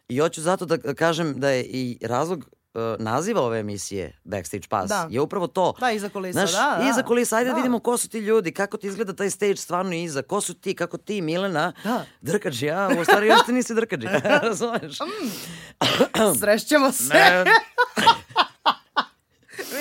[0.08, 4.88] I hoću zato da kažem da je i razlog uh, naziva ove emisije Backstage Pass
[4.88, 5.08] Da.
[5.10, 5.74] je upravo to.
[5.80, 6.88] Da, iza kulisa, Znaš, da, da.
[6.90, 7.56] iza kulisa, ajde da Da.
[7.56, 10.74] vidimo ko su ti ljudi, kako ti izgleda taj stage stvarno iza, ko su ti,
[10.74, 12.04] kako ti, Milena, Da.
[12.20, 14.06] drkađi, ja, u stvari još ti nisi drkađi,
[14.42, 14.98] razumeš?
[16.34, 17.44] Srešćemo se.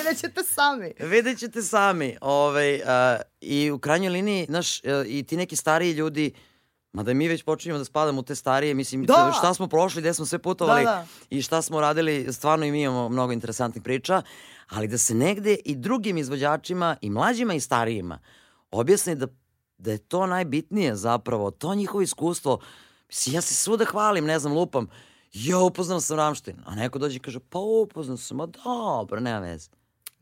[0.04, 0.94] Vidjet ćete sami.
[1.00, 2.18] Vidjet ćete sami.
[2.22, 6.32] Ovaj, a, I u krajnjoj liniji, znaš, e, i ti neki stariji ljudi,
[6.94, 9.34] mada mi već počinjemo da spadamo u te starije, mislim, Da.
[9.38, 11.06] šta smo prošli, gde smo sve putovali Da, da.
[11.30, 14.22] i šta smo radili, stvarno i mi imamo mnogo interesantnih priča,
[14.70, 18.20] ali da se negde i drugim izvođačima, i mlađima i starijima,
[18.72, 19.28] objasni da,
[19.78, 22.60] da je to najbitnije zapravo, to njihovo iskustvo.
[23.08, 24.88] Mislim, ja se svuda hvalim, ne znam, lupam,
[25.34, 29.40] ja upoznao sam Ramštin, a neko dođe i kaže, pa upoznao sam, a dobro, nema
[29.40, 29.70] veze.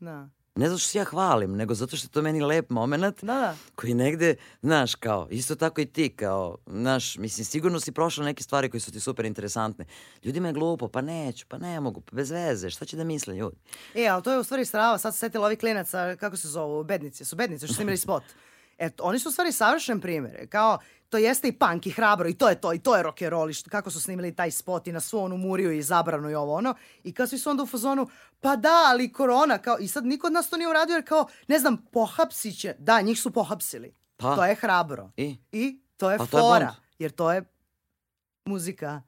[0.02, 0.28] Da.
[0.54, 3.34] Ne zato što se ja hvalim, nego zato što je to meni lep moment Da,
[3.34, 3.56] da.
[3.74, 8.42] koji negde, znaš, kao, isto tako i ti, kao, znaš, mislim, sigurno si prošla neke
[8.42, 9.84] stvari koje su ti super interesantne.
[10.24, 13.36] Ljudima je glupo, pa neću, pa ne mogu, pa bez veze, šta će da misle
[13.36, 13.56] ljudi?
[13.94, 16.84] E, ali to je u stvari strava, sad se setila ovih klinaca, kako se zovu,
[16.84, 18.22] bednici, su bednici što su imali spot.
[18.78, 20.48] E, oni su u stvari savršen primjer.
[20.48, 20.78] Kao,
[21.12, 23.30] to jeste i punk i hrabro i to je to, i to je rock and
[23.30, 26.30] roll, i što- kako su snimili taj spot i na svu onu muriju i zabranu
[26.30, 26.74] i ovo ono.
[27.04, 28.08] I kao svi su onda u fazonu,
[28.40, 31.26] pa da, ali korona, kao, i sad niko od nas to nije uradio jer kao,
[31.48, 33.94] ne znam, pohapsit će, da, njih su pohapsili.
[34.16, 34.36] Pa.
[34.36, 35.10] To je hrabro.
[35.16, 35.36] I?
[35.52, 37.44] I to je Pa to je fora, jer to je
[38.44, 39.02] muzika.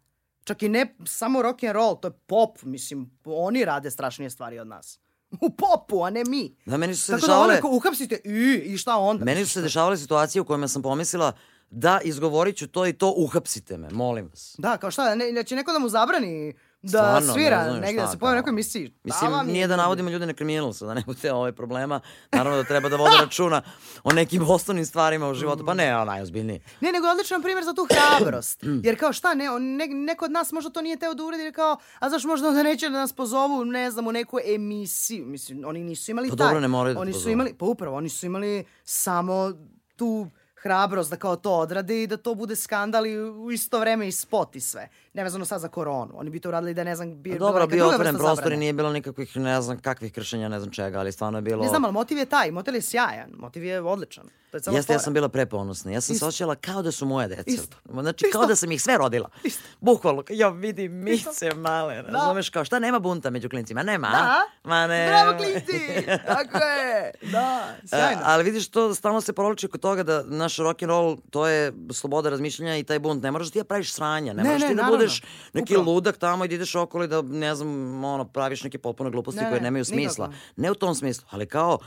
[0.44, 4.58] Čak i ne samo rock and roll, to je pop, mislim, oni rade strašnije stvari
[4.58, 4.98] od nas.
[5.40, 6.56] U popu, a ne mi.
[6.66, 9.24] Da, meni su se Tako da dešavale, ono kao uhapsite i, i šta onda?
[9.24, 11.32] meni su se dešavale situacije u kojima sam pomislila
[11.70, 14.54] da izgovorit ću to i to, uhapsite me, molim vas.
[14.58, 17.92] Da, kao šta, ne, ne će neko da mu zabrani da Stvarno, ne svira negdje,
[17.92, 18.94] šta, da se pojavi u nekoj emisiji.
[19.04, 22.00] Mislim, je, nije da navodimo ljude na kriminal, sad da ne bude ovaj problema.
[22.32, 23.62] Naravno da treba da vode računa
[24.04, 25.66] o nekim osnovnim stvarima u životu.
[25.66, 26.60] Pa ne, najozbiljnije.
[26.80, 28.64] Ne, nego odličan primjer za tu hrabrost.
[28.84, 31.54] Jer kao šta, ne, ne, neko od nas možda to nije teo da uradi, jer
[31.54, 35.26] kao, a znaš možda onda neće da nas pozovu, ne znam, u neku emisiju.
[35.26, 36.46] Mislim, oni nisu imali Pa taj.
[36.46, 37.32] dobro, ne moraju da Oni su pozovu.
[37.32, 39.52] imali, pa upravo, oni su imali samo
[39.96, 40.26] tu
[40.64, 44.12] hrabrost da kao to odrade i da to bude skandal i u isto vreme i
[44.12, 44.88] spot i sve.
[45.12, 46.12] Nevezano sad za koronu.
[46.14, 48.72] Oni bi to uradili da ne znam, bi, Pa dobro, bio otvoren prostor i nije
[48.72, 51.62] bilo nikakvih, ne znam, kakvih kršenja, ne znam čega, ali stvarno je bilo...
[51.62, 54.24] Ne znam, ali motiv je taj, motiv je sjajan, motiv je odličan.
[54.62, 55.92] To je Jeste, ja sam bila preponosna.
[55.92, 57.42] Ja sam se osjećala kao da su moje deca.
[57.46, 57.76] Isto.
[58.00, 58.48] Znači, kao Isto.
[58.48, 59.28] da sam ih sve rodila.
[59.44, 59.62] Isto.
[59.80, 63.82] Bukvalno, ja vidim mice male, razumeš kao, šta nema bunta među klincima?
[63.82, 64.10] Nema, a?
[64.10, 64.42] Da.
[64.64, 65.06] Ma ne.
[65.08, 66.06] Bravo, klinci!
[66.26, 67.12] Tako je!
[67.32, 68.20] Da, sjajno.
[68.20, 71.46] E, ali vidiš, to stalno se provlači kod toga da naš rock and roll, to
[71.46, 73.22] je sloboda razmišljanja i taj bunt.
[73.22, 74.98] Ne moraš ti da praviš sranja, ne, Ne, moraš ne, ti da naravno.
[74.98, 75.22] budeš
[75.52, 75.92] neki Upravo.
[75.92, 77.68] ludak tamo i da ideš okolo i da, ne znam,
[78.04, 80.26] ono, praviš neke potpuno gluposti Ne, koje ne, nemaju smisla.
[80.26, 80.42] nikako.
[80.56, 81.78] Ne u tom smislu, ali kao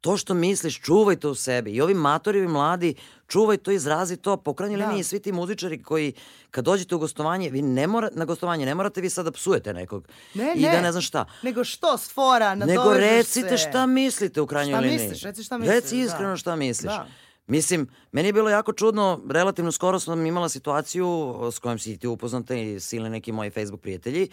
[0.00, 1.70] to što misliš, čuvaj to u sebi.
[1.70, 2.94] I ovi matori, ovi mladi,
[3.26, 4.36] čuvaj to, izrazi to.
[4.36, 4.86] Po krajnjoj Da.
[4.86, 6.12] liniji svi ti muzičari koji,
[6.50, 9.74] kad dođete u gostovanje, vi ne mora, na gostovanje, ne morate vi sad da psujete
[9.74, 10.08] nekog.
[10.34, 10.70] Ne, I ne.
[10.70, 11.24] da ne znam šta.
[11.42, 13.58] Nego što s fora, Nego nadovežeš recite se.
[13.58, 14.98] šta mislite u krajnjoj Šta liniji.
[15.00, 16.02] misliš, reci šta misliš, Reci da.
[16.02, 16.92] iskreno šta misliš.
[16.92, 17.06] Da.
[17.46, 22.06] Mislim, meni je bilo jako čudno, relativno skoro sam imala situaciju s kojom si ti
[22.06, 24.28] upoznata i silni neki moji Facebook prijatelji,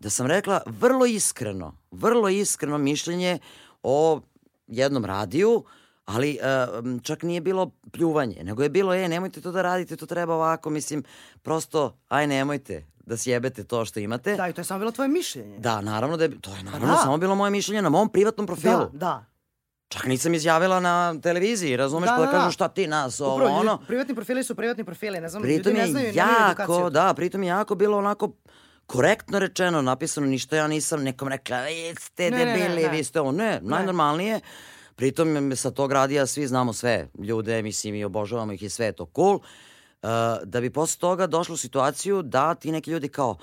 [0.00, 3.38] da sam rekla vrlo iskreno, vrlo iskreno mišljenje
[3.82, 4.20] o
[4.66, 5.64] jednom radiju,
[6.04, 6.38] ali
[6.84, 10.34] m, čak nije bilo pljuvanje, nego je bilo, e, nemojte to da radite, to treba
[10.34, 11.04] ovako, mislim,
[11.42, 14.36] prosto, aj nemojte da sjebete to što imate.
[14.36, 15.58] Da, i to je samo bilo tvoje mišljenje.
[15.58, 16.96] Da, naravno da je, to je naravno da.
[16.96, 18.78] samo bilo moje mišljenje na mom privatnom profilu.
[18.78, 18.98] da.
[18.98, 19.35] da.
[19.88, 22.38] Čak nisam izjavila na televiziji, razumeš, Da, pa da, da, da.
[22.38, 23.78] kažu šta ti nas, ovo, Upravo, ono.
[23.86, 27.48] privatni profili su privatni profili, ne znam, Pritom ljudi ne znaju, jako, da, pritom je
[27.48, 28.32] jako bilo onako
[28.86, 32.88] korektno rečeno, napisano, ništa ja nisam nekom rekla, vi ste Ne, ne, ne, debili, ne.
[32.88, 34.40] vi ste ovo, ne, najnormalnije.
[34.96, 38.92] Pritom sa tog radija svi znamo sve ljude, mislim i obožavamo ih i sve je
[38.92, 39.34] to cool.
[39.34, 40.08] Uh,
[40.44, 43.36] da bi posle toga došlo u situaciju da ti neki ljudi kao,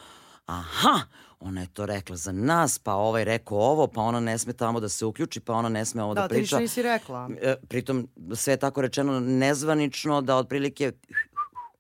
[0.46, 1.00] aha,
[1.44, 4.80] ona je to rekla za nas, pa ovaj rekao ovo, pa ona ne sme tamo
[4.80, 6.42] da se uključi, pa ona ne sme ovo da, Da, ti priča.
[6.42, 7.30] ništa nisi rekla.
[7.42, 10.92] E, pritom sve je tako rečeno nezvanično da otprilike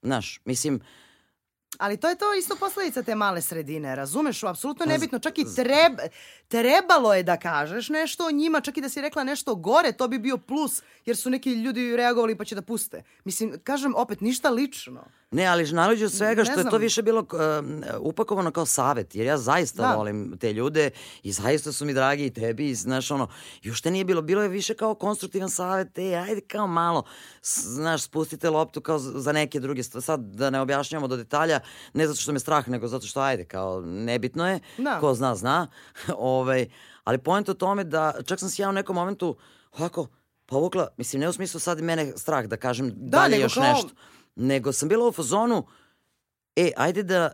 [0.01, 0.79] znaš, mislim
[1.83, 4.43] Ali to je to isto posledica te male sredine, razumeš?
[4.43, 5.99] Apsolutno nebitno, čak i treb,
[6.47, 10.07] trebalo je da kažeš nešto o njima, čak i da si rekla nešto gore, to
[10.07, 13.03] bi bio plus, jer su neki ljudi reagovali pa će da puste.
[13.23, 15.05] Mislim, kažem opet, ništa lično.
[15.31, 19.25] Ne, ali naleđe od svega što je to više bilo um, upakovano kao savet, jer
[19.25, 19.95] ja zaista Da.
[19.95, 20.89] volim te ljude
[21.23, 23.27] i zaista su mi dragi i tebi, i, znaš, ono,
[23.61, 27.03] i ušte nije bilo, bilo je više kao konstruktivan savet, e, ajde kao malo,
[27.41, 31.59] znaš, spustite loptu kao za neke druge stvari, sad da ne objašnjavamo do detalja,
[31.93, 34.99] ne zato što me strah, nego zato što, ajde, kao, nebitno je, Da.
[34.99, 35.67] ko zna, zna,
[36.17, 36.69] ovaj,
[37.03, 39.37] ali point o tome da, čak sam se ja u nekom momentu,
[39.71, 40.07] ovako,
[40.45, 43.89] povukla, mislim, ne u smislu sad mene strah da kažem dalje nego još kao- nešto,
[44.35, 45.65] nego sam bila u fazonu,
[46.55, 47.31] e, ajde da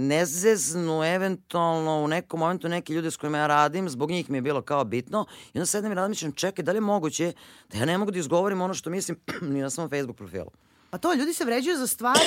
[0.00, 4.38] ne zeznu eventualno u nekom momentu neki ljudi s kojima ja radim, zbog njih mi
[4.38, 7.32] je bilo kao bitno, i onda sedem i razmišljam, čekaj, da li je moguće
[7.68, 10.50] da ja ne mogu da izgovorim ono što mislim ni na svom Facebook profilu.
[10.92, 12.20] Pa to, ljudi se vređuju za stvari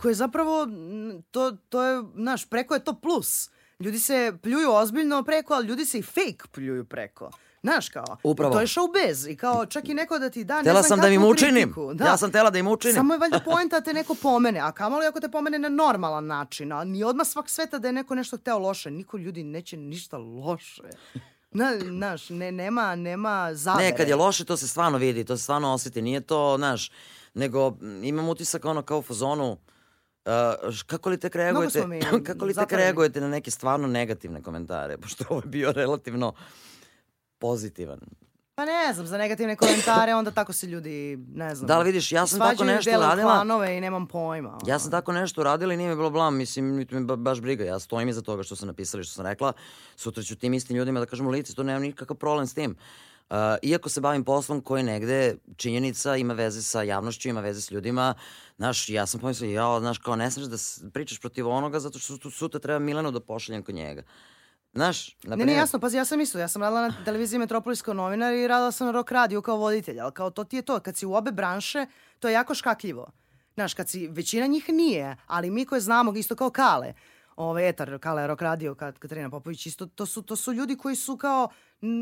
[0.00, 3.50] koje zapravo, m, to, to je, znaš, preko je to plus.
[3.80, 7.30] Ljudi se pljuju ozbiljno preko, ali ljudi se i fake pljuju preko.
[7.62, 8.54] Znaš kao, Upravo.
[8.54, 11.00] to je showbiz i kao čak i neko da ti da ne Tela znam sam
[11.00, 11.74] da im učinim.
[11.94, 12.04] Da.
[12.04, 12.94] Ja sam tela da im učinim.
[12.94, 16.26] Samo je valjda poenta da te neko pomene, a kamoli ako te pomene na normalan
[16.26, 18.90] način, a ni odmah svak sveta da je neko nešto hteo loše.
[18.90, 20.82] Niko ljudi neće ništa loše.
[21.50, 23.90] Na, znaš, ne, nema, nema zavere.
[23.90, 26.02] Ne, kad je loše, to se stvarno vidi, to se stvarno osjeti.
[26.02, 26.90] Nije to, znaš,
[27.34, 29.56] nego m, imam utisak ono kao u fazonu,
[30.24, 30.32] Uh,
[30.86, 31.84] kako li tek reagujete,
[32.26, 36.32] kako li tek reagujete na neke stvarno negativne komentare, pošto ovo je bio relativno
[37.38, 38.00] pozitivan.
[38.54, 41.66] Pa ne znam, za negativne komentare onda tako se ljudi, ne znam.
[41.66, 43.26] Da li vidiš, ja sam tako svađaju, nešto dele u uradila.
[43.26, 44.58] klanove i nemam pojma.
[44.66, 47.40] Ja sam tako nešto uradila i nije mi bilo blam, mislim, niti me ba- baš
[47.40, 47.64] briga.
[47.64, 49.52] Ja stojim iza toga što sam napisala i što sam rekla.
[49.96, 52.76] Sutra ću tim istim ljudima da kažem u lice, to nemam nikakav problem s tim.
[53.30, 57.70] Uh, iako se bavim poslom koji negde činjenica ima veze sa javnošću, ima veze s
[57.70, 58.14] ljudima,
[58.56, 60.56] znaš, ja sam pomislila, ja, znaš, kao ne smeš da
[60.90, 64.02] pričaš protiv onoga zato što sutra treba Milanu da pošaljem kod njega.
[64.72, 67.82] Znaš, na Ne, ne, jasno, pazi, ja sam isto, ja sam radila na televiziji Metropolis
[67.82, 70.62] kao novinar i radila sam na rock radio kao voditelj, ali kao to ti je
[70.62, 71.86] to, kad si u obe branše,
[72.18, 73.10] to je jako škakljivo.
[73.54, 76.94] Znaš, kad si, većina njih nije, ali mi koje znamo, isto kao Kale,
[77.36, 80.96] ovaj etar, Kale Rock Radio, Kat, Katarina Popović, isto, to su, to su ljudi koji
[80.96, 81.48] su kao,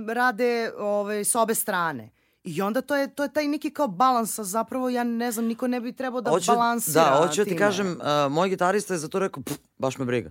[0.08, 2.10] rade ovaj, s obe strane.
[2.44, 5.44] I onda to je, to je taj neki kao balans, a zapravo ja ne znam,
[5.44, 8.98] niko ne bi trebao da Hoću- balansira Da, hoću ti kažem, uh, moj gitarista je
[8.98, 10.30] za to rekao, "Pff, baš me briga.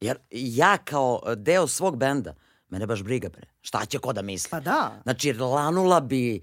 [0.00, 1.04] Jer ja kao
[1.36, 2.34] deo svog benda,
[2.68, 3.46] mene baš briga, bre.
[3.60, 4.50] Šta će ko da misli?
[4.50, 5.00] Pa da.
[5.02, 6.40] Znači, lanula bi,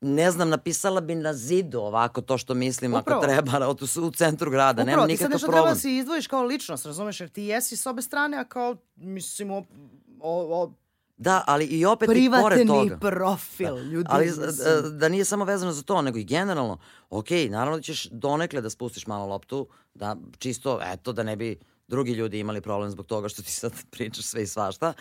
[0.00, 3.18] ne znam, napisala bi na zidu ovako to što mislim Upravo.
[3.18, 5.62] ako treba, od- u centru grada, Upravo, nemam ti sad nikakav nešto problem.
[5.62, 8.76] treba da se izdvojiš kao ličnost, razumeš, jer ti jesi s obe strane, a kao,
[8.96, 9.64] mislim, o,
[10.20, 10.72] o, o
[11.18, 12.96] Da, ali i opet i pored privatni toga.
[12.96, 14.08] profil, ljudi.
[14.10, 14.46] Ali mislim.
[14.82, 16.78] da, da nije samo vezano za to, nego i generalno,
[17.10, 21.58] ok, naravno da ćeš donekle da spustiš malo loptu, da čisto, eto, da ne bi
[21.88, 24.92] drugi ljudi imali problem zbog toga što ti sad pričaš sve i svašta,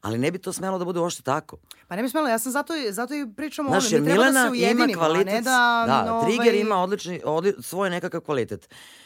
[0.00, 1.56] ali ne bi to smelo da bude uopšte tako.
[1.88, 4.08] Pa ne bi smelo, ja sam zato, zato i pričam o Znaš, onome, jer mi
[4.08, 5.84] treba da Milena se ujedinimo, ima kvalitet, a ne da...
[6.04, 8.68] da ovaj, Trigger ima odlični, odli, svoj nekakav kvalitet.
[8.70, 9.05] Uh,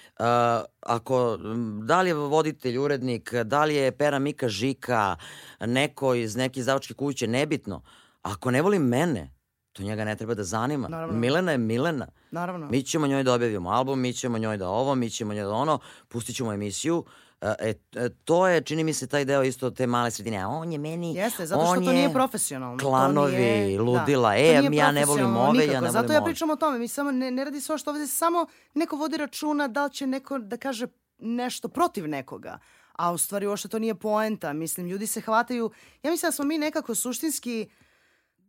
[0.80, 5.16] ako, m, da li je voditelj, urednik, da li je Pera Mika Žika,
[5.60, 7.82] neko iz neke izdavačke kuće, nebitno.
[8.22, 9.34] Ako ne voli mene,
[9.72, 10.88] to njega ne treba da zanima.
[10.88, 11.18] Naravno.
[11.18, 12.06] Milena je Milena.
[12.30, 12.68] Naravno.
[12.70, 15.52] Mi ćemo njoj da objavimo album, mi ćemo njoj da ovo, mi ćemo njoj da
[15.52, 15.78] ono,
[16.08, 17.04] pustit ćemo emisiju.
[17.06, 17.74] E, e,
[18.14, 20.38] to je, čini mi se, taj deo isto te male sredine.
[20.38, 22.78] A on je meni, Jeste, zato što to je nije profesionalno.
[22.78, 24.30] To Klanovi, nije- ludila.
[24.30, 25.80] to E, ja ne volim ove, ja nikako.
[25.80, 26.24] ne Zato volim ja ove.
[26.24, 26.78] pričam o tome.
[26.78, 30.06] Mi samo, ne, ne radi se što ovde samo neko vodi računa da li će
[30.06, 30.86] neko da kaže
[31.18, 32.58] nešto protiv nekoga.
[32.92, 34.52] A u stvari uopšte to nije poenta.
[34.52, 35.70] Mislim, ljudi se hvataju...
[36.02, 37.68] Ja mislim da smo mi nekako suštinski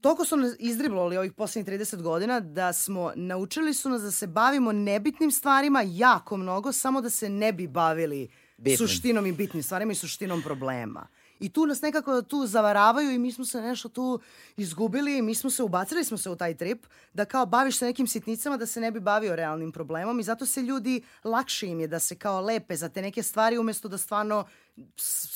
[0.01, 4.27] toliko su nas izdriblali ovih poslednjih 30 godina da smo naučili su nas da se
[4.27, 8.29] bavimo nebitnim stvarima jako mnogo, samo da se ne bi bavili
[8.61, 8.77] Bitnim.
[8.77, 11.07] suštinom i bitnim stvarima i suštinom problema.
[11.39, 14.19] I tu nas nekako tu zavaravaju i mi smo se nešto tu
[14.57, 17.85] izgubili i mi smo se, ubacili smo se u taj trip da kao baviš se
[17.85, 21.79] nekim sitnicama da se ne bi bavio realnim problemom i zato se ljudi, lakše im
[21.79, 24.45] je da se kao lepe za te neke stvari umesto da stvarno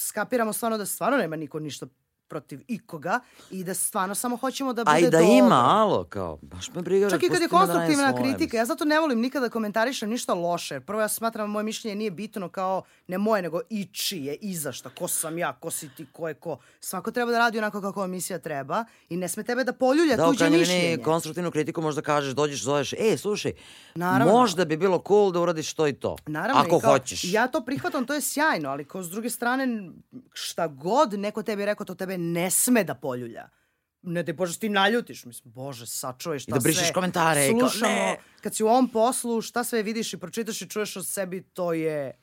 [0.08, 1.88] skapiramo stvarno da stvarno nema niko ništa
[2.36, 3.20] protiv ikoga
[3.52, 5.26] i da stvarno samo hoćemo da bude A i da dobro.
[5.26, 7.10] ima, alo, kao, baš me briga.
[7.10, 10.34] Čak i kad je da konstruktivna svoje, kritika, ja zato ne volim nikada komentarišem ništa
[10.34, 10.80] loše.
[10.80, 14.72] Prvo ja smatram moje mišljenje nije bitno kao ne moje, nego i čije, i za
[14.72, 16.58] šta, ko sam ja, ko si ti, ko je ko.
[16.80, 20.26] Svako treba da radi onako kako emisija treba i ne sme tebe da poljulja Da,
[20.26, 20.82] tuđe mišljenje.
[20.82, 23.52] liniji konstruktivnu kritiku možda kažeš, dođeš, zoveš, e, slušaj,
[23.96, 24.34] Naravno.
[24.34, 26.16] možda bi bilo cool da uradiš to i to.
[26.28, 27.24] Naravno, Ako i kao, hoćeš.
[27.24, 29.90] Ja to prihvatam, to je sjajno, ali kao s druge strane,
[30.34, 33.50] šta god neko tebi rekao, to tebe ne sme da poljulja.
[34.02, 35.26] Ne da Bože, ti naljutiš.
[35.26, 37.92] Mislim, Bože, sačuvaj šta I da brišeš sve komentare i kao, slušamo.
[37.92, 38.18] ne.
[38.42, 41.74] Kad si u ovom poslu, šta sve vidiš i pročitaš i čuješ o sebi, to
[41.74, 42.22] je...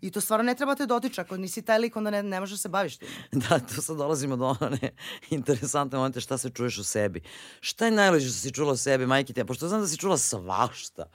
[0.00, 1.20] I to stvarno ne treba te dotiče.
[1.20, 3.08] Ako nisi taj lik, onda ne, ne možeš da se baviš tim.
[3.48, 4.90] Da, tu sad dolazimo do one
[5.30, 7.20] interesantne momente šta se čuješ o sebi.
[7.60, 9.44] Šta je najluđe što si čula o sebi, majke ti?
[9.44, 11.10] Pošto znam da si čula svašta.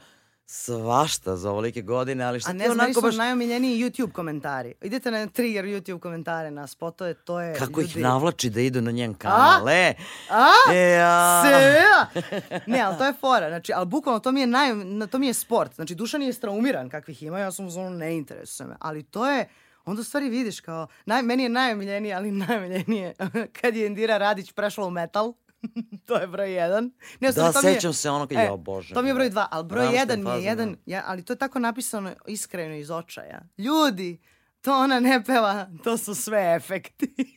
[0.47, 3.15] Svašta za ovolike godine, ali šta A ti ne znam, meni onako su baš...
[3.15, 4.73] najomiljeniji YouTube komentari.
[4.81, 7.55] Idete na Trigger YouTube komentare na spotove, to je...
[7.55, 9.93] Kako ih ljudi- navlači da idu na njen kanal, e?
[10.29, 10.47] A?
[10.73, 11.43] E, a...
[11.43, 12.21] Se,
[12.67, 13.49] ne, ali to je fora.
[13.49, 15.75] Znači, ali bukvalno to mi je, naj, na- to mi je sport.
[15.75, 18.75] Znači, Dušan je straumiran kakvih ima, ja sam u zonu ne interesuje me.
[18.79, 19.49] Ali to je,
[19.85, 23.13] onda u stvari vidiš kao, naj, meni je najomiljenije, ali najomiljenije
[23.61, 25.33] kad je Indira Radić prešla u metal.
[26.05, 26.91] to je broj jedan.
[27.19, 28.93] Ne, Da, to mi je- sećam se ono kad, E, jo, bože.
[28.93, 29.29] To mi je broj bre.
[29.29, 30.77] dva, ali broj jedan mi je jedan, da.
[30.85, 33.41] ja, ali to je tako napisano iskreno iz očaja.
[33.57, 34.21] Ljudi,
[34.61, 37.15] to ona ne peva, to su sve efekti.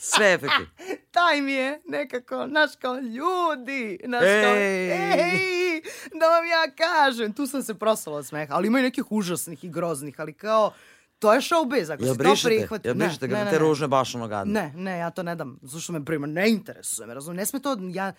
[0.00, 0.66] Sve efekti.
[1.10, 4.90] taj mi je nekako, znaš kao, ljudi, kao, Ej.
[4.92, 5.80] ej,
[6.12, 9.64] da vam ja kažem, tu sam se prosala od smeha, ali ima i nekih užasnih
[9.64, 10.72] i groznih, ali kao,
[11.18, 12.48] to je showbiz, ako Jel si to brišete?
[12.48, 12.88] prihvati.
[12.88, 14.52] Jel brišete ga da te ružne baš ono gadno?
[14.52, 17.60] Ne, ne, ja to ne dam, zašto me prima, ne interesuje me, razumem, ne sme
[17.60, 18.12] to, ja,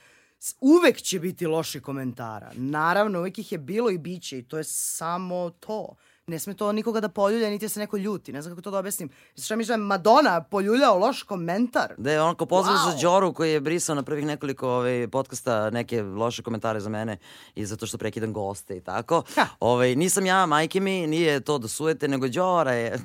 [0.61, 4.63] uvek će biti loši komentara, naravno, uvek ih je bilo i biće i to je
[4.63, 5.95] samo to.
[6.29, 8.33] Ne sme to nikoga da poljulja, niti da se neko ljuti.
[8.33, 9.09] Ne znam kako to da objasnim.
[9.43, 11.93] Šta mi je Madonna poljuljao loš komentar?
[11.97, 12.91] Da je onako pozdrav Wow.
[12.91, 17.17] za Đoru koji je brisao na prvih nekoliko ovaj, podcasta neke loše komentare za mene
[17.55, 19.23] i zato što prekidam goste i tako.
[19.35, 19.45] Ha.
[19.59, 22.99] Ovaj, nisam ja, majke mi, nije to da sujete, nego Đora je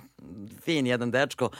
[0.60, 1.50] fin jedan dečko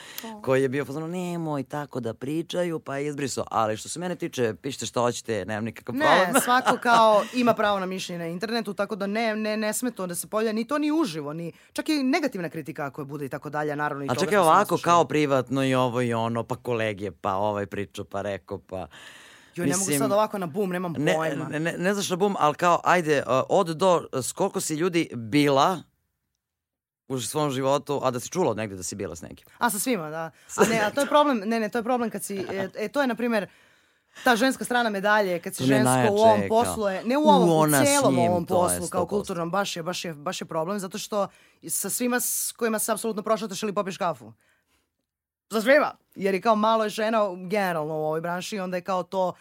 [0.41, 3.45] koji je bio fazano nemoj tako da pričaju, pa je izbrisao.
[3.51, 6.33] Ali što se mene tiče, pišite što hoćete, nemam nikakav problem.
[6.33, 9.91] Ne, svako kao ima pravo na mišljenje na internetu, tako da ne, ne, ne sme
[9.91, 13.05] to da se polja ni to ni uživo, ni čak i negativna kritika ako je
[13.05, 16.13] bude i tako dalje, naravno i A smo se ovako, kao privatno i ovo i
[16.13, 18.87] ono, pa kolegije, pa ovaj pričao, pa rekao, pa...
[19.55, 21.45] Joj, ne mogu sad ovako na bum, nemam Ne, pojma.
[21.45, 25.09] ne, ne, ne znaš na bum, ali kao, ajde, od do, s koliko si ljudi
[25.15, 25.81] bila
[27.07, 29.47] u svom životu, a da si čula od negde da si bila s nekim.
[29.57, 30.31] A sa svima, da.
[30.57, 32.87] A ne, a to je problem, ne, ne, to je problem kad si, e, e,
[32.87, 33.47] to je na primjer
[34.23, 37.23] ta ženska strana medalje, kad si žensko najjače, u ovom poslu je, ne u u,
[37.23, 39.09] ovom, u s celom njim, ovom poslu, kao 100%.
[39.09, 41.27] kulturnom, baš je, baš je, baš je problem, zato što
[41.67, 44.33] sa svima s kojima se apsolutno prošataš ili popiješ kafu.
[45.51, 45.95] Sa svima.
[46.15, 49.33] Jer je kao malo je žena u- generalno u ovoj branši, onda je kao to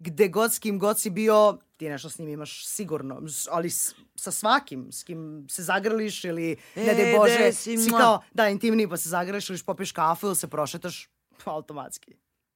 [0.00, 3.94] gde god s kim god si bio, ti nešto s njim imaš sigurno, ali s,
[4.16, 8.22] sa svakim s kim se zagrliš ili ne E, daj Bože, gde si, si kao
[8.32, 11.08] da intimni pa se zagrliš ili popiješ kafu ili se prošetaš
[11.44, 12.14] automatski.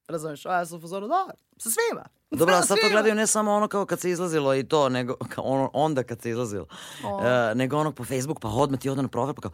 [0.08, 0.46] Razumeš?
[0.46, 2.04] A ja sam u da, sa svima.
[2.38, 4.88] Dobro, a Sa sad to gledaju ne samo ono kao kad se izlazilo i to,
[4.88, 6.66] nego kao ono, onda kad se izlazilo,
[7.04, 9.50] uh, nego ono po Facebook, pa odmah ti oda na profil, pa kao,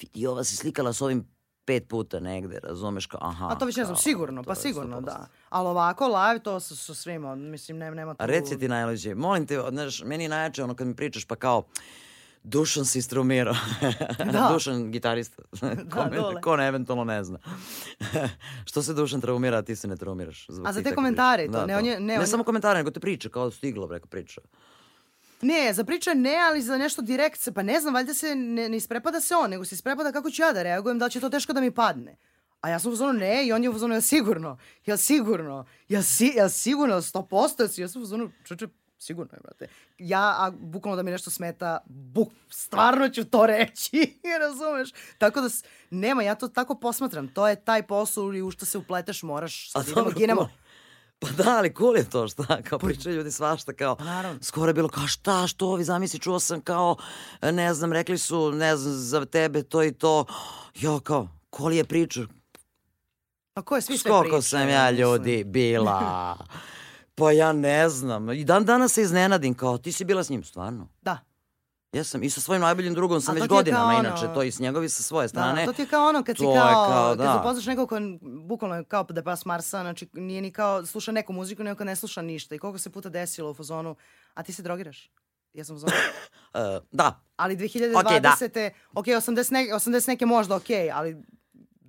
[0.00, 3.46] vidi, ova se slikala s ovim pet puta negde, razumeš kao, aha.
[3.46, 5.04] A to već ne znam, kao, sigurno, pa sigurno, 100%.
[5.04, 5.26] da.
[5.48, 8.26] Ali ovako, live, to sa, sa svima, mislim, nema, nema tu...
[8.26, 11.62] Reci ti najluđe, molim te, znaš, meni je najjače ono kad mi pričaš pa kao,
[12.42, 13.54] Dušan se istrumirao.
[14.32, 14.50] Da.
[14.52, 15.42] Dušan gitarista.
[15.92, 16.40] ko, me, dole.
[16.40, 17.38] ko ne eventualno ne zna.
[18.64, 20.46] Što se Dušan traumira, a ti se ne traumiraš?
[20.48, 21.52] Zbog A za te komentare priča.
[21.52, 23.88] to, ne, on je- ne, ne on je- samo komentare, nego te priče, kao stiglo,
[23.88, 24.40] preko priča.
[25.42, 28.68] Ne, za priče ne, ali za nešto direkt se, pa ne znam, valjda se ne,
[28.68, 31.20] ne isprepada se on, nego se isprepada kako ću ja da reagujem, da li će
[31.20, 32.16] to teško da mi padne.
[32.60, 35.66] A ja sam u zonu ne i on je u zonu ja sigurno, ja sigurno,
[35.88, 38.68] ja, si, ja sigurno, 100% si, ja sam u zonu, čoče,
[38.98, 39.68] sigurno je, brate.
[39.98, 44.90] Ja, a bukvalno da mi nešto smeta, buk, stvarno ću to reći, razumeš?
[45.18, 45.48] Tako da,
[45.90, 49.70] nema, ja to tako posmatram, to je taj posao i u što se upleteš moraš,
[49.70, 50.48] sad idemo, ginemo.
[51.20, 54.38] Pa da, ali cool je to, šta, kao pričaju ljudi svašta, kao, Pa naravno.
[54.42, 56.96] skoro je bilo kao šta, što ovi zamisli, čuo sam kao,
[57.42, 60.24] ne znam, rekli su, ne znam, za tebe to i to,
[60.74, 62.20] jo, kao, ko li je priča,
[63.54, 66.36] Pa ko je svi sve pričaju, sam ja ljudi bila.
[67.14, 68.30] Pa ja ne znam.
[68.30, 70.88] I dan danas se iznenadim kao ti si bila s njim stvarno.
[71.02, 71.18] Da.
[71.92, 72.22] Jesam.
[72.22, 74.34] I sa svojim najboljim drugom sam već godinama, ono- inače.
[74.34, 75.60] To i s njegovi sa svoje strane.
[75.60, 77.32] Da, to ti je kao ono kad si kao, kao, kad da.
[77.32, 81.32] zapoznaš nekog ko bukvalno je kao da pas Marsa, znači nije ni kao sluša neku
[81.32, 82.54] muziku, nego kad ne sluša ništa.
[82.54, 83.96] I koliko se puta desilo u fazonu,
[84.34, 85.10] a ti se drogiraš?
[85.52, 85.80] Ja sam u.
[86.54, 87.20] E, da.
[87.36, 88.06] Ali 2020.
[88.06, 88.36] Okej, da.
[88.94, 91.16] ok, 80, neke, 80 neke možda ok, ali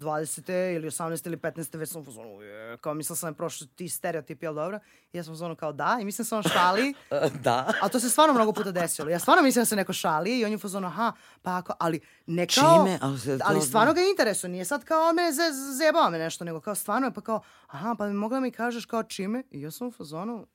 [0.01, 0.75] 20.
[0.75, 1.27] ili 18.
[1.27, 1.77] ili 15.
[1.77, 4.79] već sam u fazonu, je, kao mislila sam da je prošlo ti stereotipi, jel dobro?
[5.13, 7.73] I ja sam u fazonu kao da, i mislim da se on šali, E, da.
[7.81, 9.09] a to se stvarno mnogo puta desilo.
[9.09, 11.11] Ja stvarno mislim da se neko šali i on je u fazonu, aha,
[11.41, 12.77] pa ako, ali ne kao...
[12.77, 12.99] Čime?
[13.01, 15.41] Ali se to- ali stvarno ga interesuje, nije sad kao on me ze,
[15.73, 18.85] zajebava me nešto, nego kao stvarno je pa kao, aha, pa bi mogla mi kažeš
[18.85, 19.43] kao čime?
[19.51, 20.47] I ja sam u fazonu,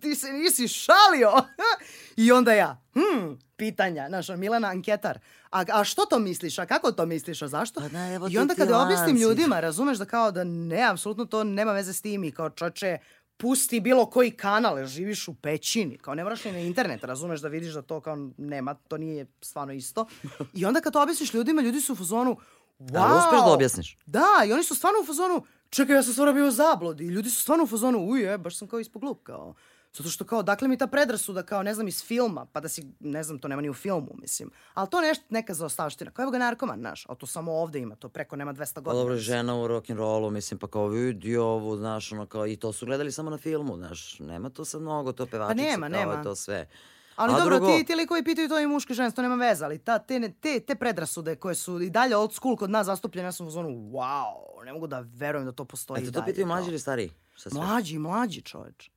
[0.00, 1.32] ti se nisi šalio.
[2.24, 5.18] I onda ja, hm, pitanja, znaš, ono, Milana anketar.
[5.50, 6.58] A, a što to misliš?
[6.58, 7.42] A kako to misliš?
[7.42, 7.80] A zašto?
[7.80, 11.44] Pa da, evo I onda kada objasnim ljudima, razumeš da kao da ne, apsolutno to
[11.44, 12.98] nema veze s tim i kao čoče,
[13.36, 17.40] pusti bilo koji kanal, jer živiš u pećini, kao ne moraš ni na internet, razumeš
[17.40, 20.06] da vidiš da to kao nema, to nije stvarno isto.
[20.58, 22.36] I onda kad to objasniš ljudima, ljudi su u fazonu,
[22.78, 23.02] wow.
[23.02, 23.98] Ali uspeš da objasniš?
[24.06, 27.04] Da, i oni su stvarno u fazonu, čekaj, ja sam stvarno bio u zabludi.
[27.04, 29.54] I ljudi su stvarno u fazonu, uje, baš sam kao ispod glup, kao.
[29.92, 32.86] Zato što kao, dakle mi ta predrasuda kao, ne znam, iz filma, pa da si,
[33.00, 34.50] ne znam, to nema ni u filmu, mislim.
[34.74, 36.10] Ali to nešto, neka zaostavština.
[36.10, 38.80] Kao evo ga narkoman, znaš, a to samo ovde ima, to preko nema 200 Pa
[38.80, 39.00] godina.
[39.00, 42.86] dobro, žena u rock'n'rollu, mislim, pa kao vidi ovu, znaš, ono kao, i to su
[42.86, 46.22] gledali samo na filmu, znaš, nema to sad mnogo, to pevačice, Pa nema, kao nema.
[46.22, 46.68] to sve.
[47.16, 49.64] Ali A dobro, drugo- ti, ti likovi pitaju to i muški žensko, to nema veze,
[49.64, 53.28] ali ta, te, te, te predrasude koje su i dalje old school kod nas zastupljene,
[53.28, 54.32] ja sam u zonu, wow,
[54.64, 56.22] ne mogu da verujem da to postoji A i te dalje.
[56.22, 57.10] to pitaju mlađi ili stariji?
[57.34, 57.50] Šta?
[57.52, 58.90] Mlađi, mlađi čoveč.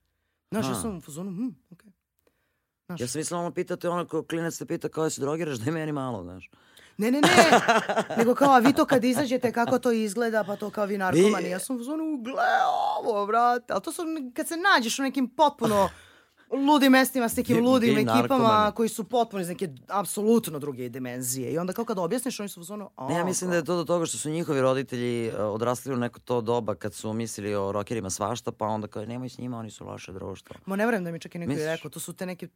[0.52, 0.76] Znaš, ja A.
[0.76, 1.92] sam u fazonu, hm, okej.
[2.86, 5.66] Znaš, Ja sam mislila ono pitate, ono ko klinac te pita kao se drogiraš, da
[5.66, 6.50] je meni malo, znaš.
[6.98, 7.28] Ne, ne, ne.
[8.18, 11.50] Nego kao, a vi to kad izađete, kako to izgleda, pa to kao vi narkomani.
[11.50, 12.44] Ja sam u zonu, gle
[13.00, 13.74] ovo, brate.
[13.74, 14.02] Ali to su,
[14.34, 15.90] kad se nađeš u nekim potpuno
[16.52, 18.72] ludim mestima s nekim ludim ekipama narkomani.
[18.76, 21.52] koji su potpuno iz neke apsolutno druge dimenzije.
[21.52, 23.76] I onda kao kad objasniš, oni su u zonu, Ne, ja mislim da je to
[23.76, 27.56] do toga što su njihovi roditelji uh, odrasli u neko to doba kad su mislili
[27.56, 30.56] o rokerima svašta, pa onda kao nemoj s njima, oni su loše društvo.
[30.66, 31.66] Ma ne verujem da mi čak i neko Misliš?
[31.66, 32.48] rekao, to su te neke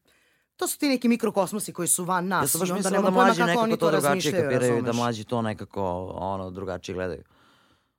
[0.55, 2.43] To su ti neki mikrokosmosi koji su van nas.
[2.43, 5.41] Ja sam baš mislila da mlađi kako nekako to drugačije kapiraju i da mlađi to
[5.41, 7.23] nekako ono drugačije gledaju.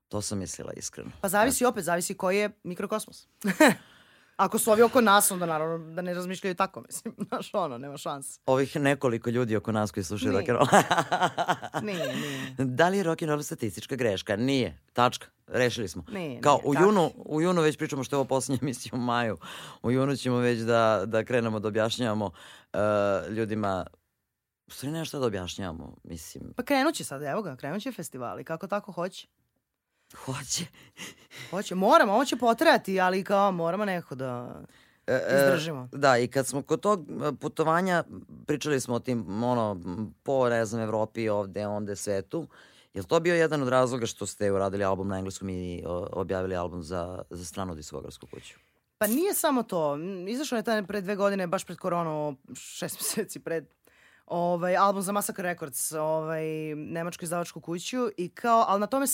[0.09, 1.11] To sam mislila iskreno.
[1.21, 3.29] Pa zavisi opet, zavisi koji je mikrokosmos.
[4.37, 7.15] Ako su ovi oko nas, onda naravno da ne razmišljaju tako, mislim.
[7.29, 8.41] Znaš, ono, nema šanse.
[8.47, 10.45] Ovih nekoliko ljudi oko nas koji slušaju Nije.
[10.47, 11.83] rock'n'roll.
[11.87, 12.55] Nije, nije.
[12.59, 14.37] da li je rock'n'roll statistička greška?
[14.37, 14.79] Nije.
[14.93, 15.27] Tačka.
[15.47, 16.05] Rešili smo.
[16.13, 16.87] Nije, Kao nije, u tako.
[16.87, 19.37] junu, u junu već pričamo što je ovo posljednja emisija u maju.
[19.83, 22.81] U junu ćemo već da, da krenemo da objašnjavamo uh,
[23.31, 23.87] ljudima
[24.67, 28.45] U stvari nešto da objašnjavamo, mislim, Pa krenut će sad, evo ga, krenut će festivali,
[28.45, 29.29] kako tako hoće.
[30.15, 30.65] Hoće.
[31.51, 34.61] Hoće, moramo, ovo će potrajati, ali kao moramo nekako da
[35.07, 35.89] E, e, izdržimo.
[35.93, 38.05] Da, i kad smo kod tog e, putovanja,
[38.47, 39.81] pričali smo o tim, ono,
[40.23, 42.49] po, ne znam, Evropi, ovde, onde, svetu.
[42.95, 45.83] Je li to bio jedan od razloga što ste uradili album na engleskom i
[46.13, 48.55] objavili album za, za stranu diskografsku kuću?
[48.99, 49.99] Pa nije samo to.
[50.29, 53.75] Izašao je taj pre dve godine, baš pred koronu, šest meseci pred
[54.27, 59.07] ovaj, album za Massacre Records, ovaj, nemačku izdavačku kuću i kao, ali na tome,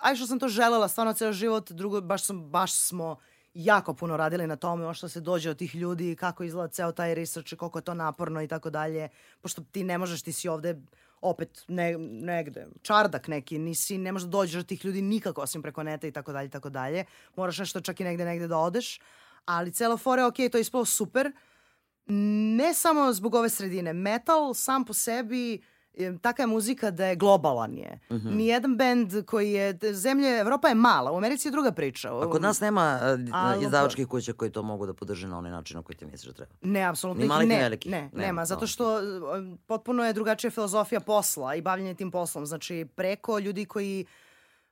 [0.00, 3.16] aj što sam to želela stvarno ceo život, drugo, baš, sam, baš smo
[3.54, 6.92] jako puno radili na tome, o što se dođe od tih ljudi, kako izgleda ceo
[6.92, 9.08] taj research, koliko je to naporno i tako dalje,
[9.40, 10.76] pošto ti ne možeš, ti si ovde
[11.20, 15.62] opet ne, negde, čardak neki, nisi, ne možeš da dođeš do tih ljudi nikako osim
[15.62, 17.04] preko neta i tako dalje i tako dalje.
[17.36, 19.00] Moraš nešto čak i negde negde da odeš,
[19.44, 21.32] ali cela fora, ok, to je ispalo super,
[22.56, 23.92] ne samo zbog ove sredine.
[23.92, 25.62] Metal sam po sebi
[26.20, 27.98] taka je muzika da je globalan je.
[28.10, 28.14] Mm.
[28.14, 28.34] -hmm.
[28.36, 32.18] Nijedan bend koji je, zemlje, Evropa je mala, u Americi je druga priča.
[32.22, 33.00] A kod nas nema
[33.56, 36.26] uh, izdavačkih kuća koji to mogu da podrže na onaj način na koji ti misliš
[36.26, 36.52] da treba.
[36.62, 37.18] Ne, apsolutno.
[37.18, 37.92] Ni ih malih, ni ne, velikih.
[37.92, 39.02] Ne, Nema, nema, zato što e,
[39.66, 42.46] potpuno je drugačija filozofija posla i bavljanje tim poslom.
[42.46, 44.06] Znači, preko ljudi koji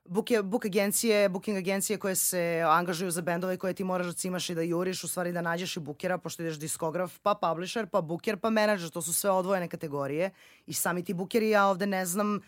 [0.07, 4.13] book, je, book agencije, booking agencije koje se angažuju za bendove koje ti moraš da
[4.13, 7.87] cimaš i da juriš, u stvari da nađeš i bukera, pošto ideš diskograf, pa publisher,
[7.87, 10.31] pa booker, pa menadžer, to su sve odvojene kategorije.
[10.67, 12.41] I sami ti bukeri, ja ovde ne znam,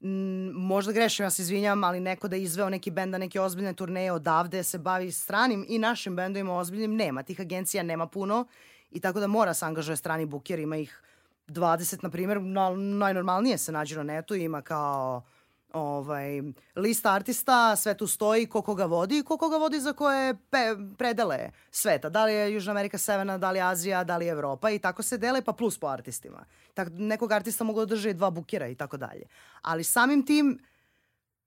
[0.00, 3.74] m, možda grešim, ja se izvinjam, ali neko da izveo neki bend na neke ozbiljne
[3.74, 7.22] turneje odavde se bavi stranim i našim bendovima ozbiljnim, nema.
[7.22, 8.46] Tih agencija nema puno
[8.90, 11.02] i tako da mora se angažuje strani buker, ima ih
[11.48, 15.22] 20, na primjer, na, najnormalnije se nađu na netu, ima kao
[15.74, 16.42] ovaj,
[16.76, 20.76] lista artista, sve tu stoji, ko koga vodi i ko koga vodi za koje pe,
[20.98, 22.08] predele sveta.
[22.08, 24.78] Da li je Južna Amerika, Severna, da li je Azija, da li je Evropa i
[24.78, 26.44] tako se dele, pa plus po artistima.
[26.74, 29.26] Tako, nekog artista mogu da drže dva bukera i tako dalje.
[29.62, 30.58] Ali samim tim,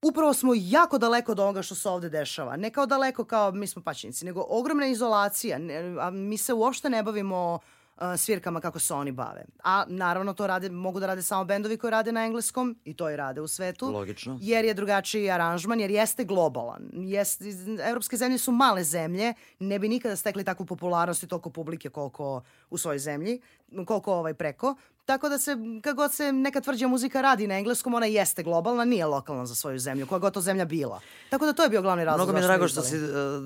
[0.02, 2.58] upravo smo jako daleko od onoga što se ovde dešava.
[2.58, 5.58] Ne kao daleko kao mi smo pačnici, nego ogromna izolacija.
[5.58, 7.85] Ne, a mi se uopšte ne bavimo uh,
[8.18, 9.46] svirkama kako se oni bave.
[9.64, 13.10] A naravno to rade, mogu da rade samo bendovi koji rade na engleskom i to
[13.10, 13.92] i rade u svetu.
[13.92, 14.38] Logično.
[14.42, 16.90] Jer je drugačiji aranžman, jer jeste globalan.
[16.94, 17.42] Jest,
[17.90, 22.42] evropske zemlje su male zemlje, ne bi nikada stekli takvu popularnost i toliko publike koliko
[22.70, 23.42] u svojoj zemlji,
[23.86, 24.76] koliko ovaj preko.
[25.06, 28.86] Tako da se, kad god se neka tvrđa muzika radi na engleskom, ona jeste globalna,
[28.86, 31.00] nije lokalna za svoju zemlju, koja god to zemlja bila.
[31.30, 32.28] Tako da to je bio glavni razlog.
[32.28, 32.98] Mnogo mi je drago što, si,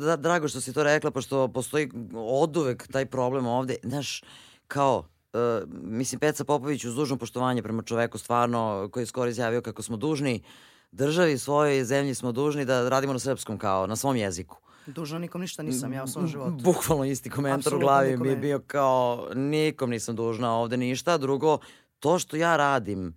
[0.06, 3.76] da, drago što si to rekla, pošto postoji oduvek taj problem ovde.
[3.84, 4.24] Znaš,
[4.68, 4.98] kao,
[5.34, 5.40] uh,
[5.84, 9.98] mislim, Peca Popović uz dužno poštovanje prema čoveku stvarno, koji je skoro izjavio kako smo
[9.98, 10.44] dužni
[10.92, 14.58] državi svojoj zemlji smo dužni da radimo na srpskom kao, na svom jeziku.
[14.90, 16.64] Dužno nikom ništa nisam ja u svom životu.
[16.64, 21.18] Bukvalno isti komentar u Apsolutno glavi mi je bio kao nikom nisam dužna ovde ništa.
[21.18, 21.58] Drugo,
[22.00, 23.16] to što ja radim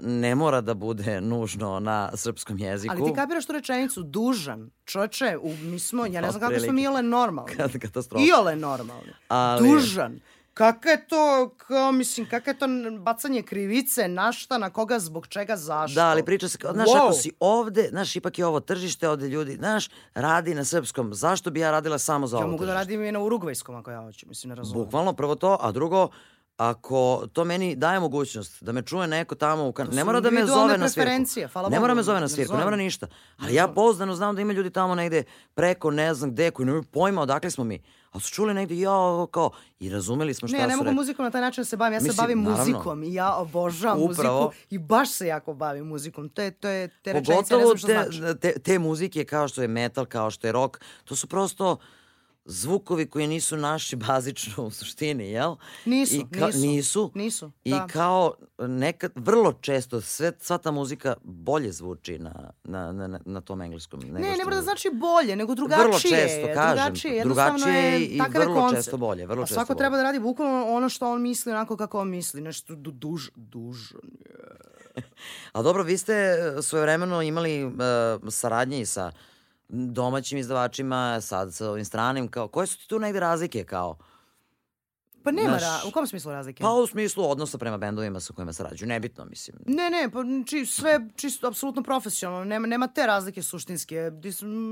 [0.00, 2.94] ne mora da bude nužno na srpskom jeziku.
[2.94, 6.72] Ali ti kapiraš tu rečenicu, dužan, čoče, u, mi smo, ja ne znam kako smo
[6.72, 7.52] mi ole normalni.
[7.80, 8.24] Katastrofa.
[8.24, 9.12] Iole normalni.
[9.28, 10.20] Ali- Dužan.
[10.54, 12.66] Kaka je to, kao, mislim, kaka je to
[13.00, 15.94] bacanje krivice, na šta, na koga, zbog čega, zašto?
[15.94, 16.96] Da, ali priča se kao, znaš, Wow.
[16.96, 21.14] ako si ovde, znaš, ipak je ovo tržište, ovde ljudi, znaš, radi na srpskom.
[21.14, 23.90] Zašto bi ja radila samo za Ja ovo mogu da radim i na urugvajskom ako
[23.90, 24.84] ja hoću, mislim, ne razumem.
[24.84, 26.08] Bukvalno, prvo to, a drugo,
[26.56, 29.88] ako to meni daje mogućnost da me čuje neko tamo u kan...
[29.92, 31.48] ne mora da me zove na svirku.
[31.52, 33.06] hvala ne mora me zove na ne svirku, ne mora ništa.
[33.38, 35.22] Ali ja pouzdano znam da ima ljudi tamo negde
[35.54, 37.82] preko ne znam gde koji nemaju pojma odakle smo mi.
[38.10, 39.50] Ali su čuli negde ja ovo kao
[39.80, 41.94] i razumeli smo šta Ne, ja ne mogu muzikom na taj način da se bavim.
[41.94, 42.64] Ja se Mislim, bavim naravno.
[42.64, 44.44] muzikom i ja obožavam Upravo.
[44.44, 46.28] muziku i baš se jako bavim muzikom.
[46.28, 48.40] To je, to je, te rečenice, ne znam što te, znači.
[48.40, 51.78] te, te muzike kao što je metal, kao što je rock, to su prosto
[52.46, 55.56] zvukovi koji nisu naši bazično u suštini, jel?
[55.84, 56.58] Nisu, I ka, nisu.
[56.58, 57.12] Nisu.
[57.14, 57.86] Nisu, I da.
[57.86, 62.32] kao nekad, vrlo često, sve, sva ta muzika bolje zvuči na,
[62.64, 64.00] na, na, na- tom engleskom.
[64.00, 65.84] nego Ne, ne mora da znači bolje, nego drugačije.
[65.84, 68.78] Vrlo često, je, kažem, Drugačije, drugačije je, i je vrlo koncept.
[68.78, 69.78] često bolje, vrlo A često svako bolje.
[69.78, 72.40] treba da radi bukvalno ono što on misli, onako kako on misli.
[72.40, 74.34] Nešto du, duž, dužan je.
[75.52, 77.72] A dobro, vi ste e, svojevremeno imali uh,
[78.28, 79.12] saradnje i sa
[79.68, 83.96] domaćim izdavačima, sad sa ovim stranim, kao, koje su ti tu negde razlike, kao?
[85.24, 86.62] Pa nema, Znaš, ra, u kom smislu razlike?
[86.62, 89.56] Pa u smislu odnosa prema bendovima sa kojima sarađuju, nebitno, mislim.
[89.66, 94.10] Ne, ne, pa či, sve čisto apsolutno profesionalno, nema, nema te razlike suštinske.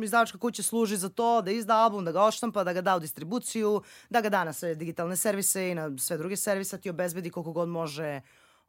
[0.04, 3.00] Izdavačka kuća služi za to da izda album, da ga oštampa, da ga da u
[3.00, 7.30] distribuciju, da ga da na sve digitalne servise i na sve druge servise, ti obezbedi
[7.30, 8.20] koliko god može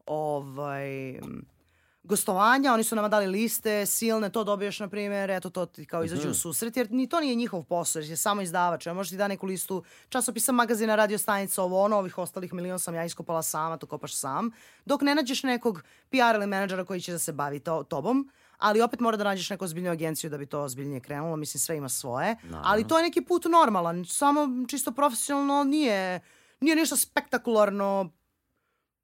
[0.05, 1.19] ovaj,
[2.03, 6.03] gostovanja, oni su nama dali liste, silne, to dobiješ, na primjer, eto to ti kao
[6.03, 9.09] izađe u susret, jer ni to nije njihov posao, jer je samo izdavač, ja možeš
[9.09, 13.05] ti da neku listu časopisa, magazina, radio stanica, ovo ono, ovih ostalih milion sam ja
[13.05, 14.51] iskopala sama, to kopaš sam,
[14.85, 18.81] dok ne nađeš nekog PR ili menadžera koji će da se bavi to, tobom, ali
[18.81, 21.89] opet mora da nađeš neku ozbiljniju agenciju da bi to ozbiljnije krenulo, mislim sve ima
[21.89, 26.19] svoje, ali to je neki put normalan, samo čisto profesionalno nije,
[26.59, 28.09] nije ništa spektakularno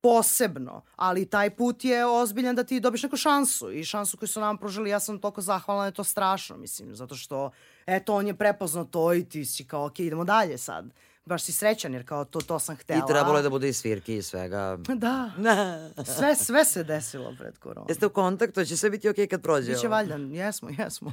[0.01, 4.39] posebno, ali taj put je ozbiljan da ti dobiš neku šansu i šansu koju su
[4.39, 7.51] nam pružili, ja sam toliko zahvalna, je to strašno, mislim, zato što,
[7.85, 10.85] eto, on je prepoznao to i ti si kao, ok, idemo dalje sad.
[11.25, 12.99] Baš si srećan jer kao to, to sam htela.
[12.99, 14.77] I trebalo je da bude i svirki i svega.
[14.95, 15.31] Da,
[16.17, 17.85] sve, sve se desilo pred koronom.
[17.89, 19.95] Jeste u kontaktu, će sve biti okej kad prođe Biće ovo?
[19.95, 21.11] valjda, jesmo, jesmo.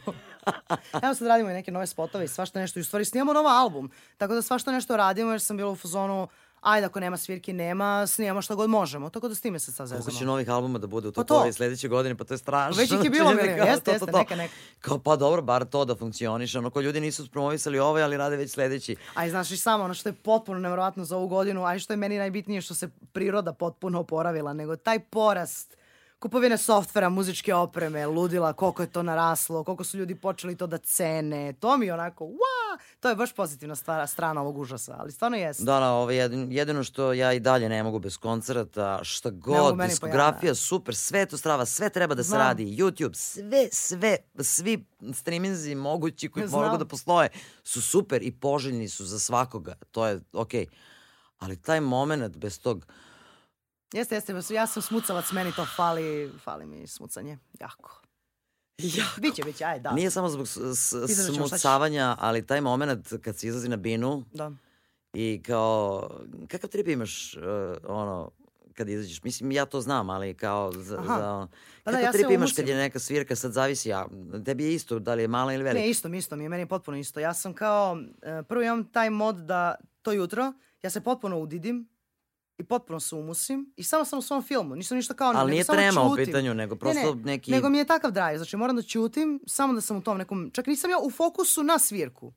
[1.02, 2.78] Evo sad radimo i neke nove spotove i svašta nešto.
[2.78, 5.76] I u stvari snimamo nov album, tako da svašta nešto radimo jer sam bila u
[5.76, 6.28] fazonu,
[6.66, 9.10] ajde ako nema svirki, nema, snimamo šta god možemo.
[9.10, 10.30] Tako da s time se sad Koliko će zezamo.
[10.30, 11.52] novih albuma da bude u Pa topoli to.
[11.52, 12.78] sledeće godine, pa to je strašno.
[12.78, 14.54] Već ih je Znači, bilo, jeste, jeste, neka, neka.
[14.80, 16.58] Kao, pa dobro, bar to da funkcioniše.
[16.58, 18.96] Ono, ko ljudi nisu promovisali ovaj, ali rade već sledeći.
[19.14, 21.78] A i znaš i samo ono što je potpuno nevjerovatno za ovu godinu, a i
[21.78, 25.76] što je meni najbitnije što se priroda potpuno oporavila, nego taj porast
[26.18, 30.78] kupovine softvera, muzičke opreme, ludila, koliko je to naraslo, koliko su ljudi počeli to da
[30.78, 31.52] cene.
[31.52, 35.36] To mi je onako, wow, to je baš pozitivna stvar, strana ovog užasa, ali stvarno
[35.36, 35.64] jeste.
[35.64, 39.30] Da, da, ovo je jedin, jedino što ja i dalje ne mogu bez koncerta, šta
[39.30, 40.60] god, diskografija, pojaviti.
[40.60, 42.40] super, sve to strava, sve treba da se Znam.
[42.40, 46.64] radi, YouTube, sve, sve, svi streaminzi mogući koji Znam.
[46.64, 47.28] mogu da postoje
[47.64, 50.66] su super i poželjni su za svakoga, to je okej.
[51.38, 52.86] Ali taj moment bez tog,
[53.92, 58.02] Jeste, jeste, ja sam smucalac, meni to fali, fali mi smucanje, jako.
[58.78, 59.92] ja, Biće, biće, aj, da.
[59.92, 60.46] nije samo zbog
[61.34, 64.52] smucavanja, ali taj moment kad se izlazi na binu Da.
[65.12, 66.10] i kao,
[66.48, 67.42] kakav trip imaš, uh,
[67.88, 68.30] ono,
[68.74, 71.18] kad izađeš, mislim ja to znam, ali kao za, Aha.
[71.18, 71.48] za
[71.84, 74.06] Pa da, ja trip imaš kad je neka svirka, sad zavisi, ja,
[74.44, 75.82] tebi je isto, da li je mala ili velika.
[75.82, 77.20] Ne, isto mi, isto mi je, meni je potpuno isto.
[77.20, 80.52] Ja sam kao, e, prvo imam taj mod da to jutro,
[80.82, 81.88] ja se potpuno udidim
[82.58, 85.32] i potpuno se umusim i samo sam u svom filmu, nisam ništa kao...
[85.36, 87.50] ali nije trema u pitanju, nego prosto ne, ne, neki...
[87.50, 90.50] Nego mi je takav drive, znači moram da ćutim, samo da sam u tom nekom,
[90.52, 92.32] čak nisam ja u fokusu na svirku.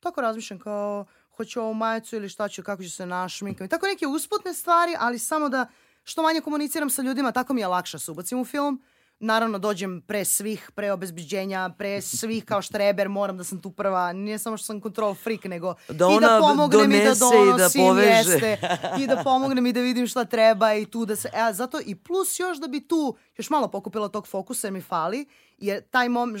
[0.00, 1.06] Tako razmišljam kao,
[1.36, 3.64] hoću ovu majicu ili šta ću, kako ću se našminkam.
[3.64, 5.66] I tako neke usputne stvari, ali samo da
[6.04, 8.82] što manje komuniciram sa ljudima, tako mi je lakše se ubacim u film.
[9.20, 14.12] Naravno, dođem pre svih, pre obezbeđenja, pre svih kao štreber, moram da sam tu prva.
[14.12, 17.46] Nije samo što sam control freak, nego Da i da pomognem i da donese i
[17.46, 18.08] da donosim, poveže.
[18.08, 18.58] jeste.
[19.00, 21.28] I da pomognem i da vidim šta treba i tu da se...
[21.28, 24.80] E, zato i plus još da bi tu još malo pokupila tog fokusa jer mi
[24.80, 25.26] fali,
[25.58, 26.36] jer taj mom,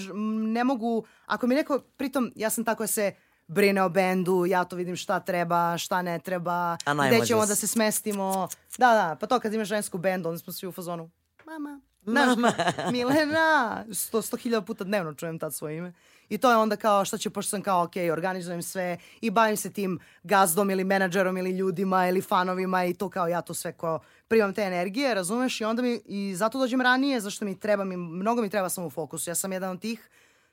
[0.52, 3.12] ne mogu, ako mi neko, pritom ja sam tako da se
[3.46, 6.76] brine o bendu, ja to vidim šta treba, šta ne treba,
[7.08, 8.48] gde ćemo da se smestimo.
[8.78, 11.10] Da, da, pa to kad imaš žensku bendu, onda smo svi u fazonu,
[11.44, 12.52] mama, Mama.
[12.92, 15.92] Milena, sto, sto hiljada puta dnevno čujem tad svoje ime.
[16.28, 19.56] I to je onda kao šta ću, pošto sam kao, ok, organizujem sve i bavim
[19.56, 23.72] se tim gazdom ili menadžerom ili ljudima ili fanovima i to kao ja to sve
[23.72, 25.60] kao primam te energije, razumeš?
[25.60, 28.86] I onda mi, i zato dođem ranije, zašto mi treba, mi, mnogo mi treba samo
[28.86, 29.30] u fokusu.
[29.30, 30.08] Ja sam jedan od tih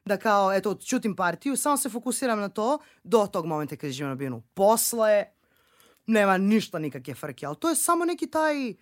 [0.06, 4.08] da kao, eto, čutim partiju, samo se fokusiram na to do tog momenta kad iđem
[4.08, 4.44] na binu.
[4.54, 5.26] Posle,
[6.08, 8.74] nema ništa nikakve frke, ali to je samo neki taj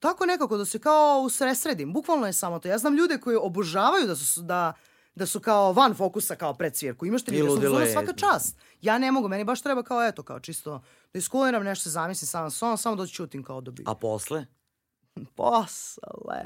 [0.00, 1.92] tako nekako da se kao usresredim.
[1.92, 2.68] Bukvalno je samo to.
[2.68, 4.72] Ja znam ljude koji obožavaju da su, da,
[5.14, 7.06] da su kao van fokusa kao pred svirku.
[7.06, 7.92] Imaš te I ljude, sam ludilo uzela je.
[7.92, 8.58] svaka čast.
[8.80, 12.26] Ja ne mogu, meni baš treba kao eto, kao čisto da iskuliram nešto, se zamislim
[12.26, 13.84] sam sam, samo da ćutim kao da bi.
[13.86, 14.46] A posle?
[15.34, 16.42] Posle.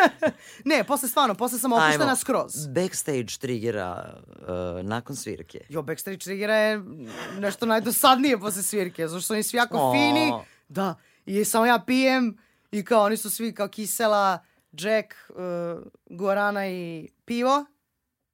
[0.64, 2.16] ne, posle stvarno, posle sam opuštena Ajmo.
[2.16, 2.52] skroz.
[2.74, 5.60] Backstage triggera uh, nakon svirke.
[5.68, 6.82] Jo, backstage triggera je
[7.38, 9.92] nešto najdosadnije posle svirke, zato što su oni svi jako O.
[9.92, 10.32] fini.
[10.68, 10.94] Da,
[11.26, 12.38] i samo ja pijem
[12.70, 14.38] i kao oni su svi kao kisela,
[14.72, 15.36] Jack, uh,
[16.06, 17.64] Guarana i pivo.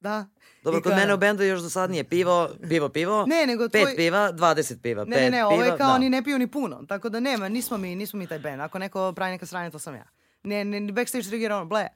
[0.01, 0.27] Da.
[0.63, 2.05] Dobro, kod mene u bendu još dosadnije.
[2.05, 3.27] Pivo, pivo, pivo.
[3.29, 5.05] Ne, nego Pet tvoj- piva, 20 piva.
[5.05, 5.95] Ne, pet ne, ne, ovo je kao da.
[5.95, 8.61] oni ne piju ni puno, tako da nema, nismo mi, nismo mi taj band.
[8.61, 10.05] Ako neko pravi neka sranja, to sam ja.
[10.43, 11.89] Ne, ne, backstage trigger, ono, ble.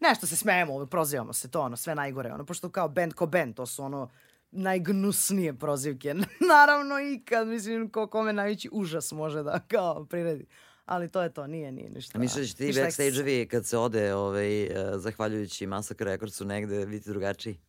[0.00, 3.54] Nešto se smejemo, prozivamo se, to ono, sve najgore, ono, pošto kao band ko band,
[3.54, 4.10] to su ono,
[4.52, 6.14] najgnusnije prozivke.
[6.54, 10.46] Naravno ikad, mislim, ko kome najveći užas može da, kao, priredi.
[10.84, 12.18] Ali to je to, nije, nije ništa.
[12.18, 16.86] A misliš da ti ništa backstage-evi kad se ode, ovaj, uh, zahvaljujući Massacre Recordsu negde,
[16.86, 17.60] biti drugačiji?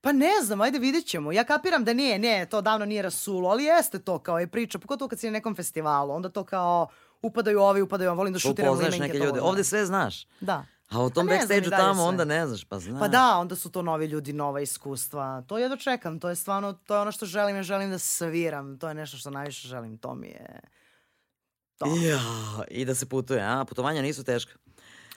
[0.00, 1.32] Pa ne znam, ajde vidjet ćemo.
[1.32, 4.78] Ja kapiram da nije, ne, to davno nije rasulo, ali jeste to kao je priča,
[4.78, 6.88] pogotovo kad si na nekom festivalu, onda to kao
[7.22, 9.40] upadaju ovi, upadaju ovi, volim da šutiram Upoznaš neke ljude.
[9.40, 10.26] Ovde sve znaš.
[10.40, 10.64] Da.
[10.92, 12.02] A u tom Pa backstage-u tamo sve.
[12.02, 13.00] onda ne znaš, pa znaš.
[13.00, 15.42] Pa da, onda su to novi ljudi, nova iskustva.
[15.46, 18.78] To jedva čekam, to je stvarno, to je ono što želim, ja želim da sviram,
[18.78, 20.60] to je nešto što najviše želim, to mi je...
[21.78, 21.86] To.
[21.86, 22.20] Ja,
[22.70, 23.64] i da se putuje, a?
[23.64, 24.52] Putovanja nisu teška.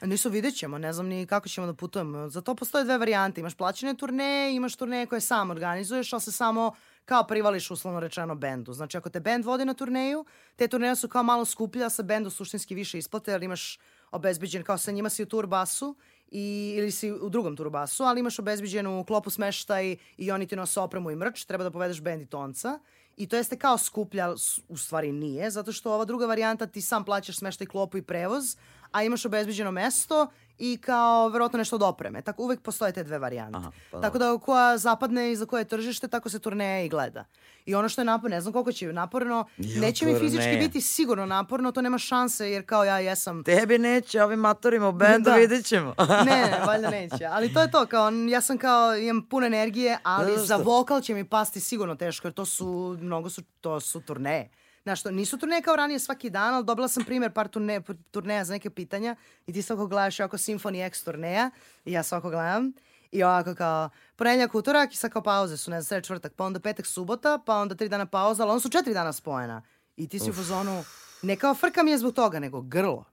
[0.01, 2.29] Nisu, vidjet ćemo, ne znam ni kako ćemo da putujemo.
[2.29, 6.31] Za to postoje dve varijante, imaš plaćene turneje, imaš turneje koje sam organizuješ, ali se
[6.31, 6.75] samo
[7.05, 8.73] kao privališ uslovno rečeno bendu.
[8.73, 10.25] Znači ako te bend vodi na turneju,
[10.55, 13.79] te turneje su kao malo skuplja, sa bendu suštinski više isplate, jer imaš
[14.11, 15.95] obezbeđen, kao sa njima si u turbasu
[16.31, 20.79] i, ili si u drugom turbasu, ali imaš obezbeđenu klopu smeštaj i oni ti nose
[20.79, 22.79] opremu i mrč, treba da povedeš bend i tonca.
[23.17, 24.33] I to jeste kao skuplja,
[24.67, 28.57] u stvari nije, zato što ova druga varijanta ti sam plaćaš smeštaj, klopu i prevoz,
[28.91, 30.27] a imaš obezbeđeno mesto
[30.57, 32.21] i kao verovatno nešto od opreme.
[32.21, 33.57] Tako uvek postoje te dve varijante.
[33.57, 36.89] Aha, pa tako da koja zapadne i za koje je tržište, tako se turneja i
[36.89, 37.25] gleda.
[37.65, 40.59] I ono što je naporno, ne znam koliko će naporno, Jo, neće mi fizički turneja.
[40.59, 44.91] biti sigurno naporno, to nema šanse jer kao ja jesam Tebi neće, ovim matorima u
[44.91, 45.35] bendu Da.
[45.35, 45.93] vidjet ćemo.
[46.25, 47.25] ne, ne, valjda neće.
[47.25, 51.01] Ali to je to, kao, ja sam kao, imam puno energije, ali Zato za vokal
[51.01, 54.49] će mi pasti sigurno teško, jer to su, mnogo su, to su turneje.
[54.85, 57.81] Znaš, to nisu turneje kao ranije svaki dan, ali dobila sam primjer par turne,
[58.11, 59.15] turneja za neke pitanja
[59.47, 61.51] i ti svako gledaš oko Symphony X turneja
[61.85, 62.73] i ja svako gledam.
[63.11, 66.45] I ovako kao, ponedjeljak, utorak i sad kao pauze su, ne znam, sred četvrtak, pa
[66.45, 69.61] onda petak, subota, pa onda tri dana pauza, ali onda su četiri dana spojena.
[69.95, 70.35] I ti si Uf.
[70.35, 70.83] u fazonu,
[71.21, 73.05] ne kao frka mi je zbog toga, nego grlo.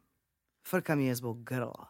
[0.69, 1.87] Frka mi je zbog grla.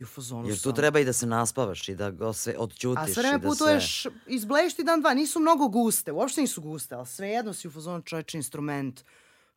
[0.00, 0.74] I u fazonu Jer tu sam...
[0.74, 3.10] treba i da se naspavaš i da ga sve odćutiš.
[3.10, 4.10] A sve vreme da putuješ, se...
[4.26, 8.34] izbleješ dan, dva, nisu mnogo guste, uopšte nisu guste, ali svejedno si u fazonu čovječ
[8.34, 9.04] instrument.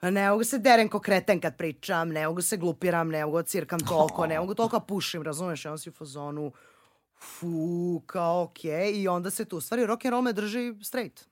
[0.02, 3.44] Ne mogu se derem ko kreten kad pričam, ne mogu se glupiram, ne mogu da
[3.44, 5.66] cirkam toliko, ne mogu toliko da pušim, razumeš?
[5.66, 6.52] Ja si u fazonu,
[7.20, 8.72] fu, kao okej.
[8.72, 9.02] Okay.
[9.02, 11.26] I onda se tu, u stvari, rock and roll me drži straight.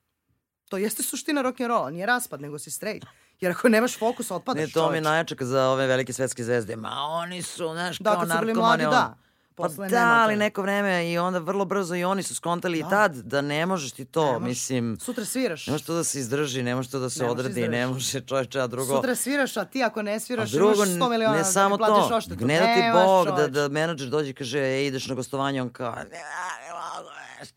[0.69, 3.05] To jeste suština rock and rolla, nije raspad, nego si straight.
[3.41, 6.75] Jer ako nemaš fokus, otpadaš Ne, to mi je najjače za ove velike svetske zvezde.
[6.75, 8.53] Ma oni su, znaš, da, kao narkomani.
[8.53, 8.91] Da, mladi, on...
[8.91, 9.17] da.
[9.55, 12.81] Pa Posle pa da, ali neko vreme i onda vrlo brzo i oni su skontali
[12.81, 12.87] da.
[12.87, 14.97] i tad da ne možeš ti to, ne mislim...
[14.99, 15.67] Sutra sviraš.
[15.67, 18.21] Ne može to da se izdrži, ne može to da se ne odredi, ne može
[18.21, 18.95] čovječe, a drugo...
[18.95, 21.85] Sutra sviraš, a ti ako ne sviraš drugo, imaš 100 miliona ne da samo da
[21.85, 22.45] to, oštetu.
[22.45, 25.69] Ne da ti Bog, da, da menadžer dođe i kaže, e, ideš na gostovanje, on
[25.69, 27.09] kao, ne, ne mogu,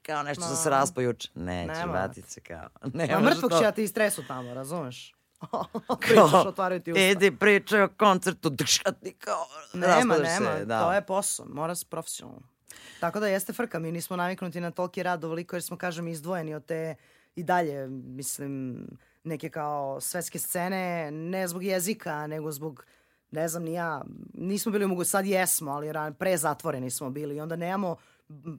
[0.02, 0.50] kao nešto no.
[0.50, 1.28] Da se raspo juče.
[1.34, 2.68] Neće, vratit se kao.
[2.94, 5.14] Ne, Ma mrtvog će ja ti stresu tamo, razumeš?
[6.00, 7.02] Pričaš, otvaraju ti usta.
[7.02, 10.80] Idi, pričaj o koncertu, dršati kao, Nema, nema, se, da.
[10.80, 12.42] to je posao, mora se profesionalno.
[13.00, 16.54] Tako da jeste frka, mi nismo naviknuti na toliki rad ovoliko jer smo, kažem, izdvojeni
[16.54, 16.94] od te
[17.36, 18.76] i dalje, mislim,
[19.24, 22.84] neke kao svetske scene, ne zbog jezika, nego zbog
[23.30, 24.02] ne znam ni ja,
[24.34, 27.96] nismo bili mogu, sad jesmo, ali pre zatvoreni smo bili i onda nemamo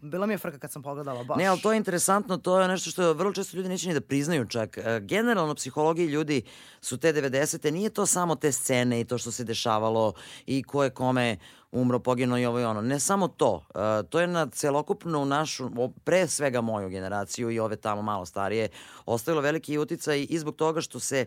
[0.01, 1.37] bila mi je frka kad sam pogledala baš.
[1.37, 4.01] Ne, ali to je interesantno, to je nešto što vrlo često ljudi neće ni da
[4.01, 4.77] priznaju čak.
[4.77, 6.41] E, generalno, psihologiji ljudi
[6.81, 7.71] su te 90.
[7.71, 10.13] Nije to samo te scene i to što se dešavalo
[10.45, 11.37] i ko je kome
[11.71, 12.81] umro, poginuo i ovo i ono.
[12.81, 13.53] Ne samo to.
[13.53, 15.69] Uh, to je na celokupnu našu,
[16.03, 18.69] pre svega moju generaciju i ove tamo malo starije,
[19.05, 21.25] ostavilo veliki uticaj i zbog toga što se e,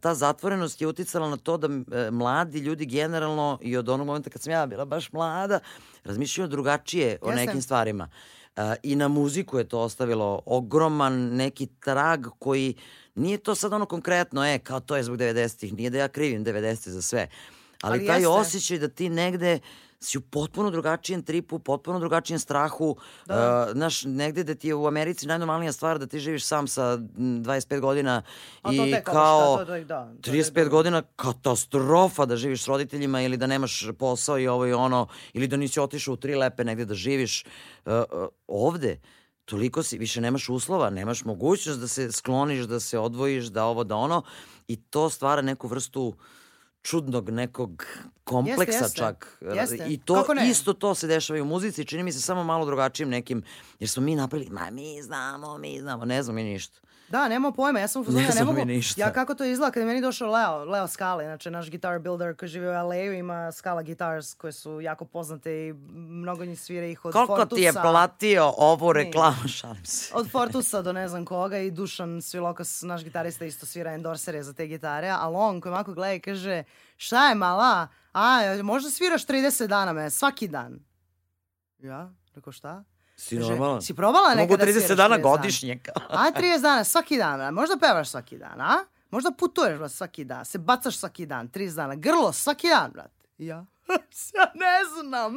[0.00, 1.68] ta zatvorenost je uticala na to da
[2.10, 5.60] mladi ljudi generalno i od onog momenta kad sam ja bila baš mlada,
[6.04, 7.46] razmišljaju drugačije o Jesem.
[7.46, 8.08] nekim stvarima.
[8.56, 12.74] Uh, I na muziku je to ostavilo ogroman neki trag koji
[13.14, 16.44] nije to sad ono konkretno, e, kao to je zbog 90-ih, nije da ja krivim
[16.44, 17.28] 90 za sve.
[17.82, 18.28] Ali, ali taj jeste.
[18.28, 19.58] osjećaj da ti negde
[20.04, 22.96] si u potpuno drugačijem tripu, potpuno drugačijem strahu.
[23.26, 23.66] Da.
[23.68, 26.98] Uh, znaš, negde da ti je u Americi najnormalnija stvar da ti živiš sam sa
[26.98, 28.22] 25 godina
[28.62, 33.36] A i kao to, to, to, da, 35 godina katastrofa da živiš s roditeljima ili
[33.36, 36.84] da nemaš posao i ovo i ono, ili da nisi otišao u tri lepe negde
[36.84, 37.44] da živiš.
[37.86, 39.00] Uh, uh, ovde,
[39.44, 43.84] toliko si, više nemaš uslova, nemaš mogućnost da se skloniš, da se odvojiš, da ovo,
[43.84, 44.22] da ono
[44.68, 46.14] i to stvara neku vrstu uh,
[46.82, 47.86] čudnog nekog
[48.24, 48.98] kompleksa jeste, jeste.
[48.98, 49.38] čak.
[49.54, 49.86] Jeste.
[49.88, 53.10] I to isto to se dešava i u muzici, čini mi se samo malo drugačijim
[53.10, 53.42] nekim,
[53.80, 56.78] jer smo mi napravili, ma mi znamo, mi znamo, ne znamo mi ništa.
[57.12, 58.60] Da, nema pojma, ja sam u fazonu, ne, mogu,
[58.96, 62.36] ja kako to izgleda, kada je meni došao Leo, Leo Skala, znači naš guitar builder
[62.36, 66.86] koji živi u LA-u, ima Skala Guitars koje su jako poznate i mnogo njih svira
[66.86, 67.48] ih od Koliko Fortusa.
[67.48, 70.14] Koliko ti je platio ovu reklamu, šalim se.
[70.14, 74.52] Od Fortusa do ne znam koga i Dušan Svilokas, naš gitarista, isto svira endorsere za
[74.52, 76.64] te gitare, ali on koji mako gleda i kaže,
[76.96, 80.78] šta je mala, a možda sviraš 30 dana me, svaki dan.
[81.78, 82.84] Ja, rekao šta?
[83.16, 83.82] Si normalan?
[83.82, 85.80] Si probala nekada Mogu 30 dana godišnje.
[86.08, 88.84] a 30 dana svaki dan, možda pevaš svaki dan, a?
[89.10, 93.10] Možda putuješ brat, svaki dan, se bacaš svaki dan, 30 dana, grlo svaki dan, brat.
[93.38, 93.64] Ja?
[94.36, 95.34] ja ne znam.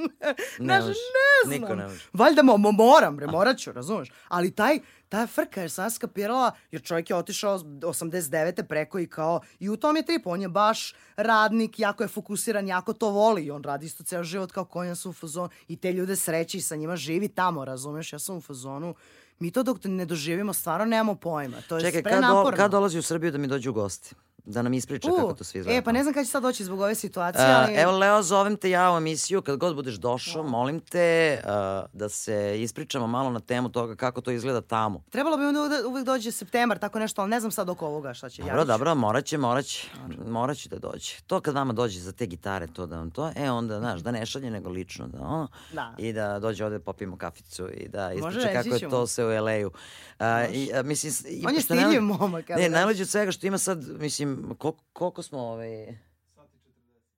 [0.59, 1.61] Ne, Znaš, ne znam.
[1.61, 2.05] Niko ne može.
[2.13, 4.11] Valjda mo, mo, moram, bre, morat ću, razumeš?
[4.27, 8.63] Ali taj, ta frka, jer sam skapirala, jer čovjek je otišao 89.
[8.63, 12.67] preko i kao, i u tom je trip, on je baš radnik, jako je fokusiran,
[12.67, 15.77] jako to voli i on radi isto ceo život kao konja su u fazonu i
[15.77, 18.13] te ljude sreći i sa njima živi tamo, razumeš?
[18.13, 18.95] Ja sam u fazonu,
[19.39, 21.57] mi to dok ne doživimo stvarno nemamo pojma.
[21.69, 24.15] To je Čekaj, kad, do, kad dolazi u Srbiju da mi dođu gosti?
[24.45, 25.78] Da nam ispriča uh, kako to svi izgleda.
[25.78, 27.74] E, pa ne znam kada će sad doći zbog ove situacije, ali...
[27.74, 30.49] Uh, evo, Leo, zovem te ja u emisiju, kad god budeš došao, no.
[30.49, 31.49] molim te uh,
[31.94, 35.03] da se ispričamo malo na temu toga kako to izgleda tamo.
[35.10, 38.14] Trebalo bi onda da uvek dođe septembar, tako nešto, ali ne znam sad oko ovoga
[38.14, 38.41] šta će.
[38.41, 39.88] Dobro, ja dobro, morat će, morat će,
[40.28, 41.14] morat će da dođe.
[41.28, 44.12] To kad vama dođe za te gitare, to da vam to, e onda, znaš, da
[44.12, 45.95] ne šalje nego lično, da ono, da.
[45.98, 49.68] i da dođe ovde popijemo kaficu i da ispriča kako je to se u LA-u.
[49.68, 52.49] Uh, i, uh, mislim, i, On je stidljiv momak.
[52.49, 54.24] Ne, najleđe od svega što ima sad, mislim,
[54.57, 55.97] koliko, koliko smo ovaj...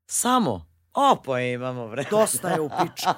[0.05, 0.65] Samo?
[0.93, 2.09] O, pa imamo vreme.
[2.11, 3.13] Dosta je u pičku.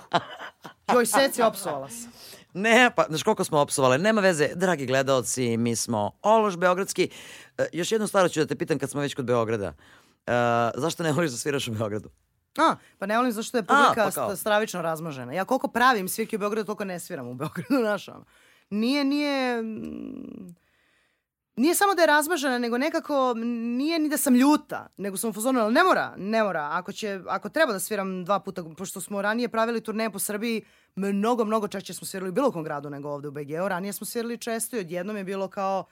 [0.94, 2.08] Joj, seci opsovala se.
[2.54, 7.10] Ne, pa, znaš koliko smo opsovali, nema veze, dragi gledalci, mi smo Ološ Beogradski.
[7.58, 9.74] E, još jednu stvar ću da te pitam kad smo već kod Beograda.
[10.28, 10.32] E,
[10.76, 12.10] zašto ne voliš da sviraš u Beogradu?
[12.58, 15.34] A, pa ne volim zašto je publika A, pa stravično razmožena.
[15.34, 18.26] Ja koliko pravim svirke u Beogradu, toliko ne sviram u Beogradu, znaš ono.
[18.70, 19.64] Nije, nije...
[21.60, 23.34] nije samo da je razmažena, nego nekako
[23.78, 26.70] nije ni da sam ljuta, nego sam u fazonu, ali ne mora, ne mora.
[26.72, 30.66] Ako, će, ako treba da sviram dva puta, pošto smo ranije pravili turneje po Srbiji,
[30.96, 33.68] mnogo, mnogo češće smo svirali u bilo kom gradu nego ovde u BG-u.
[33.68, 35.86] Ranije smo svirali često i odjednom je bilo kao,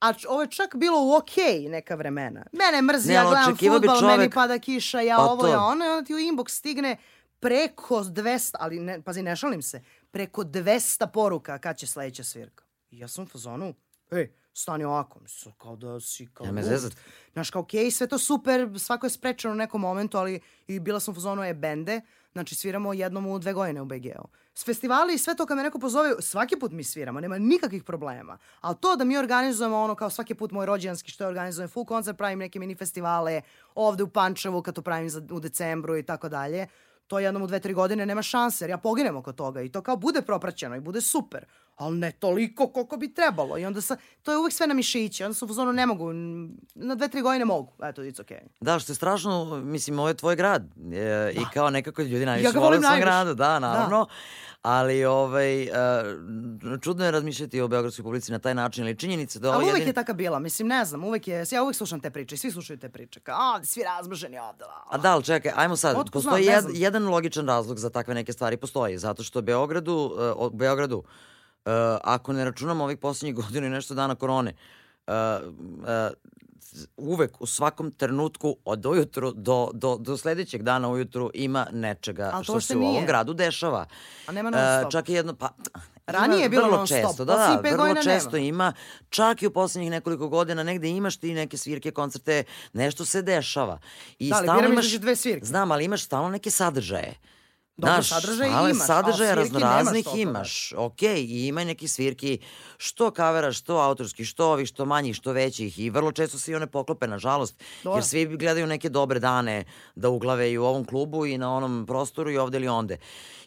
[0.00, 2.46] a ovo je čak bilo u okej okay neka vremena.
[2.52, 5.48] Mene mrzi, Ne, ja gledam futbal, čovek- meni pada kiša, ja Pa ovo, to.
[5.48, 6.96] ja ono, i onda ti u inbox stigne
[7.40, 12.64] preko 200, ali ne, pazi, ne šalim se, preko 200 poruka kad će sledeća svirka.
[12.90, 13.74] I ja sam u fazonu,
[14.10, 16.92] ej, stani ovako, mislim, kao da si kao Ja me zezat.
[17.32, 21.00] Znaš, kao, okej, sve to super, svako je sprečeno u nekom momentu, ali i bila
[21.00, 22.00] sam u fazonu je bende,
[22.32, 24.28] znači sviramo jednom u dve godine u BG-u.
[24.54, 27.84] S festivali i sve to kad me neko pozove, svaki put mi sviramo, nema nikakvih
[27.84, 28.38] problema.
[28.60, 31.86] Ali to da mi organizujemo ono kao svaki put moj rođendanski što je organizujem full
[31.86, 33.42] koncert, pravim neke mini festivale
[33.74, 36.66] ovde u Pančevu kad to pravim za, u decembru i tako dalje,
[37.06, 39.82] to jednom u dve, tri godine nema šanse, jer ja poginem oko toga i to
[39.82, 41.44] kao bude propraćeno i bude super,
[41.76, 43.58] ali ne toliko koliko bi trebalo.
[43.58, 46.12] I onda sa, to je uvek sve na mišiće, onda su u fazonu ne mogu,
[46.74, 48.40] na dve, tri godine mogu, eto, it's okay.
[48.60, 52.48] Da, što je strašno, mislim, ovo je tvoj grad e, i kao nekako ljudi najviše
[52.48, 53.04] Ja ga volim najviše.
[53.04, 54.06] gradu, da, naravno.
[54.62, 55.68] Ali ovaj, e,
[56.82, 59.74] čudno je razmišljati o beogradskoj publici na taj način, ali činjenica da ovo Ali uvek
[59.74, 59.90] jedini...
[59.90, 62.78] je taka bila, mislim, ne znam, uvek je, ja uvek slušam te priče svi slušaju
[62.78, 64.64] te priče, kao, a, svi razmrženi ovde.
[64.64, 65.92] A la." da, ali čekaj, ajmo sad.
[65.92, 66.72] Znam, postoji ne jed, znam.
[66.76, 68.98] jedan logičan razlog za takve neke stvari postoji.
[68.98, 71.02] Zato što Beogradu, o Beogradu,
[71.64, 71.72] uh,
[72.04, 74.52] ako ne računamo ovih posljednjih godina i nešto dana korone,
[75.06, 75.86] uh, uh,
[76.96, 82.44] uvek u svakom trenutku od ujutru do, do, do sledećeg dana ujutru ima nečega Ali
[82.44, 83.06] što se u ovom nije.
[83.06, 83.86] gradu dešava.
[84.26, 84.92] A nema non stop.
[84.92, 85.48] čak i jedno, pa...
[86.06, 88.46] Ranije je bilo non stop, često, da, poslednjih da, pet vrlo često nema.
[88.46, 88.72] ima,
[89.08, 93.78] čak i u poslednjih nekoliko godina negde imaš ti neke svirke, koncerte, nešto se dešava.
[94.18, 95.46] I Da, ali stalno imaš, dve svirke.
[95.46, 97.14] Znam, ali imaš stalno neke sadržaje.
[97.76, 100.72] Dobro, Znaš, sadržaje stalno imaš, ali Sadržaja nemaš raznoraznih toliko, imaš.
[100.76, 102.38] Ok, i ima neki svirki,
[102.76, 105.78] što kavera, što autorski, što ovih, što manjih, što većih.
[105.78, 107.62] I vrlo često se i one poklope, nažalost.
[107.84, 107.96] Dobro.
[107.96, 109.64] Jer svi gledaju neke dobre dane
[109.94, 112.98] da uglave i u ovom klubu i na onom prostoru i ovde ili onde.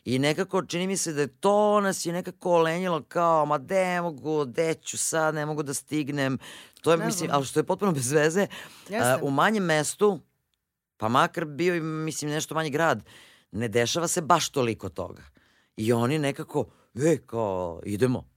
[0.05, 3.85] I nekako čini mi se da je to nas je nekako olenjilo kao, ma de
[3.85, 6.37] ne mogu, de ću sad, ne mogu da stignem.
[6.81, 8.47] To je, Ne mislim, ali što je potpuno bez veze,
[9.01, 10.19] a, u manjem mestu,
[10.97, 13.03] pa makar bio i, mislim, nešto manji grad,
[13.51, 15.23] ne dešava se baš toliko toga.
[15.77, 16.65] I oni nekako,
[16.95, 18.29] e, kao, idemo.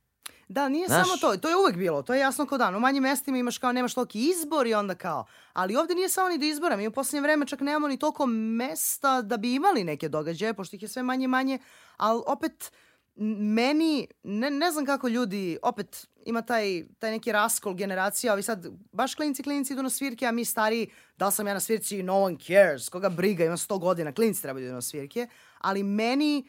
[0.48, 2.76] Da, nije Znaš- samo to, to je uvek bilo, to je jasno kao dan.
[2.76, 6.28] U manjim mestima imaš kao, nemaš toliki izbor i onda kao, ali ovde nije samo
[6.28, 9.84] ni do izbora, mi u poslednje vreme čak nemamo ni toliko mesta da bi imali
[9.84, 11.58] neke događaje, pošto ih je sve manje manje,
[11.96, 12.72] ali opet
[13.28, 18.66] meni, ne, ne znam kako ljudi, opet ima taj, taj neki raskol generacija, ovi sad,
[18.92, 20.86] baš klinci, klinci idu na svirke, a mi stari,
[21.16, 24.60] da sam ja na svirci, no one cares, koga briga, ima 100 godina, klinci treba
[24.60, 25.26] da idu na svirke,
[25.58, 26.48] ali meni,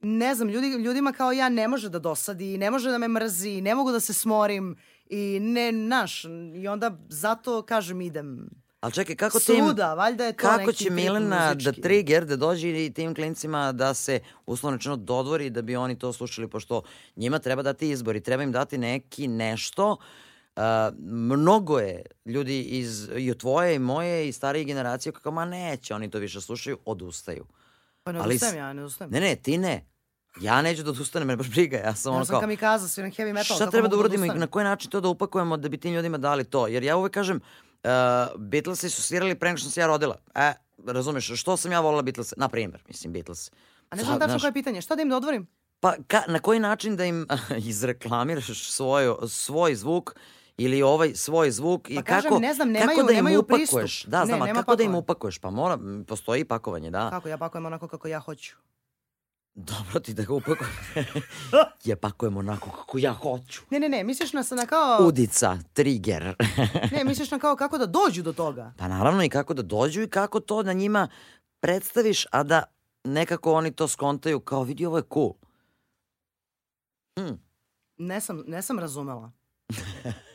[0.00, 3.60] ne znam, ljudi, ljudima kao ja ne može da dosadi, ne može da me mrzi,
[3.60, 4.76] ne mogu da se smorim
[5.06, 8.50] i ne, naš, i onda zato kažem idem
[8.80, 9.64] Ali čekaj, kako tim...
[9.64, 13.94] svuda, valjda je to Kako će Milena da trigger, da dođe i tim klincima da
[13.94, 16.82] se uslovno rečeno dodvori da bi oni to slušali, pošto
[17.16, 19.96] njima treba dati izbor i treba im dati neki nešto.
[20.56, 20.62] Uh,
[21.36, 25.94] mnogo je ljudi iz, i od tvoje i moje i starije generacije kako ma neće,
[25.94, 27.46] oni to više slušaju, odustaju.
[28.02, 29.10] Pa ne ali odustajem ja, ne odustajem.
[29.10, 29.86] Ne, ne, ti ne.
[30.40, 31.76] Ja neću da odustanem, jer baš briga.
[31.76, 33.56] Ja sam Ja ono sam kao, kamikaza, sviram heavy metal.
[33.56, 34.40] šta treba da mogu uradimo i odustanem?
[34.40, 36.66] na koji način to da upakujemo da bi tim ljudima dali to?
[36.66, 37.69] Jer ja uvek kažem, uh,
[38.36, 40.16] Beatlesi su svirali pre nego što sam ja rodila.
[40.34, 40.52] E,
[40.86, 42.34] razumeš, što sam ja volila Beatlese?
[42.38, 43.50] Na primjer, mislim, Beatles.
[43.90, 45.46] A ne znam tačno koje je pitanje, šta da im dodvorim?
[45.80, 47.26] Pa ka, na koji način da im
[47.64, 50.14] izreklamiraš svoj, svoj zvuk
[50.56, 53.40] ili ovaj svoj zvuk i Pa kažem, kako, ne znam, kako nemaju- da im nemaju
[53.40, 53.70] upakuješ?
[53.72, 54.10] pristup.
[54.10, 54.98] Da, Ne, znam, a nema kako da im pakovanja.
[54.98, 55.38] upakuješ?
[55.38, 57.10] Pa mora, postoji pakovanje, da.
[57.10, 58.56] Kako, ja pakujem onako kako ja hoću.
[59.64, 60.70] Dobro ti da ga upakuješ.
[61.84, 63.60] je pakujem onako kako ja hoću.
[63.70, 65.06] Ne, ne, ne, misliš na, na kao...
[65.06, 66.34] Udica, trigger.
[66.92, 68.72] Ne, misliš na kao kako da dođu do toga.
[68.78, 71.08] Pa naravno i kako da dođu i kako to da njima
[71.60, 72.62] predstaviš, a da
[73.04, 75.32] nekako oni to skontaju kao vidi ovo je cool.
[77.96, 79.32] Ne sam, ne sam razumela.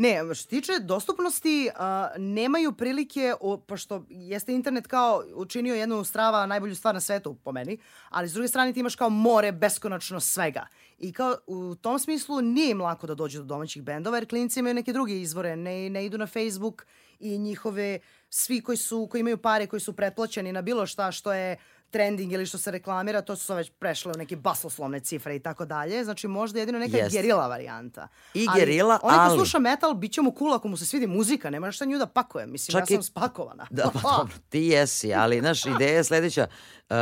[0.00, 6.04] Ne, što se tiče dostupnosti, a, nemaju prilike, o, pošto jeste internet kao učinio jednu
[6.04, 9.52] strava najbolju stvar na svetu, po meni, ali s druge strane ti imaš kao more
[9.52, 10.66] beskonačno svega.
[10.98, 14.60] I kao u tom smislu nije im lako da dođu do domaćih bendova, jer klinci
[14.60, 16.86] imaju neke druge izvore, ne, ne idu na Facebook
[17.20, 17.98] i njihove,
[18.30, 21.56] svi koji, su, koji imaju pare, koji su pretplaćeni na bilo šta što je
[21.90, 25.40] trending ili što se reklamira, to su sad već prešle u neke basoslovne cifre i
[25.40, 26.04] tako dalje.
[26.04, 27.12] Znači možda jedino neka Jeste.
[27.12, 28.08] gerila varijanta.
[28.34, 30.86] I Ali gerila, Onaj ko ali- sluša metal, bit će mu cool ako mu se
[30.86, 32.46] svidi muzika, nema šta nju da pakuje.
[32.46, 33.66] Mislim, Čak ja i- sam spakovana.
[33.70, 36.46] Da, pa dobro, ti jesi, ali, znaš, ideja je sledeća.
[36.90, 36.96] Uh,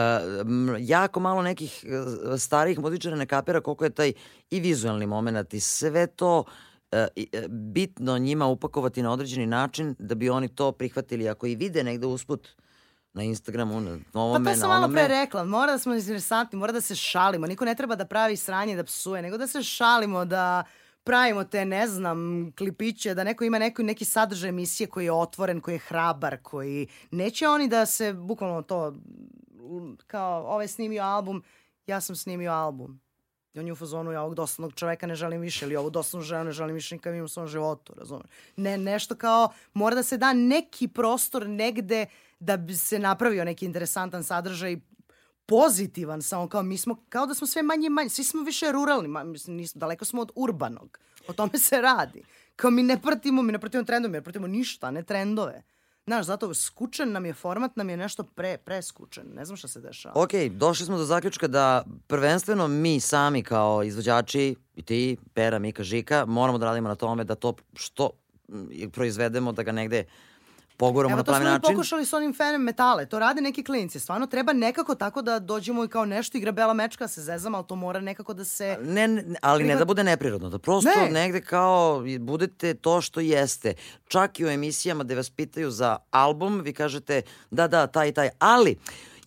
[0.81, 1.85] jako malo nekih
[2.27, 4.13] uh, starijih muzičara ne kapira koliko je taj
[4.51, 6.45] i vizualni moment i sve to
[6.93, 11.29] uh, i, e, bitno njima upakovati na određeni način da bi oni to prihvatili.
[11.29, 12.49] Ako i vide negde usput
[13.17, 16.73] na Instagramu, na ovome, Pa to sam malo pre rekla, mora da smo interesantni, mora
[16.73, 17.47] da se šalimo.
[17.47, 20.65] Niko ne treba da pravi sranje da psuje, nego da se šalimo, da
[21.05, 25.61] pravimo te, ne znam, klipiće, da neko ima neko, neki sadržaj emisije koji je otvoren,
[25.61, 26.89] koji je hrabar, koji...
[27.11, 28.95] Neće oni da se, bukvalno to,
[30.07, 31.43] kao, ovaj snimio album,
[31.87, 33.01] ja sam snimio album.
[33.55, 36.25] I on je u fazonu, ja ovog dosadnog čoveka ne želim više, ili ovu dosadnu
[36.25, 38.27] ženu ne želim više nikad imam u svom životu, razumeš?
[38.57, 42.07] Ne, nešto kao, mora da se da neki prostor negde
[42.39, 44.77] da bi se napravio neki interesantan sadržaj
[45.47, 48.73] pozitivan, samo kao mi smo, kao da smo sve manje i manje, svi smo više
[48.73, 50.99] ruralni, ma, mislim, nismo, daleko smo od urbanog.
[51.29, 52.23] O tome se radi.
[52.57, 55.63] Kao mi ne pratimo, mi ne pratimo trendove, mi ne pratimo ništa, ne trendove.
[56.07, 59.25] Znaš, zato skučen nam je format, nam je nešto pre, preskučen.
[59.35, 60.23] Ne znam šta se dešava.
[60.23, 65.83] Ok, došli smo do zaključka da prvenstveno mi sami kao izvođači, i ti, Pera, Mika,
[65.83, 68.11] Žika, moramo da radimo na tome da to što
[68.93, 70.05] proizvedemo, da ga negde
[70.77, 71.75] poguramo Evo na to smo pravi mi način.
[71.75, 73.07] pokušali s onim fenem metale.
[73.07, 74.01] To rade neki klinci.
[74.01, 77.67] Stvarno treba nekako tako da dođemo i kao nešto igra bela mečka se zezama, ali
[77.67, 78.79] to mora nekako da se...
[78.83, 81.11] Ne, ne, ali ne Prihvat- da bude neprirodno, da prosto Ne.
[81.11, 83.75] negde kao budete to što jeste.
[84.07, 88.29] Čak i u emisijama gde vas pitaju za album, vi kažete da, da, taj taj,
[88.39, 88.79] ali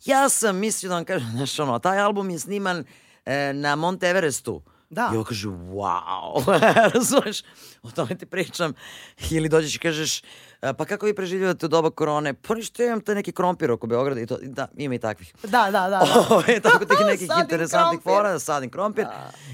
[0.06, 2.84] ja sam mislio da vam kažem, znaš ono, taj album je sniman
[3.26, 4.62] e, na Monte Everestu.
[4.92, 5.10] Da.
[5.14, 6.44] I ovo kaže, wow,
[6.94, 7.42] razumeš,
[7.84, 8.74] o tome ti pričam.
[9.30, 10.22] Ili dođeš i kažeš,
[10.62, 12.34] pa kako vi preživljavate u doba korone?
[12.34, 15.34] Pa ništa, imam taj neki krompir oko Beograda i to, da, ima i takvih.
[15.44, 15.90] Da, da, da.
[15.90, 16.62] da.
[16.70, 18.20] Tako tih nekih interesantnih krompir.
[18.20, 19.06] fora, sadim krompir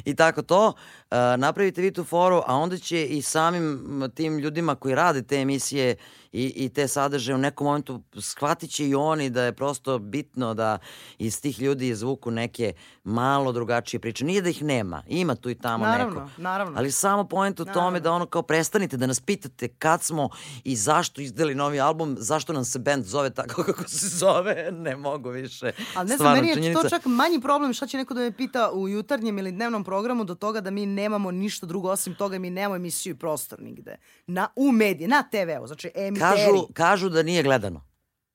[0.05, 0.67] i tako to.
[0.67, 5.35] Uh, napravite vi tu foru, a onda će i samim tim ljudima koji rade te
[5.35, 5.95] emisije
[6.31, 10.53] i, i te sadržaje u nekom momentu shvatit će i oni da je prosto bitno
[10.53, 10.77] da
[11.17, 12.73] iz tih ljudi izvuku neke
[13.03, 14.25] malo drugačije priče.
[14.25, 16.41] Nije da ih nema, ima tu i tamo Naravno, neko.
[16.41, 16.77] naravno.
[16.77, 17.99] Ali samo point u tome Naravno.
[17.99, 20.29] da ono kao prestanite da nas pitate kad smo
[20.63, 24.95] i zašto izdali novi album, zašto nam se band zove tako kako se zove, ne
[24.95, 25.71] mogu više.
[25.95, 26.81] Ali ne znam, meni je činjenica.
[26.81, 30.23] to čak manji problem šta će neko da me pita u jutarnjem ili dnevnom programu
[30.23, 33.97] do toga da mi nemamo ništa drugo osim toga mi nemamo emisiju i prostor nigde.
[34.27, 36.24] Na, u medije, na TV-u, znači emiteri.
[36.27, 37.81] Kažu, kažu da nije gledano.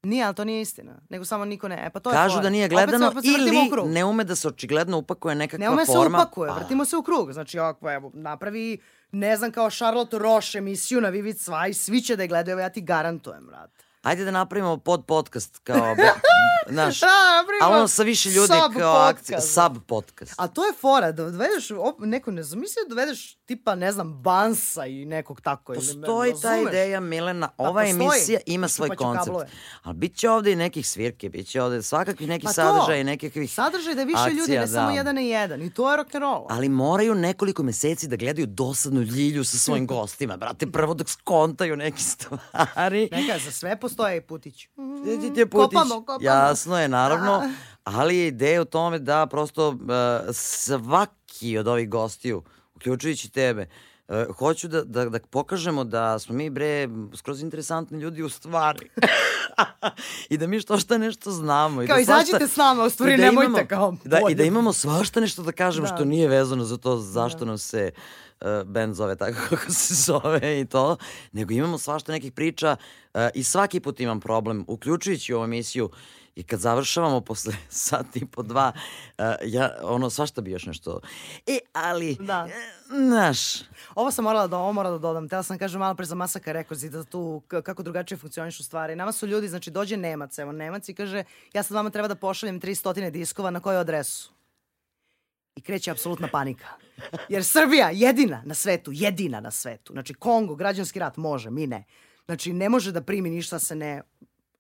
[0.03, 1.01] Nije, ali to nije istina.
[1.09, 1.83] Nego samo niko ne.
[1.83, 2.43] E, pa to je Kažu fora.
[2.43, 4.99] da nije Opet se- gledano opet se vrtimo u ili ne ume da se očigledno
[4.99, 6.19] upakuje nekakva Ne ume se forma.
[6.19, 7.33] upakuje, Pa, vrtimo se u krug.
[7.33, 8.79] Znači, ovako, evo, napravi,
[9.13, 12.61] ne znam, kao Charlotte Roche emisiju na Vivid Svaj, svi će da je gledaju, evo
[12.61, 13.85] ja ti garantujem, brate.
[14.03, 16.03] Ajde da napravimo pod podcast kao, be,
[16.73, 20.35] znaš, Da, napravimo ali ono sa više ljudi sub kao akcija, sub podcast.
[20.37, 23.93] A to je fora, da dovedeš, op, neko ne znam, mislim da dovedeš tipa, ne
[23.93, 25.75] znam, Bansa i nekog tako.
[25.75, 26.69] ili Postoji ta razumeš?
[26.69, 27.91] ideja, Milena, Pa ova postoji.
[28.03, 29.25] emisija ima svoj ću koncept.
[29.25, 29.47] kablove.
[29.83, 33.05] Ali bit će ovde i nekih svirke, bit će ovde svakakvih nekih Pa sadržaja i
[33.05, 34.93] nekakvih Sadržaj da više akcija, ljudi, ne samo da.
[34.93, 35.63] jedan na jedan.
[35.63, 36.47] I to je rock'n'roll.
[36.49, 41.77] Ali moraju nekoliko meseci da gledaju dosadnu ljilju sa svojim gostima, brate, prvo dok skontaju
[41.77, 43.09] neke stvari.
[43.13, 44.69] Neka, za sve postoje putić.
[45.07, 45.79] Idite Putić.
[45.79, 46.19] Kopamo, kopamo.
[46.21, 47.43] Jasno je, naravno.
[47.85, 49.77] Ali je ideja u tome da prosto uh,
[50.33, 52.43] svaki od ovih gostiju,
[52.75, 53.69] uključujući tebe,
[54.11, 58.89] uh, hoću da, da, da pokažemo da smo mi, bre, skroz interesantni ljudi u stvari.
[60.31, 61.83] I da mi što šta nešto znamo.
[61.83, 64.35] I Kao, da svašta- izađite s nama, u stvari da nemojte, imamo- kao, Da, I
[64.35, 65.95] da imamo svašta nešto da kažemo Da.
[65.95, 67.91] što nije vezano za to zašto nam se
[68.41, 70.97] uh, band zove tako kako se zove i to,
[71.33, 72.77] nego imamo svašta nekih priča
[73.15, 75.91] uh, i svaki put imam problem, uključujući ovu emisiju
[76.41, 78.73] i kad završavamo posle sat i po dva,
[79.19, 81.01] uh, ja, ono, svašta bi još nešto.
[81.47, 82.49] E, ali, Da.
[82.51, 83.39] e, znaš,
[83.95, 85.29] Ovo sam morala da, ovo morala da dodam.
[85.29, 88.97] Tela sam kažem malo pre za Masaka Records i da tu kako drugačije funkcionišu stvari.
[88.97, 92.15] Nama su ljudi, znači dođe Nemac, evo Nemac i kaže ja sad vama treba da
[92.15, 94.33] pošaljem 300 diskova na koju adresu?
[95.57, 96.67] I kreće apsolutna panika.
[97.29, 99.93] Jer Srbija jedina na svetu, jedina na svetu.
[99.93, 101.85] Znači Kongo, građanski rat može, mi ne.
[102.27, 104.03] Znači ne može da primi ništa se ne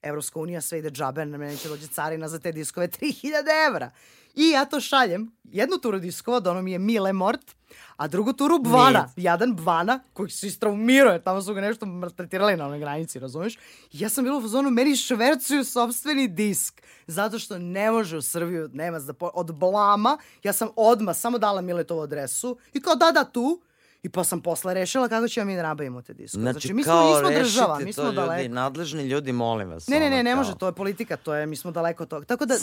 [0.02, 3.90] Evropska unija sve ide džabe, na mene će dođe carina za te diskove 3000 evra.
[4.34, 7.54] I ja to šaljem, jednu turu diskova, da ono mi je Mile Mort,
[7.96, 9.24] a drugu turu Bvana, Mid.
[9.24, 13.56] jadan Bvana, koji se istraumirao, jer tamo su ga nešto maltretirali na onoj granici, razumiješ?
[13.92, 18.22] I ja sam bila u fazonu, meni švercuju sobstveni disk, zato što ne može u
[18.22, 19.30] Srbiju Nemac da po...
[19.34, 23.60] od blama, ja sam odmah samo dala Miletovu adresu i kao da, da, tu,
[24.02, 26.42] I pa sam posle rešila kako ćemo mi da nabavimo te diskove.
[26.42, 28.54] znači, Znači, mi smo, kao nismo država, mi smo to ljudi, daleko.
[28.54, 29.88] nadležni ljudi, molim vas.
[29.88, 30.36] Ne, ne, ne, ne kao.
[30.36, 32.24] može, to je politika, to je, mi smo daleko od toga.
[32.24, 32.54] Tako da,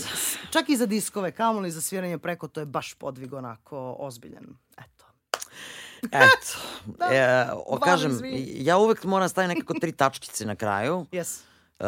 [0.50, 4.46] čak i za diskove, kamoli za sviranje preko, to je baš podvig onako ozbiljan.
[4.78, 5.06] Eto.
[6.04, 6.58] Eto,
[7.14, 8.46] e, o, Hvala, kažem, izvini.
[8.56, 11.06] ja uvek moram staviti nekako tri tačkice na kraju.
[11.12, 11.40] Yes.
[11.80, 11.86] Uh,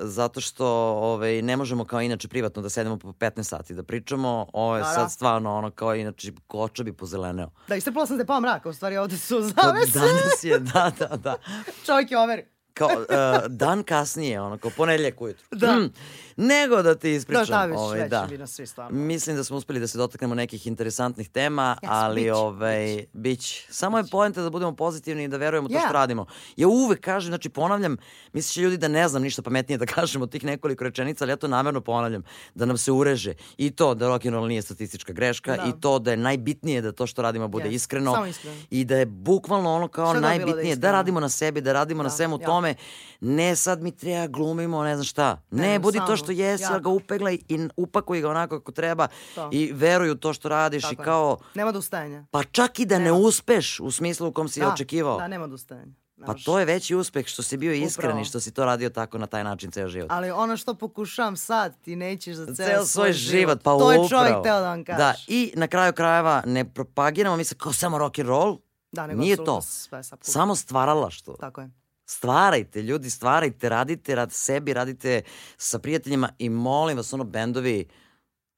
[0.00, 4.46] zato što ovaj, ne možemo kao inače privatno da sedemo po 15 sati da pričamo.
[4.52, 4.94] Ovo je Da, da.
[4.94, 7.50] sad stvarno ono kao inače koča bi pozeleneo.
[7.68, 9.98] Da, istrpala sam te pao mraka, u stvari ovde su Pa zavese.
[9.98, 11.36] danas je, da, da, da.
[11.86, 12.44] Čovjek je overi.
[12.74, 13.04] Kao uh,
[13.48, 15.44] dan kasnije, ono, kao ponedljak ujutru.
[15.50, 15.72] Da.
[15.72, 15.92] Mm,
[16.36, 17.40] nego da ti ispričam.
[17.40, 18.26] Da, šta već, ovaj, već da.
[18.26, 18.98] bi nas svi stvarno.
[18.98, 23.66] Mislim da smo uspeli da se dotaknemo nekih interesantnih tema, Yes, ali biće, ovaj, bić.
[23.70, 25.84] Samo je poenta da budemo pozitivni i da verujemo u to Yeah.
[25.84, 26.26] što radimo.
[26.56, 27.96] Ja uvek kažem, znači ponavljam,
[28.32, 31.36] misliće ljudi da ne znam ništa pametnije da kažem od tih nekoliko rečenica, ali ja
[31.36, 32.22] to namerno ponavljam,
[32.54, 35.64] da nam se ureže i to da rock'n'roll nije statistička greška Da.
[35.64, 38.56] i to da je najbitnije da to što radimo bude Yes, iskreno samo iskreno.
[38.70, 40.92] i da je bukvalno ono kao Šta bilo da je najbitnije da, iskreno.
[40.92, 42.46] radimo na sebi, da radimo na Da, svemu ja.
[42.46, 42.74] tome.
[43.20, 45.40] Ne sad mi treba glumimo, ne znam šta.
[45.50, 46.80] Ne, Ne, budi to samo, što jesi, jako.
[46.80, 49.48] ga upeglaj i upakuj ga onako kako treba To.
[49.52, 49.72] i
[50.10, 51.04] u to što radiš Tako i je.
[51.04, 52.24] kao, Nema odustajanja.
[52.30, 53.16] pa čak i da ne Nema.
[53.16, 55.18] uspeš u smislu u kom si Da, očekivao.
[55.18, 55.92] Da, nema odustajanja.
[56.16, 58.90] Ne pa to je veći uspeh što si bio iskren i što si to radio
[58.90, 60.10] tako na taj način ceo život.
[60.10, 64.08] Ali ono što pokušavam sad, ti nećeš za ceo, Ceo svoj život, pa To je
[64.08, 64.98] čovjek teo da vam kaže.
[64.98, 68.58] Da, i na kraju krajeva ne propagiramo mi se kao samo rock and roll.
[68.92, 69.62] Da, nego Nije to.
[69.62, 70.02] Sve.
[70.20, 71.36] Samo stvaralaštvo.
[71.40, 71.70] Tako je.
[72.06, 75.22] Stvarajte, ljudi, stvarajte, radite rad sebi, radite
[75.56, 77.88] sa prijateljima i molim vas, ono, bendovi,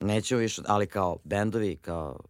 [0.01, 2.21] neću više, ali kao bendovi, kao,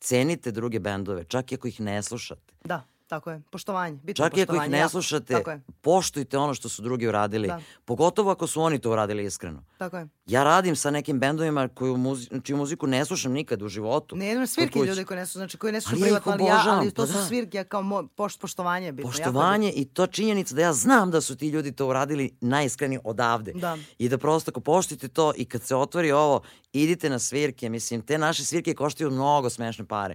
[0.00, 2.54] cenite druge bendove, čak i ako ih ne slušate.
[2.64, 2.82] Da,
[3.14, 3.42] tako je.
[3.50, 3.98] Poštovanje.
[4.02, 5.60] Bitno Čak i ako ih ne slušate, Tako je.
[5.80, 7.48] poštujte ono što su drugi uradili.
[7.48, 7.60] Da.
[7.84, 9.64] Pogotovo ako su oni to uradili iskreno.
[9.78, 10.08] Tako je.
[10.26, 14.16] Ja radim sa nekim bendovima koju muzi, čiju muziku ne slušam nikad u životu.
[14.16, 16.44] Ne jedno svirke ljudi koji ne su, znači koji ne su ja ih privatno, ali,
[16.44, 17.24] ja, ali to pa su da.
[17.24, 19.10] svirke kao mo, pošt, poštovanje je bitno.
[19.10, 23.00] jako Poštovanje i to činjenica da ja znam da su ti ljudi to uradili najiskrenije
[23.04, 23.52] odavde.
[23.54, 23.78] Da.
[23.98, 26.42] I da prosto ako poštite to i kad se otvori ovo,
[26.72, 27.68] idite na svirke.
[27.68, 30.14] Mislim, te naše svirke koštaju mnogo smešne pare.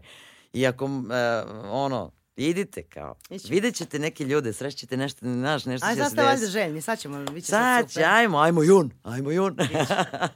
[0.53, 0.89] I ako, e,
[1.69, 3.15] ono, idite kao.
[3.29, 3.51] Ićemo.
[3.51, 6.51] Vidjet ćete neke ljude, srećete nešto, znaš, nešto Aj, će sad se ste valjda desiti.
[6.51, 8.05] željni, sad ćemo, bit će Sad sad će, super.
[8.05, 9.57] ajmo, ajmo jun, ajmo jun.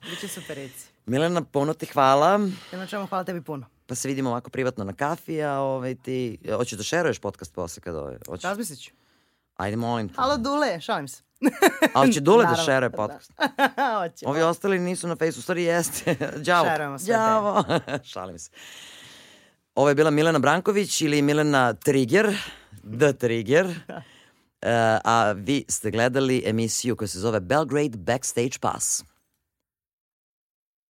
[0.09, 0.87] Biće super reci.
[1.05, 2.39] Milena, puno ti hvala.
[2.71, 3.65] Jedno čemu hvala tebi puno.
[3.85, 6.37] Pa se vidimo ovako privatno na kafi, a ovaj ti...
[6.55, 8.17] Hoćeš da šeruješ podcast posle kada ovaj...
[8.27, 8.43] Hoćeš?
[8.43, 8.91] Razmislit ću.
[9.55, 10.13] Ajde, molim te.
[10.17, 11.23] Halo Dule, šalim se.
[11.93, 12.97] A će Dule da Naravno, šeruje da.
[12.97, 13.31] podcast?
[13.99, 14.25] Hoće.
[14.27, 16.15] Ovi ostali nisu na Facebooku, stvari jeste.
[16.37, 16.67] Đavo.
[16.69, 17.63] Šerujemo sve Đavo.
[18.03, 18.49] Šalim se.
[19.75, 22.35] Ovo je bila Milena Branković ili Milena Trigger,
[22.99, 23.75] The Trigger.
[24.65, 29.03] E, a vi ste gledali emisiju koja se zove Belgrade Backstage Pass.